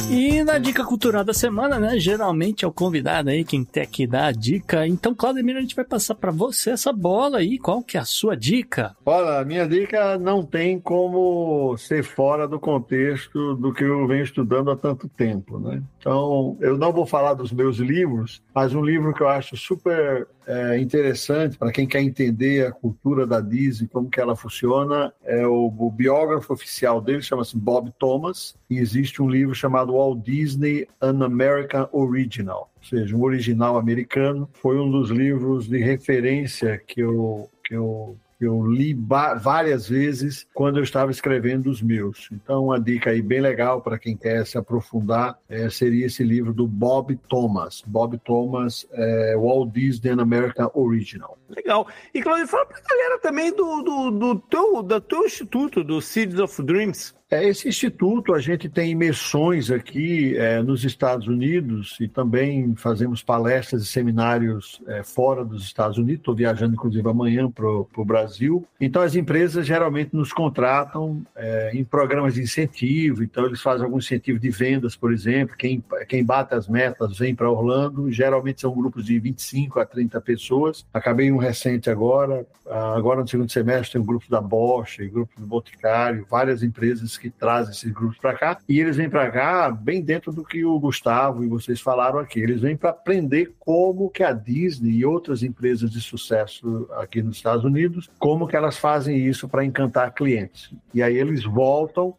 E 0.10 0.44
na 0.44 0.60
dica 0.60 0.86
cultural 0.86 1.24
da 1.24 1.34
semana, 1.34 1.80
né? 1.80 1.98
Geralmente 1.98 2.64
é 2.64 2.68
o 2.68 2.72
convidado 2.72 3.30
aí 3.30 3.44
quem 3.44 3.64
tem 3.64 3.88
que 3.88 4.06
dar 4.06 4.28
a 4.28 4.32
dica. 4.32 4.86
Então, 4.88 5.16
Claudemir, 5.16 5.58
a 5.58 5.62
gente 5.62 5.76
vai 5.76 5.84
passar 5.84 6.14
para 6.16 6.32
você 6.32 6.72
essa 6.72 6.94
bola 6.94 7.40
aí. 7.40 7.58
Qual 7.58 7.82
que 7.82 7.98
é 7.98 8.00
a 8.00 8.06
sua 8.06 8.38
dica? 8.38 8.96
Olha, 9.06 9.40
a 9.40 9.46
minha 9.46 9.68
dica 9.68 10.18
não 10.18 10.46
tem 10.46 10.80
como 10.80 11.76
ser 11.78 12.04
fora 12.04 12.48
do 12.48 12.60
contexto 12.60 13.56
do 13.56 13.74
que 13.74 13.84
eu 13.84 14.08
venho 14.08 14.24
estudando 14.24 14.70
há 14.70 14.76
tanto 14.76 15.10
tempo, 15.10 15.60
né? 15.60 15.82
Então, 16.00 16.56
eu 16.62 16.78
não 16.78 16.94
vou 16.94 17.06
falar 17.06 17.34
dos 17.34 17.52
meus 17.52 17.78
livros, 17.78 18.44
mas 18.54 18.76
um 18.76 18.84
livro 18.84 19.14
que 19.14 19.24
eu 19.24 19.28
acho 19.28 19.58
super 19.58 20.28
é, 20.48 20.78
interessante 20.80 21.58
para 21.58 21.72
quem 21.72 21.88
quer 21.88 22.02
entender 22.02 22.68
a 22.68 22.72
cultura 22.72 23.26
da 23.26 23.42
Disney, 23.42 23.88
como 23.88 24.10
que 24.10 24.20
ela 24.20 24.36
funciona, 24.36 25.14
é 25.24 25.46
o, 25.46 25.74
o 25.78 25.92
biógrafo 25.92 26.54
oficial 26.54 27.02
dele, 27.02 27.22
chama-se 27.22 27.58
Bob 27.58 27.92
Thomas, 27.98 28.56
e 28.70 28.78
existe 28.78 29.22
um 29.22 29.30
livro 29.30 29.56
chamado 29.56 29.94
Walt 29.94 30.24
Disney 30.24 30.88
An 31.02 31.24
American 31.24 31.88
Original, 31.92 32.72
ou 32.78 32.84
seja, 32.84 33.16
um 33.16 33.24
original 33.24 33.78
americano. 33.78 34.50
Foi 34.54 34.80
um 34.80 34.90
dos 34.90 35.10
livros 35.10 35.68
de 35.68 35.78
referência 35.78 36.82
que 36.86 37.02
eu, 37.02 37.50
que 37.64 37.76
eu 37.76 38.18
eu 38.40 38.66
li 38.66 38.94
várias 39.38 39.88
vezes 39.88 40.46
quando 40.54 40.78
eu 40.78 40.84
estava 40.84 41.12
escrevendo 41.12 41.70
os 41.70 41.82
meus. 41.82 42.30
Então, 42.32 42.66
uma 42.66 42.80
dica 42.80 43.12
aí 43.12 43.22
bem 43.22 43.42
legal 43.42 43.82
para 43.82 43.98
quem 43.98 44.18
quer 44.18 44.46
se 44.46 44.58
aprofundar 44.58 45.38
é, 45.48 45.70
seria 45.70 46.06
esse 46.06 46.24
livro 46.24 46.54
do 46.54 46.68
Bob 46.68 47.16
Thomas. 47.30 47.84
Bob 47.86 48.18
Thomas, 48.20 48.88
é, 48.92 49.36
Walt 49.38 49.72
Disney 49.72 50.12
American 50.12 50.70
Original. 50.74 51.38
Legal. 51.50 51.88
E, 52.14 52.22
Claudio, 52.22 52.48
fala 52.48 52.66
para 52.66 52.78
a 52.78 52.90
galera 52.90 53.20
também 53.20 53.56
do, 53.56 53.82
do, 53.82 54.12
do, 54.12 54.40
teu, 54.40 54.84
do 54.84 55.02
teu 55.02 55.26
instituto, 55.26 55.84
do 55.84 56.02
Seeds 56.02 56.40
of 56.40 56.62
Dreams. 56.64 57.14
É, 57.30 57.44
esse 57.44 57.68
instituto, 57.68 58.36
a 58.36 58.40
gente 58.40 58.70
tem 58.70 58.92
imersões 58.92 59.72
aqui 59.72 60.38
é, 60.38 60.62
nos 60.62 60.84
Estados 60.84 61.28
Unidos 61.28 61.98
e 62.00 62.08
também 62.08 62.76
fazemos 62.76 63.24
palestras 63.24 63.82
e 63.82 63.86
seminários 63.88 64.80
é, 64.86 65.02
fora 65.02 65.44
dos 65.44 65.64
Estados 65.64 65.98
Unidos. 65.98 66.20
Estou 66.20 66.36
viajando, 66.36 66.76
inclusive, 66.76 67.10
amanhã 67.10 67.50
para 67.50 67.68
o 67.68 68.06
Brasil. 68.06 68.64
Então, 68.80 69.02
as 69.02 69.16
empresas 69.16 69.66
geralmente 69.66 70.16
nos 70.16 70.32
contratam 70.32 71.26
é, 71.36 71.72
em 71.74 71.84
programas 71.84 72.36
de 72.36 72.44
incentivo. 72.44 73.24
Então, 73.24 73.48
eles 73.48 73.60
fazem 73.60 73.86
algum 73.86 73.98
incentivo 73.98 74.38
de 74.38 74.52
vendas, 74.52 74.96
por 74.96 75.12
exemplo. 75.12 75.56
Quem, 75.58 75.84
quem 76.08 76.24
bate 76.24 76.54
as 76.54 76.68
metas 76.68 77.18
vem 77.18 77.34
para 77.34 77.50
Orlando. 77.50 78.12
Geralmente 78.12 78.62
são 78.62 78.72
grupos 78.72 79.04
de 79.04 79.18
25 79.18 79.80
a 79.80 79.86
30 79.86 80.22
pessoas. 80.22 80.86
Acabei 80.94 81.32
um 81.32 81.38
recente 81.38 81.90
agora. 81.90 82.46
Agora, 82.70 83.22
no 83.22 83.28
segundo 83.28 83.52
semestre, 83.52 83.94
tem 83.94 84.02
um 84.02 84.06
grupo 84.06 84.26
da 84.30 84.42
Bosch, 84.42 85.00
grupo 85.12 85.40
do 85.40 85.48
Boticário, 85.48 86.26
várias 86.30 86.62
empresas 86.62 87.15
que 87.18 87.30
trazem 87.30 87.72
esses 87.72 87.92
grupos 87.92 88.18
para 88.18 88.34
cá, 88.34 88.58
e 88.68 88.80
eles 88.80 88.98
vêm 88.98 89.10
para 89.10 89.30
cá 89.32 89.72
bem 89.72 90.02
dentro 90.02 90.32
do 90.32 90.44
que 90.44 90.64
o 90.66 90.80
Gustavo 90.80 91.44
e 91.44 91.48
vocês 91.48 91.82
falaram 91.82 92.20
aqui. 92.20 92.40
Eles 92.40 92.62
vêm 92.62 92.76
para 92.76 92.90
aprender 92.92 93.54
como 93.60 94.10
que 94.10 94.24
a 94.24 94.32
Disney 94.32 94.98
e 94.98 95.06
outras 95.06 95.44
empresas 95.44 95.92
de 95.92 96.02
sucesso 96.02 96.88
aqui 96.98 97.22
nos 97.22 97.38
Estados 97.38 97.64
Unidos, 97.64 98.10
como 98.20 98.48
que 98.48 98.56
elas 98.56 98.78
fazem 98.78 99.18
isso 99.18 99.48
para 99.48 99.66
encantar 99.66 100.14
clientes. 100.14 100.74
E 100.94 101.02
aí 101.02 101.16
eles 101.16 101.44
voltam 101.44 102.16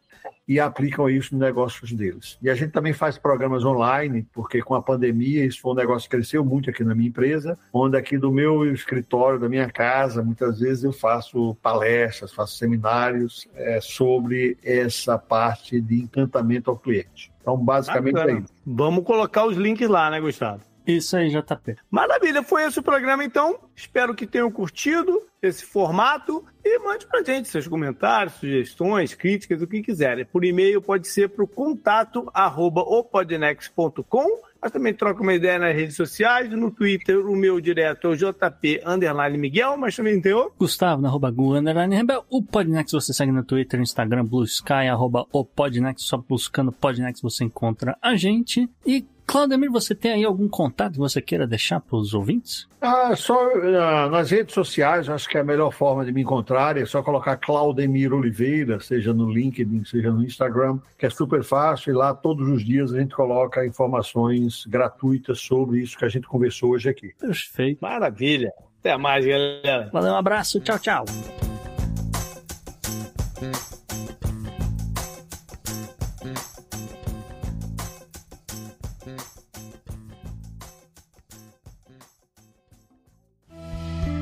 e 0.46 0.60
aplicam 0.60 1.08
isso 1.10 1.34
nos 1.34 1.44
negócios 1.44 1.92
deles. 1.92 2.38
E 2.40 2.48
a 2.48 2.54
gente 2.54 2.70
também 2.70 2.92
faz 2.92 3.18
programas 3.18 3.64
online, 3.64 4.26
porque 4.32 4.62
com 4.62 4.74
a 4.74 4.82
pandemia 4.82 5.44
isso 5.44 5.60
foi 5.60 5.72
um 5.72 5.76
negócio 5.76 6.08
que 6.08 6.16
cresceu 6.16 6.44
muito 6.44 6.70
aqui 6.70 6.84
na 6.84 6.94
minha 6.94 7.08
empresa, 7.08 7.58
onde 7.72 7.96
aqui 7.96 8.16
do 8.16 8.30
meu 8.30 8.72
escritório, 8.72 9.40
da 9.40 9.48
minha 9.48 9.70
casa, 9.70 10.22
muitas 10.22 10.60
vezes 10.60 10.84
eu 10.84 10.92
faço 10.92 11.56
palestras, 11.62 12.32
faço 12.32 12.56
seminários 12.56 13.48
é, 13.54 13.80
sobre 13.80 14.56
essa 14.62 15.18
parte 15.18 15.80
de 15.80 16.00
encantamento 16.00 16.70
ao 16.70 16.78
cliente. 16.78 17.32
Então, 17.40 17.56
basicamente 17.56 18.14
Bacana. 18.14 18.38
é 18.38 18.42
isso. 18.42 18.54
Vamos 18.64 19.04
colocar 19.04 19.46
os 19.46 19.56
links 19.56 19.88
lá, 19.88 20.10
né, 20.10 20.20
Gustavo? 20.20 20.60
Isso 20.86 21.16
aí, 21.16 21.30
JP. 21.30 21.76
Maravilha, 21.90 22.42
foi 22.42 22.62
esse 22.62 22.78
o 22.78 22.82
programa 22.82 23.24
então. 23.24 23.58
Espero 23.74 24.14
que 24.14 24.26
tenham 24.26 24.50
curtido 24.50 25.26
esse 25.42 25.64
formato 25.64 26.44
e 26.64 26.78
mande 26.78 27.06
pra 27.06 27.22
gente 27.22 27.48
seus 27.48 27.66
comentários, 27.66 28.34
sugestões, 28.34 29.14
críticas, 29.14 29.60
o 29.62 29.66
que 29.66 29.82
quiserem. 29.82 30.24
Por 30.24 30.44
e-mail 30.44 30.80
pode 30.80 31.08
ser 31.08 31.28
para 31.30 31.44
o 31.44 31.48
contato 31.48 32.30
arroba 32.32 32.82
opodnex.com 32.82 34.40
mas 34.66 34.72
também 34.72 34.92
troca 34.92 35.22
uma 35.22 35.32
ideia 35.32 35.60
nas 35.60 35.74
redes 35.74 35.94
sociais. 35.94 36.50
No 36.50 36.72
Twitter, 36.72 37.24
o 37.24 37.36
meu 37.36 37.60
direto 37.60 38.08
é 38.08 38.10
o 38.10 38.16
JP 38.16 38.82
Underline 38.84 39.38
Miguel, 39.38 39.76
mas 39.76 39.94
também 39.94 40.20
tem 40.20 40.32
o 40.32 40.50
Gustavo, 40.58 41.00
na 41.00 41.08
arroba 41.08 41.30
Gu 41.30 41.54
Underline 41.54 41.94
Rebel. 41.94 42.24
O 42.28 42.42
Podnext 42.42 42.92
você 42.92 43.12
segue 43.12 43.30
no 43.30 43.44
Twitter, 43.44 43.80
Instagram, 43.80 44.24
Blue 44.24 44.42
Sky, 44.42 44.88
arroba 44.90 45.24
o 45.32 45.44
Podnext. 45.44 46.08
Só 46.08 46.16
buscando 46.16 46.72
Podnext 46.72 47.22
você 47.22 47.44
encontra 47.44 47.96
a 48.02 48.16
gente. 48.16 48.68
E 48.84 49.06
Claudemir, 49.26 49.70
você 49.70 49.92
tem 49.92 50.12
aí 50.12 50.24
algum 50.24 50.48
contato 50.48 50.92
que 50.92 50.98
você 50.98 51.20
queira 51.20 51.48
deixar 51.48 51.80
para 51.80 51.96
os 51.96 52.14
ouvintes? 52.14 52.68
Ah, 52.80 53.16
só 53.16 53.34
uh, 53.48 54.08
nas 54.08 54.30
redes 54.30 54.54
sociais, 54.54 55.08
acho 55.08 55.28
que 55.28 55.36
é 55.36 55.40
a 55.40 55.44
melhor 55.44 55.72
forma 55.72 56.04
de 56.04 56.12
me 56.12 56.22
encontrar 56.22 56.76
é 56.76 56.86
só 56.86 57.02
colocar 57.02 57.36
Claudemir 57.36 58.14
Oliveira, 58.14 58.78
seja 58.78 59.12
no 59.12 59.28
LinkedIn, 59.28 59.84
seja 59.84 60.12
no 60.12 60.22
Instagram, 60.22 60.78
que 60.96 61.06
é 61.06 61.10
super 61.10 61.42
fácil 61.42 61.90
e 61.92 61.96
lá 61.96 62.14
todos 62.14 62.48
os 62.48 62.64
dias 62.64 62.92
a 62.92 63.00
gente 63.00 63.16
coloca 63.16 63.66
informações 63.66 64.55
gratuitas 64.64 65.40
sobre 65.40 65.80
isso 65.80 65.98
que 65.98 66.04
a 66.04 66.08
gente 66.08 66.26
conversou 66.26 66.70
hoje 66.70 66.88
aqui. 66.88 67.12
Perfeito. 67.18 67.80
Maravilha. 67.82 68.52
Até 68.80 68.96
mais, 68.96 69.26
galera. 69.26 69.90
Valeu, 69.92 70.12
um 70.12 70.16
abraço. 70.16 70.60
Tchau, 70.60 70.78
tchau. 70.78 71.04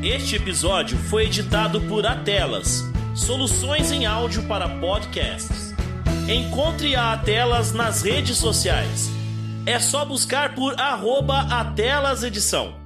Este 0.02 0.36
episódio 0.36 0.98
foi 0.98 1.24
editado 1.24 1.80
por 1.82 2.04
Atelas, 2.04 2.82
soluções 3.14 3.90
em 3.90 4.04
áudio 4.04 4.46
para 4.46 4.68
podcasts. 4.68 5.74
Encontre 6.28 6.94
a 6.94 7.14
Atelas 7.14 7.72
nas 7.72 8.02
redes 8.02 8.36
sociais. 8.36 9.13
É 9.66 9.80
só 9.80 10.04
buscar 10.04 10.54
por 10.54 10.78
arroba 10.78 11.40
Atelas 11.40 12.22
Edição. 12.22 12.83